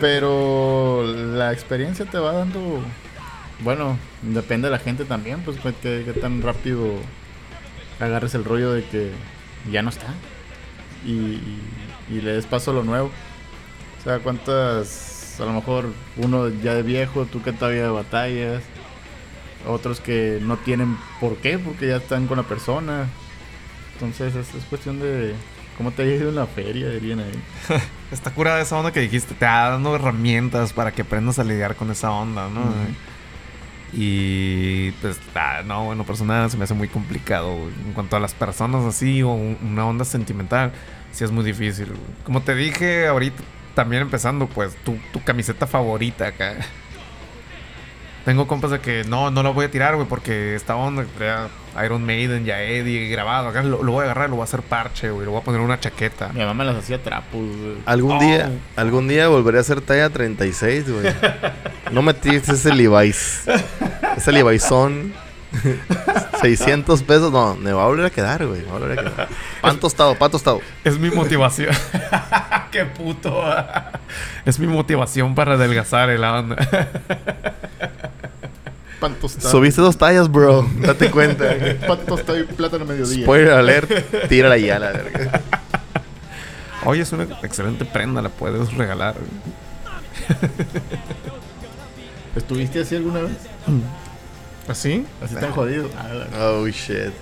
Pero 0.00 1.04
la 1.04 1.52
experiencia 1.52 2.04
te 2.04 2.18
va 2.18 2.32
dando, 2.32 2.80
bueno, 3.60 3.98
depende 4.22 4.68
de 4.68 4.72
la 4.72 4.78
gente 4.78 5.04
también, 5.04 5.40
pues 5.42 5.58
que, 5.58 6.02
que 6.04 6.12
tan 6.20 6.42
rápido 6.42 6.96
agarres 8.00 8.34
el 8.34 8.44
rollo 8.44 8.72
de 8.72 8.84
que 8.84 9.10
ya 9.70 9.82
no 9.82 9.90
está 9.90 10.14
y, 11.06 11.38
le 12.10 12.32
des 12.32 12.46
paso 12.46 12.70
a 12.70 12.74
lo 12.74 12.82
nuevo. 12.82 13.10
O 14.00 14.04
sea, 14.04 14.18
cuántas, 14.18 15.38
a 15.40 15.44
lo 15.44 15.52
mejor 15.52 15.86
uno 16.16 16.48
ya 16.48 16.74
de 16.74 16.82
viejo, 16.82 17.26
tú 17.26 17.42
que 17.42 17.52
todavía 17.52 17.90
batallas, 17.90 18.62
otros 19.66 20.00
que 20.00 20.38
no 20.42 20.56
tienen 20.58 20.96
por 21.20 21.36
qué, 21.36 21.58
porque 21.58 21.88
ya 21.88 21.96
están 21.96 22.26
con 22.26 22.38
la 22.38 22.44
persona. 22.44 23.06
Entonces 23.94 24.34
es, 24.34 24.54
es 24.54 24.64
cuestión 24.64 24.98
de 25.00 25.34
cómo 25.82 25.90
te 25.94 26.02
ha 26.02 26.06
ido 26.06 26.28
en 26.28 26.36
la 26.36 26.46
feria, 26.46 26.88
dirían 26.90 27.20
ahí. 27.20 27.42
Está 28.12 28.30
curada 28.32 28.60
esa 28.60 28.76
onda 28.78 28.92
que 28.92 29.00
dijiste. 29.00 29.34
Te 29.34 29.44
da 29.44 29.70
dando 29.70 29.94
herramientas 29.96 30.72
para 30.72 30.92
que 30.92 31.02
aprendas 31.02 31.38
a 31.38 31.44
lidiar 31.44 31.74
con 31.76 31.90
esa 31.90 32.10
onda, 32.12 32.48
¿no? 32.48 32.60
Y 33.94 34.90
pues, 35.02 35.18
ah, 35.34 35.62
no, 35.66 35.84
bueno, 35.86 36.04
personal 36.04 36.50
se 36.50 36.56
me 36.56 36.64
hace 36.64 36.74
muy 36.74 36.88
complicado. 36.88 37.54
güey. 37.56 37.72
En 37.86 37.92
cuanto 37.92 38.16
a 38.16 38.20
las 38.20 38.32
personas 38.34 38.84
así 38.84 39.22
o 39.22 39.28
un- 39.30 39.58
una 39.62 39.84
onda 39.86 40.04
sentimental, 40.04 40.72
sí 41.12 41.24
es 41.24 41.30
muy 41.30 41.44
difícil. 41.44 41.86
güey. 41.88 42.00
Como 42.24 42.40
te 42.42 42.54
dije 42.54 43.06
ahorita, 43.06 43.42
también 43.74 44.02
empezando, 44.02 44.46
pues 44.46 44.74
tu, 44.84 44.96
tu 45.12 45.22
camiseta 45.22 45.66
favorita 45.66 46.28
acá. 46.28 46.54
Tengo 48.24 48.46
compas 48.46 48.70
de 48.70 48.78
que 48.80 49.02
no, 49.04 49.30
no 49.30 49.42
la 49.42 49.50
voy 49.50 49.64
a 49.66 49.70
tirar, 49.70 49.96
güey, 49.96 50.06
porque 50.06 50.54
esta 50.54 50.76
onda 50.76 51.02
que 51.02 51.08
traía 51.16 51.48
Iron 51.84 52.04
Maiden, 52.06 52.44
ya 52.44 52.62
Eddie 52.62 53.08
grabado, 53.08 53.48
acá 53.48 53.62
lo, 53.64 53.82
lo 53.82 53.92
voy 53.92 54.02
a 54.02 54.04
agarrar, 54.04 54.30
lo 54.30 54.36
voy 54.36 54.42
a 54.42 54.44
hacer 54.44 54.62
parche, 54.62 55.10
güey, 55.10 55.24
lo 55.26 55.32
voy 55.32 55.40
a 55.40 55.44
poner 55.44 55.60
una 55.60 55.80
chaqueta. 55.80 56.28
Mi 56.32 56.40
mamá 56.40 56.54
me 56.54 56.64
las 56.64 56.76
hacía 56.76 57.02
trapos, 57.02 57.40
güey. 57.40 57.76
Algún 57.86 58.16
Oh. 58.18 58.20
día, 58.20 58.50
algún 58.76 59.08
día 59.08 59.26
volveré 59.28 59.58
a 59.58 59.62
hacer 59.62 59.80
talla 59.80 60.08
36, 60.10 60.88
güey. 60.88 61.12
No 61.90 62.02
me 62.02 62.14
tires 62.14 62.48
ese 62.48 62.72
Levi's. 62.72 63.42
Ese 64.16 64.30
Levi'són. 64.32 65.12
600 66.40 67.02
pesos. 67.04 67.32
No, 67.32 67.56
me 67.56 67.72
va 67.72 67.82
a 67.84 67.86
volver 67.86 68.06
a 68.06 68.10
quedar, 68.10 68.46
güey. 68.46 68.60
Me 68.62 68.66
va 68.68 68.76
a 68.76 68.78
volver 68.78 68.98
a 68.98 69.02
quedar. 69.02 69.28
Pan 69.60 69.78
tostado, 69.80 70.14
pan 70.14 70.30
tostado. 70.30 70.60
Es 70.84 70.98
mi 70.98 71.10
motivación. 71.10 71.74
Qué 72.70 72.84
puto. 72.86 73.42
es 74.46 74.58
mi 74.58 74.66
motivación 74.66 75.34
para 75.34 75.54
adelgazar 75.54 76.08
el 76.10 76.22
onda. 76.24 76.56
Pan 79.02 79.14
tostado. 79.20 79.50
Subiste 79.50 79.80
dos 79.82 79.98
tallas, 79.98 80.30
bro. 80.30 80.66
Date 80.80 81.10
cuenta. 81.10 81.44
Pan 81.86 81.98
tostado 82.06 82.38
y 82.38 82.44
plátano 82.44 82.84
mediodía. 82.86 83.24
Spoiler 83.24 83.52
alert. 83.52 83.90
Tírala 84.28 84.56
ya, 84.56 84.78
la 84.78 84.92
verga. 84.92 85.40
Oye, 86.84 87.02
es 87.02 87.12
una 87.12 87.24
excelente 87.42 87.84
prenda, 87.84 88.22
la 88.22 88.28
puedes 88.28 88.72
regalar. 88.74 89.16
¿Estuviste 92.36 92.80
así 92.80 92.96
alguna 92.96 93.20
vez? 93.20 93.32
¿Así? 94.68 95.04
Así 95.22 95.34
tan 95.34 95.50
jodido. 95.52 95.88
Ah, 95.96 96.52
Oh, 96.54 96.66
shit. 96.68 97.12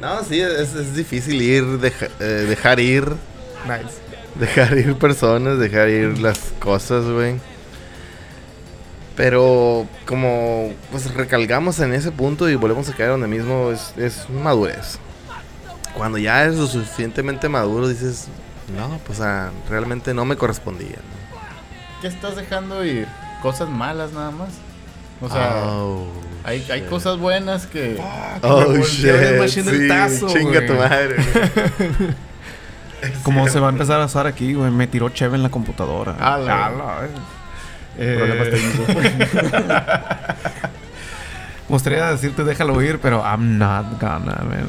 No, 0.00 0.22
sí, 0.24 0.40
es, 0.40 0.74
es 0.74 0.94
difícil 0.94 1.40
ir, 1.42 1.64
deja- 1.78 2.08
eh, 2.20 2.46
dejar 2.48 2.80
ir. 2.80 3.04
Nice. 3.66 3.98
Dejar 4.36 4.78
ir 4.78 4.94
personas, 4.94 5.58
dejar 5.58 5.88
ir 5.88 6.18
las 6.18 6.38
cosas, 6.60 7.04
güey. 7.04 7.36
Pero 9.18 9.84
como 10.06 10.72
pues 10.92 11.12
recalcamos 11.12 11.80
en 11.80 11.92
ese 11.92 12.12
punto 12.12 12.48
y 12.48 12.54
volvemos 12.54 12.88
a 12.88 12.94
caer 12.94 13.10
donde 13.10 13.26
mismo 13.26 13.72
es, 13.72 13.92
es 13.96 14.30
madurez. 14.30 15.00
Cuando 15.92 16.18
ya 16.18 16.44
eres 16.44 16.54
lo 16.54 16.68
suficientemente 16.68 17.48
maduro 17.48 17.88
dices, 17.88 18.28
no, 18.76 19.00
pues 19.04 19.20
ah, 19.20 19.50
realmente 19.68 20.14
no 20.14 20.24
me 20.24 20.36
correspondía. 20.36 20.98
¿no? 20.98 22.00
¿Qué 22.00 22.06
estás 22.06 22.36
dejando 22.36 22.84
ir? 22.84 23.08
Cosas 23.42 23.68
malas 23.68 24.12
nada 24.12 24.30
más. 24.30 24.50
O 25.20 25.28
sea, 25.28 25.64
Oh. 25.66 26.06
Hay, 26.44 26.64
hay 26.70 26.82
cosas 26.82 27.18
buenas 27.18 27.66
que. 27.66 28.00
Oh, 28.42 28.72
shit. 28.84 29.04
el 29.04 29.88
tazo, 29.88 30.28
chinga 30.28 30.60
güey. 30.60 30.66
tu 30.68 30.74
madre. 30.74 31.16
Como 33.24 33.48
se 33.48 33.58
va 33.58 33.66
a 33.66 33.70
empezar 33.70 34.00
a 34.00 34.04
usar 34.04 34.28
aquí, 34.28 34.54
güey. 34.54 34.70
Me 34.70 34.86
tiró 34.86 35.08
Cheve 35.08 35.34
en 35.34 35.42
la 35.42 35.50
computadora. 35.50 36.14
Ala. 36.20 37.08
Problemas 37.98 38.46
Eh, 38.46 38.50
técnicos. 38.50 38.88
me 38.88 39.26
gustaría 41.68 42.10
decirte 42.10 42.44
déjalo 42.44 42.80
ir, 42.82 42.98
pero 43.00 43.22
I'm 43.22 43.58
not 43.58 44.00
gonna, 44.00 44.42
man. 44.44 44.66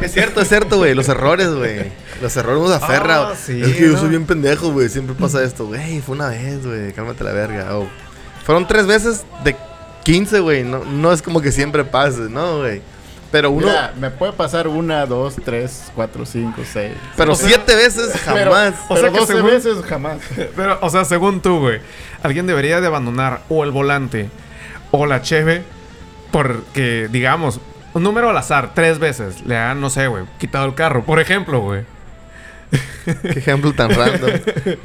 Es 0.00 0.12
cierto, 0.12 0.40
es 0.40 0.48
cierto, 0.48 0.76
güey. 0.78 0.94
Los 0.94 1.08
errores, 1.08 1.48
güey. 1.54 1.90
Los 2.20 2.36
errores 2.36 2.58
uno 2.60 2.68
se 2.68 2.74
aferra. 2.84 3.28
Ah, 3.30 3.34
sí, 3.40 3.62
es 3.62 3.74
que 3.74 3.82
yo 3.86 3.92
¿no? 3.92 3.98
soy 3.98 4.08
bien 4.10 4.26
pendejo, 4.26 4.70
güey. 4.72 4.88
Siempre 4.88 5.14
pasa 5.14 5.42
esto, 5.42 5.66
güey. 5.66 6.00
Fue 6.00 6.14
una 6.16 6.28
vez, 6.28 6.66
güey. 6.66 6.92
Cálmate 6.92 7.24
la 7.24 7.32
verga. 7.32 7.76
Oh. 7.78 7.88
Fueron 8.44 8.66
tres 8.66 8.86
veces 8.86 9.24
de 9.44 9.56
15, 10.02 10.40
güey. 10.40 10.62
No, 10.64 10.84
no 10.84 11.12
es 11.12 11.22
como 11.22 11.40
que 11.40 11.52
siempre 11.52 11.84
pase, 11.84 12.22
¿no, 12.28 12.58
güey? 12.58 12.82
Pero 13.34 13.50
uno. 13.50 13.66
Mira, 13.66 13.92
me 13.98 14.12
puede 14.12 14.32
pasar 14.32 14.68
una, 14.68 15.06
dos, 15.06 15.34
tres, 15.44 15.90
cuatro, 15.96 16.24
cinco, 16.24 16.62
seis. 16.64 16.92
pero 17.16 17.32
o 17.32 17.34
sea, 17.34 17.48
siete 17.48 17.74
veces 17.74 18.12
Pero- 18.32 18.52
jamás. 18.52 18.74
O 18.88 18.96
sea 18.96 19.10
que 19.10 19.18
12 19.18 19.32
según- 19.32 19.50
veces 19.50 19.76
jamás. 19.88 20.18
Pero, 20.56 20.78
o 20.80 20.88
sea, 20.88 21.04
según 21.04 21.40
tú, 21.42 21.58
güey, 21.58 21.80
alguien 22.22 22.46
debería 22.46 22.80
de 22.80 22.86
abandonar 22.86 23.40
o 23.48 23.64
el 23.64 23.72
volante 23.72 24.30
o 24.92 25.04
la 25.06 25.20
cheve 25.20 25.64
porque, 26.30 27.08
digamos, 27.10 27.60
un 27.92 28.04
número 28.04 28.30
al 28.30 28.36
azar, 28.38 28.70
tres 28.72 29.00
veces, 29.00 29.44
le 29.46 29.56
han, 29.56 29.80
no 29.80 29.90
sé, 29.90 30.06
güey, 30.06 30.24
quitado 30.38 30.66
el 30.66 30.74
carro. 30.74 31.04
Por 31.04 31.18
ejemplo, 31.18 31.58
güey. 31.60 31.82
Qué 33.22 33.38
ejemplo 33.38 33.72
tan 33.72 33.90
random. 33.90 34.30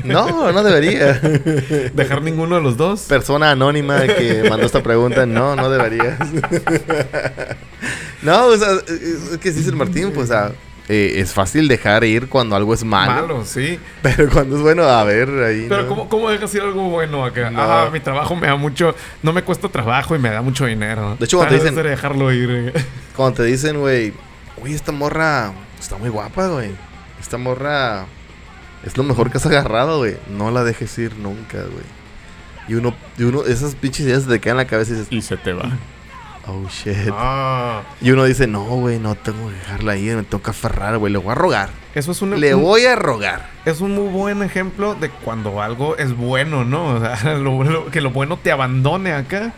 No, 0.03 0.51
no 0.51 0.63
debería. 0.63 1.13
Dejar 1.93 2.21
ninguno 2.21 2.55
de 2.55 2.61
los 2.61 2.77
dos. 2.77 3.01
Persona 3.01 3.51
anónima 3.51 4.01
que 4.07 4.45
mandó 4.49 4.65
esta 4.65 4.83
pregunta, 4.83 5.25
no, 5.25 5.55
no 5.55 5.69
deberías. 5.69 6.17
no, 8.21 8.47
o 8.47 8.57
sea, 8.57 8.69
es 8.87 9.37
que 9.37 9.51
dice 9.51 9.69
el 9.69 9.75
Martín, 9.75 10.11
pues, 10.13 10.29
o 10.29 10.33
sea, 10.33 10.51
eh, 10.87 11.19
es 11.21 11.33
fácil 11.33 11.67
dejar 11.67 12.03
ir 12.03 12.29
cuando 12.29 12.55
algo 12.55 12.73
es 12.73 12.83
malo. 12.83 13.21
Malo, 13.21 13.45
sí. 13.45 13.79
Pero 14.01 14.29
cuando 14.29 14.57
es 14.57 14.61
bueno, 14.61 14.83
a 14.83 15.03
ver, 15.03 15.29
ahí. 15.43 15.67
Pero 15.69 15.83
¿no? 15.83 15.87
¿cómo, 15.87 16.09
¿cómo 16.09 16.29
dejas 16.29 16.53
ir 16.55 16.61
algo 16.61 16.89
bueno 16.89 17.23
acá? 17.23 17.51
No. 17.51 17.61
Ah, 17.61 17.89
mi 17.93 17.99
trabajo 17.99 18.35
me 18.35 18.47
da 18.47 18.55
mucho... 18.55 18.95
No 19.21 19.31
me 19.31 19.43
cuesta 19.43 19.69
trabajo 19.69 20.15
y 20.15 20.19
me 20.19 20.29
da 20.31 20.41
mucho 20.41 20.65
dinero. 20.65 21.15
De 21.19 21.25
hecho, 21.25 21.37
cuando 21.37 21.55
te 21.55 21.63
dicen- 21.63 21.75
dejarlo 21.75 22.33
ir. 22.33 22.73
Cuando 23.15 23.37
te 23.37 23.43
dicen, 23.43 23.79
güey, 23.79 24.13
uy, 24.57 24.73
esta 24.73 24.91
morra 24.91 25.51
está 25.79 25.95
muy 25.97 26.09
guapa, 26.09 26.47
güey. 26.47 26.71
Esta 27.19 27.37
morra 27.37 28.05
es 28.85 28.95
lo 28.97 29.03
mejor 29.03 29.31
que 29.31 29.37
has 29.37 29.45
agarrado, 29.45 29.99
güey. 29.99 30.17
No 30.29 30.51
la 30.51 30.63
dejes 30.63 30.97
ir 30.97 31.15
nunca, 31.17 31.57
güey. 31.59 31.85
Y 32.67 32.75
uno, 32.75 32.93
y 33.17 33.23
uno, 33.23 33.43
esas 33.45 33.75
pinches 33.75 34.05
ideas 34.05 34.23
se 34.23 34.29
te 34.29 34.39
quedan 34.39 34.55
en 34.59 34.65
la 34.65 34.67
cabeza 34.67 34.91
y 34.93 34.95
dices, 34.95 35.07
Y 35.11 35.21
se 35.21 35.37
te 35.37 35.53
va. 35.53 35.69
oh 36.47 36.67
shit. 36.69 37.09
Ah, 37.11 37.81
Y 38.01 38.11
uno 38.11 38.23
dice, 38.25 38.45
no, 38.47 38.63
güey, 38.63 38.99
no 38.99 39.15
tengo 39.15 39.49
que 39.49 39.55
dejarla 39.55 39.95
ir, 39.97 40.15
me 40.15 40.23
tengo 40.23 40.41
que 40.43 40.51
aferrar, 40.51 40.97
güey. 40.97 41.11
Le 41.11 41.17
voy 41.19 41.31
a 41.31 41.35
rogar. 41.35 41.69
eso 41.95 42.11
es 42.11 42.21
un... 42.21 42.39
Le 42.39 42.53
un- 42.55 42.61
voy 42.61 42.85
a 42.85 42.95
rogar. 42.95 43.49
Es 43.65 43.81
un 43.81 43.95
muy 43.95 44.07
buen 44.09 44.43
ejemplo 44.43 44.95
de 44.95 45.09
cuando 45.09 45.61
algo 45.61 45.97
es 45.97 46.15
bueno, 46.15 46.63
¿no? 46.63 46.95
O 46.95 46.99
sea, 46.99 47.33
lo- 47.37 47.63
lo- 47.63 47.85
que 47.87 48.01
lo 48.01 48.11
bueno 48.11 48.37
te 48.37 48.51
abandone 48.51 49.13
acá. 49.13 49.51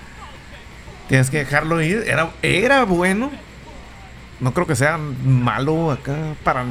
Tienes 1.10 1.30
que 1.30 1.40
dejarlo 1.40 1.82
ir. 1.82 2.06
Era, 2.08 2.32
era 2.42 2.86
bueno. 2.86 3.30
No 4.40 4.54
creo 4.54 4.66
que 4.66 4.76
sea 4.78 4.98
malo 4.98 5.92
acá 5.92 6.16
para, 6.44 6.64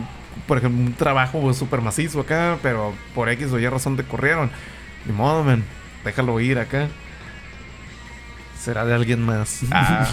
por 0.51 0.59
ejemplo, 0.59 0.85
un 0.85 0.95
trabajo 0.95 1.55
súper 1.55 1.81
macizo 1.81 2.19
acá, 2.19 2.59
pero 2.61 2.93
por 3.15 3.29
X 3.29 3.53
o 3.53 3.61
Y 3.61 3.69
razón 3.69 3.97
te 3.97 4.03
corrieron. 4.03 4.51
Ni 5.07 5.13
modo, 5.13 5.45
man. 5.45 5.63
Déjalo 6.05 6.41
ir 6.41 6.59
acá. 6.59 6.89
Será 8.61 8.85
de 8.85 8.93
alguien 8.93 9.25
más. 9.25 9.61
Ah, 9.71 10.11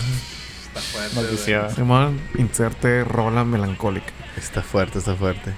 Maldición. 1.16 1.74
Simón, 1.74 2.22
inserte 2.38 3.04
rola 3.04 3.46
melancólica. 3.46 4.12
Está 4.38 4.62
fuerte, 4.62 5.00
está 5.00 5.16
fuerte. 5.16 5.54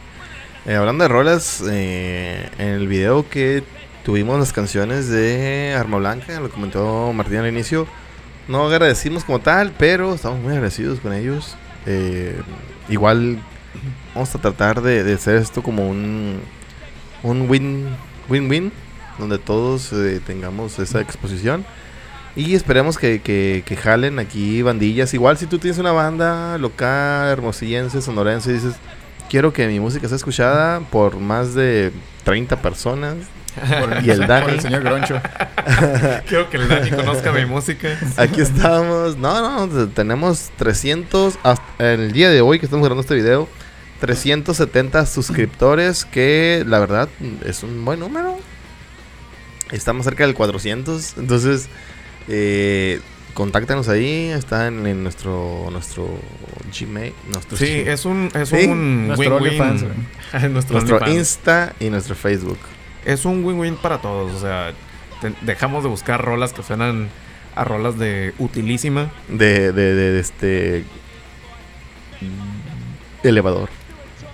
Eh, 0.65 0.75
hablando 0.75 1.03
de 1.03 1.09
rolas, 1.09 1.61
eh, 1.69 2.49
en 2.57 2.69
el 2.69 2.88
video 2.88 3.27
que 3.27 3.65
tuvimos 4.05 4.39
las 4.39 4.53
canciones 4.53 5.09
de 5.09 5.75
Arma 5.77 5.97
Blanca, 5.97 6.39
lo 6.39 6.49
comentó 6.49 7.11
Martín 7.11 7.39
al 7.39 7.49
inicio, 7.49 7.86
no 8.47 8.67
agradecimos 8.67 9.25
como 9.25 9.39
tal, 9.39 9.73
pero 9.77 10.13
estamos 10.13 10.39
muy 10.39 10.53
agradecidos 10.53 11.01
con 11.01 11.11
ellos. 11.11 11.57
Eh, 11.86 12.41
igual 12.88 13.39
vamos 14.14 14.34
a 14.36 14.39
tratar 14.39 14.82
de, 14.82 15.03
de 15.03 15.14
hacer 15.14 15.36
esto 15.36 15.64
como 15.64 15.89
un 15.89 16.41
un 17.24 17.49
win 17.49 17.88
win-win, 18.30 18.72
donde 19.18 19.38
todos 19.39 19.91
eh, 19.91 20.22
tengamos 20.26 20.80
esa 20.80 21.01
exposición. 21.01 21.66
Y 22.36 22.53
esperemos 22.55 22.97
que, 22.97 23.22
que, 23.22 23.64
que 23.66 23.76
jalen 23.76 24.20
aquí 24.20 24.62
bandillas. 24.62 25.14
Igual 25.14 25.38
si 25.38 25.47
tú 25.47 25.57
tienes 25.57 25.80
una 25.80 25.91
banda 25.91 26.57
local, 26.57 27.28
hermosillense, 27.28 28.01
sonorense, 28.01 28.51
y 28.51 28.53
dices, 28.53 28.76
quiero 29.30 29.51
que 29.51 29.68
mi 29.68 29.80
música 29.80 30.07
sea 30.07 30.16
escuchada 30.16 30.80
por 30.80 31.18
más 31.18 31.55
de 31.55 31.91
30 32.24 32.62
personas. 32.62 33.16
Por 33.55 34.05
Y 34.05 34.12
el 34.12 34.20
Dani. 34.28 34.45
Por 34.45 34.53
el 34.53 34.62
señor 34.62 34.84
Groncho. 34.84 35.20
Quiero 36.28 36.49
que 36.49 36.57
el 36.57 36.70
Dani 36.70 36.91
conozca 36.91 37.32
mi 37.32 37.45
música. 37.45 37.89
Aquí 38.16 38.41
estamos. 38.41 39.18
No, 39.18 39.68
no, 39.68 39.88
tenemos 39.89 40.51
300, 40.57 41.39
hasta 41.43 41.93
el 41.93 42.12
día 42.12 42.30
de 42.30 42.41
hoy 42.41 42.60
que 42.60 42.68
estamos 42.68 42.86
grabando 42.86 43.01
este 43.01 43.16
video, 43.16 43.49
370 44.00 45.06
suscriptores, 45.06 46.06
que 46.06 46.64
la 46.68 46.80
verdad 46.80 47.10
es 47.45 47.64
un 47.64 47.84
buen 47.86 48.00
número. 48.00 48.38
Estamos 49.72 50.06
cerca 50.06 50.26
del 50.26 50.34
400, 50.36 51.18
entonces 51.18 51.70
eh, 52.28 53.00
contáctanos 53.34 53.88
ahí, 53.89 54.30
está 54.30 54.68
en, 54.68 54.86
en 54.88 55.04
nuestro 55.04 55.68
nuestro 55.72 56.08
Gmail, 56.80 57.14
nuestro, 57.32 57.58
Sí, 57.58 57.66
Gmail, 57.68 57.88
es 57.89 58.06
un, 58.06 58.32
es 58.34 58.50
Sí, 58.50 58.66
un 58.66 59.08
nuestro 59.08 59.38
win-win. 59.38 59.62
OnlyFans, 59.62 59.86
nuestro 60.52 60.82
nuestro. 60.82 61.12
Insta 61.12 61.74
y 61.80 61.89
nuestro 61.89 62.16
Facebook. 62.16 62.58
Es 63.06 63.26
un 63.26 63.43
win-win 63.45 63.76
para 63.76 64.00
todos. 64.00 64.34
O 64.34 64.39
sea, 64.39 64.72
te- 65.22 65.34
dejamos 65.41 65.84
de 65.84 65.89
buscar 65.89 66.24
rolas 66.24 66.52
que 66.52 66.64
suenan 66.64 67.10
a 67.56 67.64
rolas 67.64 67.97
de 68.00 68.34
utilísima. 68.39 69.12
De, 69.28 69.72
de, 69.72 69.93
de, 69.95 70.12
de 70.14 70.20
este 70.20 70.84
elevador. 73.24 73.70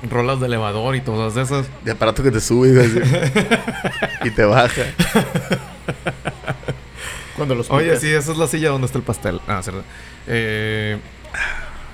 Rolas 0.09 0.39
de 0.39 0.45
elevador 0.47 0.95
y 0.95 1.01
todas 1.01 1.35
esas. 1.37 1.67
De 1.83 1.91
aparato 1.91 2.21
que 2.23 2.31
te 2.31 2.39
sube 2.41 2.69
y, 4.23 4.29
te 4.31 4.45
baja. 4.45 4.81
Cuando 7.35 7.55
los 7.55 7.69
Oye, 7.69 7.97
sí, 7.99 8.09
esa 8.11 8.31
es 8.31 8.37
la 8.37 8.47
silla 8.47 8.69
donde 8.69 8.85
está 8.87 8.97
el 8.97 9.03
pastel. 9.03 9.41
Ah, 9.47 9.61
cierto. 9.61 9.83
Eh, 10.27 10.97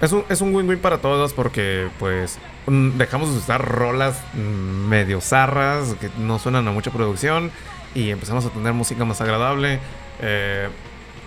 es 0.02 0.12
un 0.12 0.24
es 0.30 0.42
un 0.42 0.54
win-win 0.54 0.80
para 0.80 1.00
todos 1.00 1.34
porque, 1.34 1.88
pues, 2.00 2.38
mm, 2.68 2.98
dejamos 2.98 3.32
de 3.32 3.38
usar 3.38 3.68
rolas 3.68 4.20
medio 4.36 5.20
zarras 5.22 5.96
que 6.00 6.10
no 6.20 6.38
suenan 6.40 6.68
a 6.68 6.72
mucha 6.72 6.92
producción 6.92 7.52
y 7.96 8.10
empezamos 8.12 8.46
a 8.46 8.50
tener 8.50 8.74
música 8.74 9.04
más 9.06 9.20
agradable. 9.22 9.80
Eh, 10.22 10.70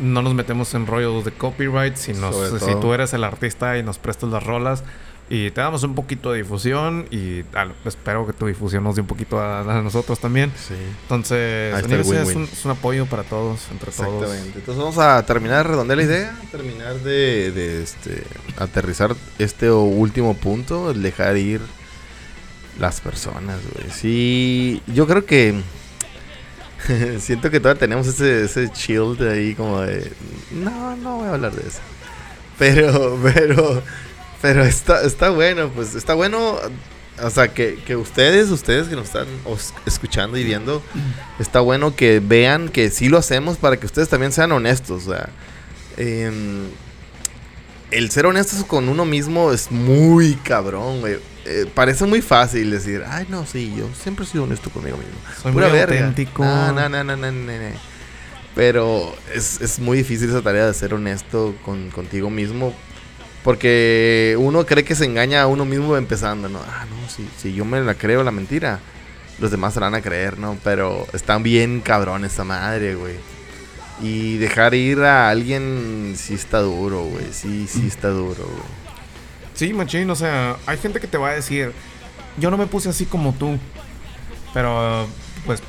no 0.01 0.23
nos 0.23 0.35
metemos 0.35 0.75
en 0.75 0.87
rollos 0.87 1.25
de 1.25 1.33
copyright. 1.33 1.97
Si, 1.97 2.13
nos- 2.13 2.35
Sobre 2.35 2.61
si 2.75 2.81
tú 2.81 2.93
eres 2.95 3.13
el 3.15 3.25
artista 3.25 3.79
y 3.79 3.83
nos 3.83 3.99
prestas 3.99 4.31
las 4.31 4.43
rolas 4.45 4.85
y 5.31 5.51
te 5.51 5.61
damos 5.61 5.83
un 5.83 5.95
poquito 5.95 6.33
de 6.33 6.39
difusión 6.39 7.07
y 7.11 7.45
espero 7.85 8.27
que 8.27 8.33
tu 8.35 8.47
difusión 8.47 8.85
nos 8.85 8.95
dé 8.95 9.01
un 9.01 9.07
poquito 9.07 9.41
a, 9.41 9.61
a 9.61 9.83
nosotros 9.83 10.19
también. 10.19 10.53
Sí. 10.57 10.75
Entonces, 11.03 11.75
es, 11.83 12.35
un, 12.35 12.45
es 12.45 12.65
un 12.65 12.71
apoyo 12.73 13.07
para 13.07 13.23
todos, 13.23 13.61
entre 13.71 13.91
todos. 13.91 14.23
Exactamente. 14.23 14.59
Entonces 14.59 14.83
vamos 14.83 14.99
a 14.99 15.25
terminar, 15.25 15.67
redondear 15.67 15.97
la 15.97 16.05
idea, 16.05 16.39
terminar 16.51 16.95
de, 17.01 17.53
de, 17.53 17.83
este, 17.83 18.23
aterrizar 18.59 19.17
este 19.39 19.71
último 19.71 20.35
punto, 20.35 20.91
el 20.91 21.03
dejar 21.03 21.37
ir 21.39 21.63
las 22.79 23.01
personas, 23.01 23.61
güey. 23.73 23.91
Sí, 23.91 24.83
yo 24.87 25.07
creo 25.07 25.25
que 25.25 25.55
siento 27.19 27.51
que 27.51 27.61
todavía 27.61 27.81
tenemos 27.81 28.07
ese, 28.07 28.45
ese 28.45 28.71
chill 28.73 29.17
de 29.17 29.33
ahí 29.33 29.55
como 29.55 29.81
de, 29.81 30.13
no, 30.51 30.97
no 30.97 31.17
voy 31.19 31.29
a 31.29 31.33
hablar 31.33 31.53
de 31.53 31.67
eso. 31.67 31.81
Pero, 32.59 33.19
pero, 33.35 33.83
pero 34.45 34.63
está, 34.63 35.03
está 35.05 35.31
bueno, 35.31 35.71
pues 35.71 35.95
está 35.95 36.13
bueno, 36.13 36.59
o 37.23 37.31
sea, 37.31 37.55
que, 37.55 37.77
que 37.87 37.97
ustedes, 37.97 38.51
ustedes 38.51 38.89
que 38.89 38.95
nos 38.95 39.07
están 39.07 39.27
escuchando 39.87 40.37
y 40.37 40.45
viendo, 40.45 40.83
está 41.39 41.61
bueno 41.61 41.97
que 41.97 42.21
vean 42.21 42.69
que 42.69 42.91
sí 42.91 43.09
lo 43.09 43.17
hacemos 43.17 43.57
para 43.57 43.79
que 43.79 43.87
ustedes 43.87 44.11
también 44.11 44.33
sean 44.33 44.53
honestos. 44.53 45.07
O 45.07 45.13
sea, 45.13 45.31
em, 45.97 46.67
el 47.91 48.11
ser 48.11 48.27
honestos 48.27 48.65
con 48.65 48.91
uno 48.91 49.07
mismo 49.07 49.51
es 49.51 49.71
muy 49.71 50.35
cabrón, 50.35 51.01
güey. 51.01 51.17
Eh, 51.47 51.65
parece 51.75 52.05
muy 52.05 52.21
fácil 52.21 52.71
decir, 52.71 53.03
ay, 53.09 53.25
no, 53.31 53.47
sí, 53.47 53.73
yo 53.75 53.89
siempre 53.99 54.27
he 54.27 54.29
sido 54.29 54.45
honesto 54.45 54.69
conmigo 54.69 54.99
mismo. 54.99 55.15
Soy 55.43 55.53
Pura 55.53 55.69
muy 55.69 55.79
verga. 55.79 56.01
auténtico. 56.01 56.45
No, 56.45 56.71
no, 56.71 56.87
no, 56.91 57.03
no, 57.03 57.17
no, 57.17 57.33
no. 57.33 57.95
Pero 58.55 59.17
es, 59.35 59.63
es 59.63 59.79
muy 59.79 59.97
difícil 59.97 60.29
esa 60.29 60.43
tarea 60.43 60.67
de 60.67 60.75
ser 60.75 60.93
honesto 60.93 61.55
con, 61.65 61.91
contigo 61.91 62.29
mismo. 62.29 62.75
Porque 63.45 64.37
uno 64.39 64.67
cree 64.67 64.85
que 64.85 64.95
se 64.95 65.05
engaña 65.05 65.43
a 65.43 65.47
uno 65.47 65.65
mismo 65.65 65.97
empezando, 65.97 66.49
¿no? 66.49 66.59
Ah, 66.61 66.87
no, 66.89 67.09
si, 67.09 67.29
si 67.37 67.53
yo 67.55 67.65
me 67.65 67.81
la 67.83 67.95
creo 67.95 68.25
la 68.25 68.31
mentira, 68.31 68.81
los 69.39 69.51
demás 69.51 69.75
se 69.75 69.81
la 69.81 69.87
van 69.87 69.95
a 69.95 70.01
creer, 70.01 70.39
¿no? 70.39 70.57
Pero 70.65 71.07
está 71.13 71.37
bien 71.39 71.81
cabrón 71.81 72.25
esa 72.25 72.43
madre, 72.43 72.95
güey. 72.95 73.17
Y 74.01 74.39
dejar 74.39 74.75
ir 74.75 75.01
a 75.01 75.29
alguien 75.29 76.15
sí 76.17 76.35
está 76.35 76.61
duro, 76.61 77.03
güey. 77.03 77.27
Sí, 77.33 77.67
sí 77.69 77.87
está 77.87 78.09
duro, 78.09 78.45
güey. 78.45 78.85
Sí, 79.55 79.73
machín, 79.73 80.11
o 80.11 80.17
sea, 80.17 80.57
hay 80.67 80.79
gente 80.79 80.99
que 80.99 81.07
te 81.07 81.19
va 81.19 81.29
a 81.29 81.35
decir, 81.35 81.73
yo 82.39 82.51
no 82.51 82.57
me 82.57 82.67
puse 82.67 82.89
así 82.89 83.05
como 83.05 83.35
tú, 83.35 83.57
pero 84.53 85.07
pues 85.47 85.63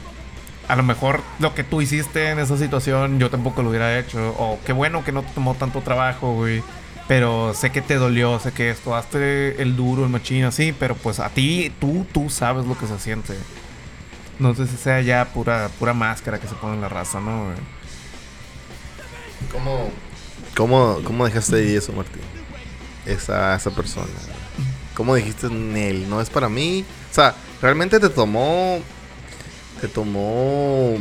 a 0.68 0.76
lo 0.76 0.82
mejor 0.82 1.22
lo 1.40 1.54
que 1.54 1.64
tú 1.64 1.82
hiciste 1.82 2.30
en 2.30 2.40
esa 2.40 2.58
situación 2.58 3.20
yo 3.20 3.30
tampoco 3.30 3.62
lo 3.62 3.70
hubiera 3.70 4.00
hecho, 4.00 4.30
o 4.40 4.60
qué 4.66 4.74
bueno 4.74 5.04
que 5.04 5.12
no 5.12 5.22
te 5.22 5.34
tomó 5.34 5.54
tanto 5.54 5.82
trabajo, 5.82 6.34
güey. 6.34 6.64
Pero 7.08 7.54
sé 7.54 7.72
que 7.72 7.82
te 7.82 7.96
dolió, 7.96 8.40
sé 8.40 8.52
que 8.52 8.72
esto, 8.72 8.96
hazte 8.96 9.62
el 9.62 9.76
duro, 9.76 10.04
el 10.04 10.10
machín, 10.10 10.44
así, 10.44 10.74
pero 10.78 10.96
pues 10.96 11.20
a 11.20 11.30
ti, 11.30 11.72
tú, 11.80 12.06
tú 12.12 12.30
sabes 12.30 12.66
lo 12.66 12.78
que 12.78 12.88
se 12.88 12.98
siente. 13.00 13.36
No 14.40 14.56
sé 14.56 14.68
si 14.68 14.76
sea 14.76 15.02
ya 15.02 15.26
pura, 15.26 15.70
pura 15.80 15.94
máscara 15.94 16.40
que 16.40 16.48
se 16.48 16.56
pone 16.56 16.74
en 16.74 16.82
la 16.82 16.90
raza, 16.90 17.20
¿no? 17.20 17.46
güey? 17.46 17.58
¿Cómo, 19.52 19.90
cómo, 20.56 21.00
cómo 21.04 21.26
dejaste 21.26 21.58
ahí 21.58 21.76
eso, 21.76 21.94
Martín? 21.94 22.22
Esa, 23.06 23.56
esa 23.56 23.70
persona. 23.70 24.08
¿Cómo 24.96 25.14
dijiste 25.16 25.48
en 25.48 25.78
él? 25.78 26.10
No 26.10 26.22
es 26.22 26.30
para 26.30 26.50
mí. 26.50 26.84
O 27.12 27.14
sea, 27.14 27.36
realmente 27.62 28.00
te 28.00 28.10
tomó. 28.10 28.80
Te 29.80 29.88
tomó. 29.88 30.96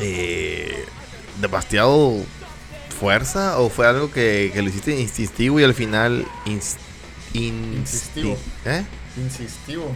Eh, 0.00 0.84
demasiado 1.40 2.16
fuerza 2.98 3.58
o 3.58 3.68
fue 3.70 3.86
algo 3.86 4.10
que, 4.10 4.50
que 4.52 4.62
lo 4.62 4.68
hiciste 4.68 4.98
instintivo 4.98 5.60
y 5.60 5.64
al 5.64 5.74
final. 5.74 6.24
ins- 6.46 6.76
insti- 7.34 7.76
Insistivo. 7.78 8.38
¿Eh? 8.64 8.84
Insistivo. 9.18 9.92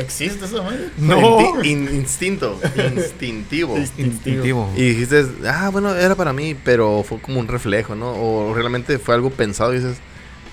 ¿Existe 0.00 0.44
esa 0.44 0.62
madre? 0.62 0.88
No. 0.98 1.62
In- 1.62 1.94
instinto. 1.94 2.60
Instintivo. 2.96 3.76
Instintivo. 3.78 4.72
Y 4.76 4.82
dijiste, 4.90 5.24
ah, 5.48 5.68
bueno, 5.70 5.94
era 5.94 6.14
para 6.14 6.32
mí, 6.32 6.56
pero 6.64 7.04
fue 7.08 7.20
como 7.20 7.38
un 7.40 7.46
reflejo, 7.48 7.94
¿no? 7.94 8.10
O 8.12 8.52
realmente 8.54 8.98
fue 8.98 9.14
algo 9.14 9.30
pensado 9.30 9.72
y 9.74 9.78
dices, 9.78 9.98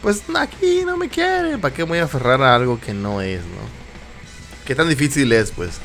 pues 0.03 0.21
aquí 0.35 0.83
no 0.85 0.97
me 0.97 1.09
quieren, 1.09 1.59
¿para 1.61 1.73
qué 1.73 1.83
me 1.83 1.89
voy 1.89 1.97
a 1.99 2.03
aferrar 2.03 2.41
a 2.43 2.55
algo 2.55 2.79
que 2.79 2.93
no 2.93 3.21
es, 3.21 3.39
no? 3.41 3.81
¿Qué 4.65 4.75
tan 4.75 4.87
difícil 4.89 5.31
es, 5.31 5.49
pues? 5.51 5.79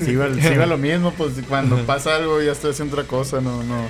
Sí 0.00 0.12
iba 0.12 0.66
lo 0.66 0.78
mismo, 0.78 1.12
pues 1.12 1.32
cuando 1.48 1.76
pasa 1.86 2.16
algo 2.16 2.40
ya 2.42 2.52
estoy 2.52 2.70
haciendo 2.72 2.94
otra 2.96 3.06
cosa, 3.08 3.40
no, 3.40 3.62
no. 3.62 3.82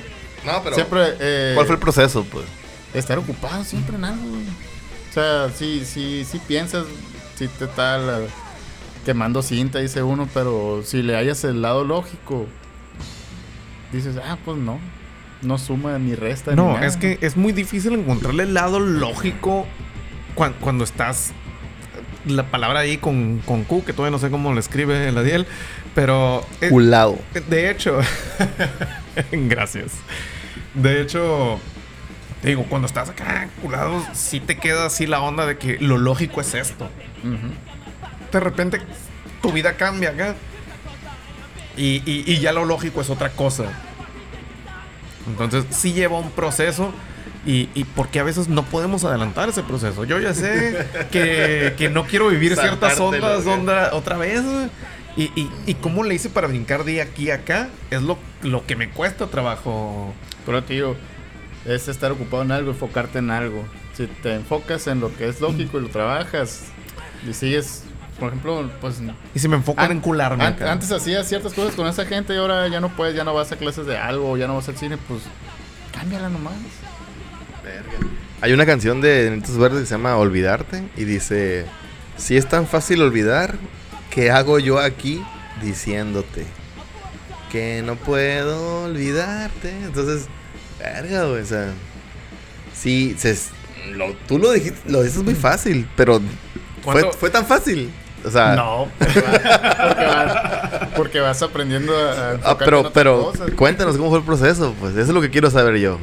No, 0.44 0.62
pero... 0.64 0.74
Siempre, 0.74 1.02
eh, 1.20 1.52
¿Cuál 1.54 1.66
fue 1.66 1.74
el 1.76 1.80
proceso, 1.80 2.24
pues? 2.24 2.46
estar 2.94 3.18
ocupado 3.18 3.62
siempre 3.64 3.96
en 3.96 4.04
algo. 4.04 4.24
O 4.26 5.12
sea, 5.12 5.48
sí, 5.54 5.82
sí, 5.84 6.24
sí 6.28 6.40
piensas, 6.48 6.86
sí 7.36 7.46
te 7.58 7.64
está 7.66 7.98
la- 7.98 8.20
quemando 9.04 9.42
cinta, 9.42 9.78
dice 9.78 10.02
uno, 10.02 10.28
pero 10.34 10.82
si 10.84 11.02
le 11.02 11.16
hayas 11.16 11.44
el 11.44 11.62
lado 11.62 11.84
lógico, 11.84 12.46
dices, 13.92 14.16
ah, 14.24 14.38
pues 14.44 14.56
no, 14.58 14.78
no 15.42 15.58
suma 15.58 15.98
ni 15.98 16.14
resta. 16.14 16.50
ni 16.52 16.56
No, 16.56 16.74
nada. 16.74 16.86
es 16.86 16.96
que 16.96 17.18
es 17.20 17.36
muy 17.36 17.52
difícil 17.52 17.92
encontrarle 17.94 18.42
el 18.44 18.54
lado 18.54 18.80
lógico 18.80 19.66
cuan- 20.34 20.54
cuando 20.60 20.84
estás. 20.84 21.32
La 22.26 22.44
palabra 22.44 22.80
ahí 22.80 22.98
con, 22.98 23.38
con 23.46 23.64
Q, 23.64 23.84
que 23.84 23.92
todavía 23.92 24.10
no 24.10 24.18
sé 24.18 24.30
cómo 24.30 24.52
lo 24.52 24.60
escribe 24.60 25.08
el 25.08 25.16
Adiel, 25.16 25.46
pero. 25.94 26.46
eh, 26.60 26.68
Culado. 26.68 27.18
de 27.48 27.70
hecho. 27.70 27.98
gracias. 29.32 29.92
De 30.74 31.00
hecho. 31.00 31.58
te 32.42 32.48
Digo, 32.48 32.64
cuando 32.68 32.86
estás 32.86 33.08
acá 33.08 33.48
culado, 33.62 34.04
sí 34.12 34.40
te 34.40 34.56
queda 34.58 34.86
así 34.86 35.06
la 35.06 35.20
onda 35.20 35.46
de 35.46 35.56
que 35.58 35.78
lo 35.80 35.96
lógico 35.98 36.40
es 36.40 36.54
esto. 36.54 36.88
De 38.32 38.40
repente 38.40 38.80
tu 39.42 39.52
vida 39.52 39.74
cambia 39.74 40.10
acá. 40.10 40.34
Y, 41.76 42.02
y- 42.04 42.24
y 42.26 42.38
ya 42.40 42.52
lo 42.52 42.64
lógico 42.66 43.00
es 43.00 43.08
otra 43.10 43.30
cosa. 43.30 43.64
Entonces 45.26 45.64
sí 45.70 45.92
lleva 45.92 46.18
un 46.18 46.30
proceso. 46.30 46.92
Y, 47.46 47.70
y 47.74 47.84
porque 47.84 48.20
a 48.20 48.22
veces 48.22 48.48
no 48.48 48.64
podemos 48.64 49.04
adelantar 49.04 49.48
ese 49.48 49.62
proceso. 49.62 50.04
Yo 50.04 50.18
ya 50.18 50.34
sé 50.34 50.86
que, 51.10 51.74
que 51.78 51.88
no 51.88 52.04
quiero 52.04 52.28
vivir 52.28 52.54
ciertas 52.56 53.00
ondas 53.00 53.46
onda, 53.46 53.90
otra 53.94 54.16
vez. 54.18 54.42
Y, 55.16 55.24
y, 55.34 55.50
y 55.66 55.74
cómo 55.74 56.04
le 56.04 56.14
hice 56.14 56.28
para 56.30 56.46
brincar 56.46 56.84
de 56.84 57.02
aquí 57.02 57.30
a 57.30 57.36
acá 57.36 57.68
es 57.90 58.02
lo, 58.02 58.18
lo 58.42 58.64
que 58.66 58.76
me 58.76 58.90
cuesta 58.90 59.26
trabajo. 59.26 60.12
Pero 60.46 60.62
tío, 60.64 60.96
es 61.64 61.88
estar 61.88 62.12
ocupado 62.12 62.42
en 62.42 62.52
algo, 62.52 62.70
enfocarte 62.70 63.18
en 63.18 63.30
algo. 63.30 63.64
Si 63.94 64.06
te 64.06 64.34
enfocas 64.34 64.86
en 64.86 65.00
lo 65.00 65.14
que 65.16 65.28
es 65.28 65.40
lógico 65.40 65.78
y 65.78 65.82
lo 65.82 65.88
trabajas 65.88 66.64
y 67.28 67.32
sigues, 67.34 67.84
por 68.18 68.28
ejemplo, 68.28 68.70
pues 68.80 69.02
Y 69.34 69.38
si 69.38 69.48
me 69.48 69.56
enfoco 69.56 69.82
en 69.82 69.92
encularme 69.92 70.44
an- 70.44 70.62
antes 70.62 70.92
hacías 70.92 71.26
ciertas 71.26 71.52
cosas 71.54 71.74
con 71.74 71.86
esa 71.86 72.04
gente 72.06 72.34
y 72.34 72.36
ahora 72.36 72.68
ya 72.68 72.80
no 72.80 72.90
puedes, 72.90 73.14
ya 73.14 73.24
no 73.24 73.34
vas 73.34 73.50
a 73.50 73.56
clases 73.56 73.86
de 73.86 73.98
algo, 73.98 74.36
ya 74.36 74.46
no 74.46 74.54
vas 74.56 74.68
al 74.68 74.76
cine, 74.76 74.96
pues 75.08 75.22
cámbiala 75.92 76.28
nomás. 76.28 76.54
Hay 78.42 78.52
una 78.52 78.64
canción 78.66 79.00
de 79.00 79.28
Nenitos 79.30 79.56
Verdes 79.58 79.80
que 79.80 79.86
se 79.86 79.94
llama 79.94 80.16
Olvidarte 80.16 80.82
y 80.96 81.04
dice, 81.04 81.66
si 82.16 82.36
es 82.36 82.48
tan 82.48 82.66
fácil 82.66 83.02
olvidar, 83.02 83.56
¿qué 84.10 84.30
hago 84.30 84.58
yo 84.58 84.78
aquí 84.78 85.22
diciéndote? 85.62 86.44
Que 87.52 87.82
no 87.84 87.96
puedo 87.96 88.84
olvidarte. 88.84 89.70
Entonces, 89.84 90.26
verga, 90.78 91.24
güey, 91.26 91.42
o 91.42 91.46
sea, 91.46 91.72
sí, 92.74 93.14
se, 93.18 93.36
lo- 93.92 94.14
tú 94.26 94.38
lo 94.38 94.52
dijiste, 94.52 94.90
lo 94.90 95.02
dices 95.02 95.22
muy 95.22 95.34
fácil, 95.34 95.86
pero 95.96 96.20
fue, 96.82 96.92
¿Cuánto- 97.02 97.12
fue 97.12 97.30
tan 97.30 97.44
fácil. 97.46 97.90
O 98.24 98.30
sea, 98.30 98.54
No, 98.54 98.86
porque, 98.98 99.20
va- 99.22 99.86
porque 99.88 100.04
vas, 100.06 100.88
porque 100.96 101.20
vas 101.20 101.42
aprendiendo 101.42 101.96
a, 101.96 102.32
a 102.32 102.38
ah, 102.44 102.58
pero, 102.58 102.90
pero 102.92 103.22
cosas. 103.32 103.50
cuéntanos 103.56 103.96
cómo 103.96 104.10
fue 104.10 104.18
el 104.18 104.24
proceso, 104.24 104.74
pues 104.78 104.92
eso 104.92 105.00
es 105.02 105.08
lo 105.08 105.20
que 105.22 105.30
quiero 105.30 105.50
saber 105.50 105.76
yo. 105.78 105.98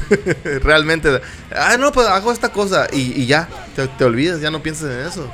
Realmente, 0.62 1.20
ah, 1.54 1.76
no, 1.78 1.92
pues 1.92 2.06
hago 2.06 2.32
esta 2.32 2.50
cosa 2.50 2.86
y, 2.92 3.20
y 3.22 3.26
ya, 3.26 3.48
te, 3.74 3.86
te 3.88 4.04
olvidas, 4.04 4.40
ya 4.40 4.50
no 4.50 4.62
piensas 4.62 4.90
en 4.90 5.06
eso. 5.06 5.30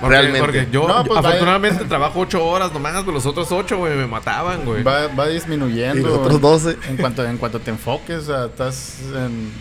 Porque- 0.00 0.14
realmente. 0.16 0.40
Porque 0.40 0.68
yo, 0.72 0.88
No, 0.88 1.04
pues, 1.04 1.18
afortunadamente, 1.18 1.84
trabajo 1.84 2.20
ocho 2.20 2.44
horas 2.44 2.72
nomás, 2.72 2.94
pero 3.00 3.12
los 3.12 3.26
otros 3.26 3.50
ocho, 3.52 3.76
güey, 3.78 3.94
me 3.96 4.06
mataban, 4.06 4.64
güey. 4.64 4.82
Va, 4.82 5.08
va 5.08 5.28
Y 5.30 5.34
disminuyendo. 5.34 6.08
los 6.08 6.18
otros 6.18 6.40
12. 6.40 6.76
En 6.88 6.96
cuanto, 6.96 7.24
en 7.24 7.36
cuanto 7.36 7.60
te 7.60 7.70
enfoques, 7.70 8.16
o 8.16 8.22
sea, 8.26 8.44
estás 8.46 8.98
en 9.14 9.52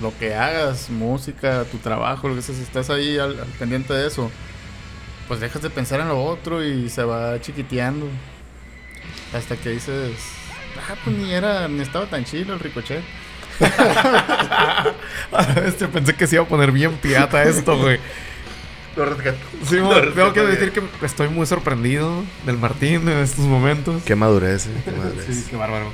lo 0.00 0.16
que 0.18 0.34
hagas, 0.34 0.88
música, 0.90 1.64
tu 1.70 1.78
trabajo, 1.78 2.28
lo 2.28 2.34
que 2.36 2.42
sea, 2.42 2.54
si 2.54 2.62
estás 2.62 2.90
ahí 2.90 3.18
al, 3.18 3.38
al 3.40 3.46
pendiente 3.58 3.92
de 3.92 4.06
eso, 4.06 4.30
pues 5.28 5.40
dejas 5.40 5.62
de 5.62 5.70
pensar 5.70 6.00
en 6.00 6.08
lo 6.08 6.22
otro 6.24 6.64
y 6.64 6.88
se 6.88 7.02
va 7.02 7.40
chiquiteando. 7.40 8.06
Hasta 9.34 9.56
que 9.56 9.70
dices, 9.70 10.12
ah, 10.88 10.94
pues 11.04 11.16
ni 11.16 11.32
era, 11.32 11.66
ni 11.68 11.80
estaba 11.82 12.06
tan 12.06 12.24
chido 12.24 12.52
el 12.54 12.60
ricochet. 12.60 13.02
este, 15.66 15.88
pensé 15.88 16.14
que 16.14 16.26
se 16.26 16.36
iba 16.36 16.44
a 16.44 16.48
poner 16.48 16.72
bien 16.72 16.92
piata 16.96 17.42
esto, 17.44 17.78
güey. 17.78 17.98
Sí, 19.68 19.76
Lo 19.76 20.12
tengo 20.12 20.32
que 20.34 20.42
decir 20.42 20.72
que 20.72 20.82
estoy 21.06 21.28
muy 21.28 21.46
sorprendido 21.46 22.24
del 22.44 22.58
Martín 22.58 23.08
en 23.08 23.18
estos 23.18 23.46
momentos. 23.46 24.02
Qué 24.02 24.14
madurez, 24.14 24.66
eh, 24.66 24.70
qué 24.84 24.90
madurez. 24.90 25.24
Sí, 25.26 25.46
qué 25.50 25.56
bárbaro. 25.56 25.92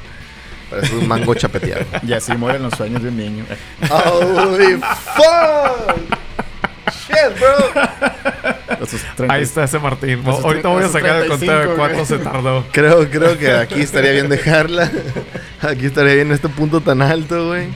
Parece 0.68 0.96
un 0.96 1.06
mango 1.06 1.34
chapeteado. 1.34 1.84
Y 2.06 2.12
así 2.12 2.36
mueren 2.36 2.62
los 2.62 2.74
sueños 2.74 3.02
de 3.02 3.08
un 3.08 3.16
niño. 3.16 3.44
Holy 3.90 4.80
fuck! 5.14 5.96
Shit, 6.90 7.38
bro. 7.38 8.57
A 8.68 8.86
sus 8.86 9.02
30 9.16 9.34
Ahí 9.34 9.42
está 9.42 9.64
ese 9.64 9.78
Martín. 9.78 10.20
Esos 10.20 10.44
Ahorita 10.44 10.68
voy 10.68 10.84
a 10.84 10.88
sacar 10.88 11.22
de 11.22 11.28
cuenta 11.28 11.46
de 11.46 11.66
35, 11.66 11.76
cuánto 11.76 11.94
güey. 11.94 12.06
se 12.06 12.18
tardó. 12.18 12.64
Creo, 12.72 13.10
creo 13.10 13.38
que 13.38 13.50
aquí 13.52 13.80
estaría 13.80 14.12
bien 14.12 14.28
dejarla. 14.28 14.90
Aquí 15.60 15.86
estaría 15.86 16.14
bien 16.14 16.30
este 16.30 16.48
punto 16.48 16.80
tan 16.80 17.02
alto, 17.02 17.48
güey. 17.48 17.68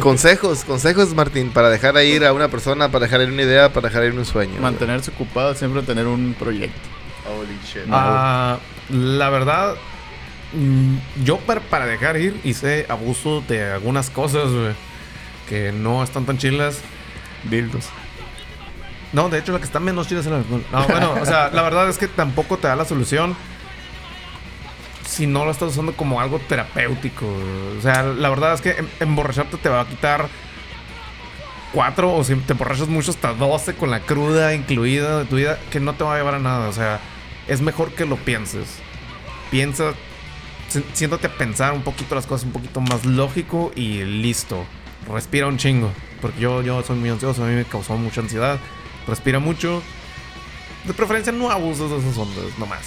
Consejos, 0.00 0.64
consejos, 0.64 1.14
Martín, 1.14 1.50
para 1.50 1.70
dejar 1.70 1.96
ir 2.04 2.24
a 2.24 2.32
una 2.32 2.48
persona, 2.48 2.90
para 2.90 3.04
dejar 3.04 3.20
ir 3.22 3.28
una 3.28 3.42
idea, 3.42 3.72
para 3.72 3.88
dejar 3.88 4.04
ir 4.04 4.12
un 4.12 4.24
sueño. 4.24 4.52
güey. 4.52 4.62
Mantenerse 4.62 5.10
ocupado, 5.10 5.54
siempre 5.54 5.82
tener 5.82 6.06
un 6.06 6.34
proyecto. 6.38 6.88
Holy 7.26 7.58
shit. 7.64 7.82
Ah, 7.90 8.58
la 8.90 9.28
verdad, 9.30 9.74
mm, 10.54 10.96
yo 11.24 11.36
para, 11.38 11.60
para 11.60 11.86
dejar 11.86 12.16
ir 12.16 12.40
hice 12.44 12.86
abuso 12.88 13.42
de 13.46 13.70
algunas 13.72 14.10
cosas, 14.10 14.50
güey, 14.50 14.72
que 15.48 15.72
no 15.72 16.02
están 16.02 16.24
tan 16.24 16.38
chilas. 16.38 16.80
Dildos. 17.44 17.84
No, 19.12 19.28
de 19.28 19.38
hecho, 19.38 19.52
la 19.52 19.58
que 19.58 19.64
está 19.64 19.80
menos 19.80 20.06
chida 20.08 20.20
es 20.20 20.26
el 20.26 20.34
alcohol. 20.34 20.64
No, 20.72 20.86
bueno, 20.86 21.14
o 21.20 21.24
sea, 21.24 21.50
la 21.50 21.62
verdad 21.62 21.88
es 21.88 21.96
que 21.98 22.08
tampoco 22.08 22.58
te 22.58 22.68
da 22.68 22.76
la 22.76 22.84
solución 22.84 23.34
si 25.06 25.26
no 25.26 25.44
lo 25.46 25.50
estás 25.50 25.70
usando 25.70 25.94
como 25.94 26.20
algo 26.20 26.38
terapéutico. 26.40 27.26
O 27.26 27.82
sea, 27.82 28.02
la 28.02 28.28
verdad 28.28 28.52
es 28.54 28.60
que 28.60 28.70
em- 28.72 28.88
emborracharte 29.00 29.56
te 29.56 29.68
va 29.70 29.80
a 29.80 29.86
quitar 29.86 30.28
cuatro 31.72 32.14
o 32.14 32.24
si 32.24 32.34
te 32.36 32.52
emborrachas 32.52 32.88
mucho 32.88 33.10
hasta 33.10 33.32
12 33.32 33.74
con 33.74 33.90
la 33.90 34.00
cruda 34.00 34.54
incluida 34.54 35.20
de 35.20 35.24
tu 35.24 35.36
vida, 35.36 35.58
que 35.70 35.80
no 35.80 35.94
te 35.94 36.04
va 36.04 36.14
a 36.14 36.18
llevar 36.18 36.34
a 36.34 36.38
nada. 36.38 36.68
O 36.68 36.72
sea, 36.72 37.00
es 37.46 37.60
mejor 37.62 37.92
que 37.92 38.04
lo 38.04 38.16
pienses. 38.16 38.66
Piensa, 39.50 39.92
si- 40.68 40.84
siéntate 40.92 41.26
a 41.28 41.30
pensar 41.30 41.72
un 41.72 41.82
poquito 41.82 42.14
las 42.14 42.26
cosas 42.26 42.44
un 42.46 42.52
poquito 42.52 42.80
más 42.82 43.06
lógico 43.06 43.72
y 43.74 44.04
listo. 44.04 44.64
Respira 45.10 45.46
un 45.46 45.56
chingo. 45.56 45.90
Porque 46.20 46.40
yo, 46.40 46.60
yo 46.62 46.82
soy 46.82 46.96
muy 46.98 47.08
ansioso, 47.08 47.44
a 47.44 47.46
mí 47.46 47.54
me 47.54 47.64
causó 47.64 47.96
mucha 47.96 48.20
ansiedad. 48.20 48.58
Respira 49.08 49.38
mucho. 49.38 49.82
De 50.84 50.94
preferencia 50.94 51.32
no 51.32 51.50
abuses 51.50 51.90
de 51.90 51.98
esas 51.98 52.16
ondas, 52.16 52.44
nomás. 52.58 52.80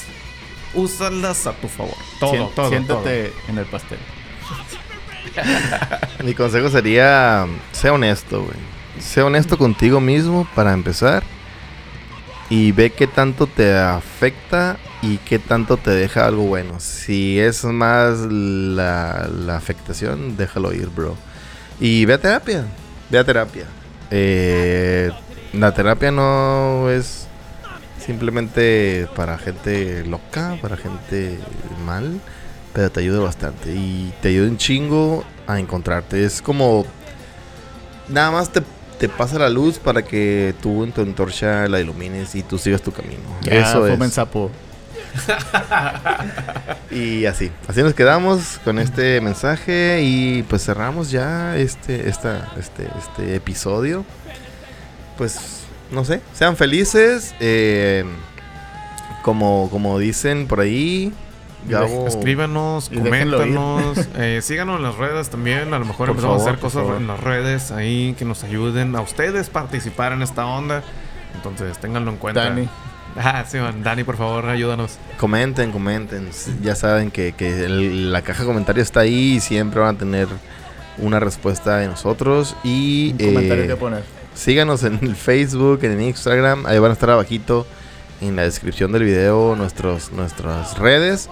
úsalas 0.74 1.46
a 1.48 1.54
tu 1.54 1.68
favor. 1.68 1.96
Todo, 2.20 2.32
Sien- 2.32 2.50
todo, 2.56 2.70
Siéntate 2.70 3.34
en 3.50 3.58
el 3.58 3.66
pastel. 3.66 4.00
Mi 6.24 6.34
consejo 6.34 6.70
sería, 6.70 7.46
sé 7.72 7.90
honesto, 7.90 8.44
güey. 8.44 8.58
Sé 9.00 9.22
honesto 9.22 9.58
contigo 9.58 10.00
mismo 10.00 10.48
para 10.56 10.74
empezar. 10.74 11.24
Y 12.50 12.74
ve 12.74 12.90
qué 12.92 13.08
tanto 13.08 13.48
te 13.48 13.78
afecta 13.78 14.78
y 15.02 15.18
qué 15.20 15.40
tanto 15.40 15.78
te 15.78 15.92
deja 15.92 16.26
algo 16.26 16.44
bueno. 16.44 16.80
Si 16.82 17.40
es 17.40 17.64
más 17.64 18.20
la, 18.20 19.30
la 19.34 19.56
afectación, 19.56 20.36
déjalo 20.36 20.74
ir, 20.74 20.88
bro. 20.90 21.16
Y 21.80 22.04
ve 22.06 22.14
a 22.16 22.22
terapia. 22.22 22.66
Ve 23.10 23.18
a 23.20 23.24
terapia. 23.24 23.66
Eh, 24.12 25.10
la 25.54 25.74
terapia 25.74 26.12
no 26.12 26.90
es 26.90 27.28
simplemente 28.06 29.08
para 29.16 29.38
gente 29.38 30.04
loca, 30.06 30.58
para 30.62 30.78
gente 30.78 31.40
mal, 31.86 32.20
pero 32.74 32.92
te 32.92 33.02
ayuda 33.02 33.20
bastante 33.20 33.74
y 33.74 34.14
te 34.22 34.30
ayuda 34.30 34.50
un 34.50 34.58
chingo 34.58 35.24
a 35.48 35.60
encontrarte. 35.60 36.24
Es 36.24 36.42
como 36.42 36.86
nada 38.08 38.32
más 38.32 38.50
te, 38.50 38.62
te 39.00 39.10
pasa 39.10 39.40
la 39.40 39.50
luz 39.50 39.78
para 39.78 40.04
que 40.04 40.56
tú 40.62 40.84
en 40.84 40.92
tu 40.92 41.02
antorcha 41.02 41.68
la 41.68 41.80
ilumines 41.80 42.34
y 42.36 42.44
tú 42.44 42.58
sigas 42.58 42.82
tu 42.82 42.92
camino. 42.92 43.22
Ya, 43.42 43.54
Eso 43.54 43.86
es. 43.88 44.14
sapo. 44.14 44.52
Y 46.92 47.26
así, 47.26 47.50
así 47.70 47.82
nos 47.84 47.94
quedamos 47.94 48.60
con 48.66 48.78
este 48.78 49.22
mensaje 49.22 50.02
y 50.04 50.44
pues 50.44 50.66
cerramos 50.66 51.10
ya 51.10 51.56
este, 51.56 52.10
esta, 52.10 52.52
este, 52.58 52.90
este 53.00 53.36
episodio. 53.36 54.04
Pues, 55.22 55.66
no 55.92 56.04
sé, 56.04 56.20
sean 56.34 56.58
felices. 56.58 57.36
eh, 57.40 58.04
como, 59.22 59.70
como 59.70 60.00
dicen 60.00 60.48
por 60.48 60.62
ahí, 60.62 61.14
Gabo, 61.68 62.08
Escríbanos, 62.08 62.90
coméntanos, 62.90 63.96
eh, 64.18 64.40
síganos 64.42 64.78
en 64.78 64.82
las 64.84 64.96
redes 64.96 65.30
también. 65.30 65.72
A 65.76 65.78
lo 65.78 65.86
mejor 65.86 66.08
Por 66.08 66.10
empezamos 66.16 66.38
favor, 66.38 66.48
a 66.48 66.52
hacer 66.54 66.60
cosas 66.60 66.82
favor. 66.82 66.98
en 67.00 67.06
las 67.06 67.20
redes 67.20 67.70
ahí 67.70 68.16
que 68.18 68.26
nos 68.26 68.44
ayuden 68.44 68.96
a 68.96 69.02
ustedes 69.02 69.52
participar 69.52 70.12
en 70.14 70.24
esta 70.24 70.48
onda. 70.48 70.82
Entonces, 71.36 71.78
ténganlo 71.78 72.10
en 72.10 72.18
cuenta. 72.18 72.46
Dani. 72.46 72.68
Ah, 73.16 73.46
sí, 73.48 73.58
man. 73.60 73.84
Dani, 73.84 74.04
por 74.04 74.18
favor, 74.18 74.48
ayúdanos. 74.50 74.98
comenten, 75.20 75.72
comenten. 75.72 76.30
Ya 76.64 76.74
saben 76.74 77.12
que, 77.12 77.34
que 77.34 77.66
el- 77.66 78.12
la 78.12 78.24
caja 78.24 78.40
de 78.42 78.48
comentarios 78.48 78.88
está 78.88 79.02
ahí 79.02 79.34
y 79.36 79.40
siempre 79.40 79.82
van 79.82 79.98
a 79.98 80.00
tener 80.00 80.28
una 80.98 81.20
respuesta 81.20 81.78
de 81.78 81.86
nosotros. 81.88 82.56
Y 82.64 83.12
Un 83.12 83.18
comentario 83.36 83.66
eh, 83.66 83.68
que 83.68 83.76
poner. 83.76 84.21
Síganos 84.34 84.84
en 84.84 85.00
el 85.02 85.16
Facebook, 85.16 85.80
en 85.84 85.92
el 85.92 86.02
Instagram. 86.02 86.66
Ahí 86.66 86.80
van 86.80 86.92
a 86.92 86.94
estar 86.94 87.10
abajito 87.10 87.68
en 88.22 88.36
la 88.36 88.44
descripción 88.44 88.92
del 88.92 89.04
video 89.04 89.56
nuestros, 89.56 90.12
nuestras 90.12 90.78
redes. 90.78 91.30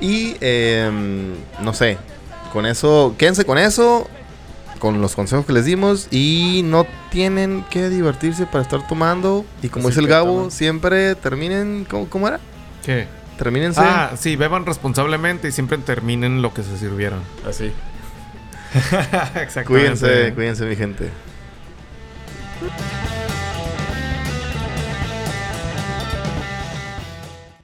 Y 0.00 0.36
em, 0.40 1.34
no 1.60 1.74
sé, 1.74 1.98
con 2.52 2.66
eso, 2.66 3.14
quédense 3.18 3.44
con 3.44 3.58
eso, 3.58 4.08
con 4.78 5.00
los 5.00 5.14
consejos 5.14 5.46
que 5.46 5.52
les 5.52 5.64
dimos. 5.64 6.08
Y 6.10 6.62
no 6.64 6.86
tienen 7.10 7.64
que 7.70 7.88
divertirse 7.88 8.46
para 8.46 8.62
estar 8.62 8.86
tomando. 8.86 9.44
Y 9.62 9.68
como 9.68 9.88
Así 9.88 9.96
dice 9.96 10.00
el 10.00 10.08
Gabo, 10.08 10.50
siempre 10.50 11.14
terminen, 11.14 11.86
¿cómo, 11.88 12.08
cómo 12.08 12.28
era? 12.28 12.40
¿Qué? 12.84 13.06
Termínense. 13.38 13.80
Ah, 13.80 14.12
sí, 14.18 14.36
beban 14.36 14.66
responsablemente 14.66 15.48
y 15.48 15.52
siempre 15.52 15.78
terminen 15.78 16.42
lo 16.42 16.52
que 16.54 16.62
se 16.62 16.78
sirvieron. 16.78 17.20
Así. 17.48 17.72
Exactamente. 18.72 19.64
cuídense, 19.64 20.32
cuídense 20.34 20.64
mi 20.64 20.76
gente. 20.76 21.10
Thank 22.62 23.06
you. 23.06 23.11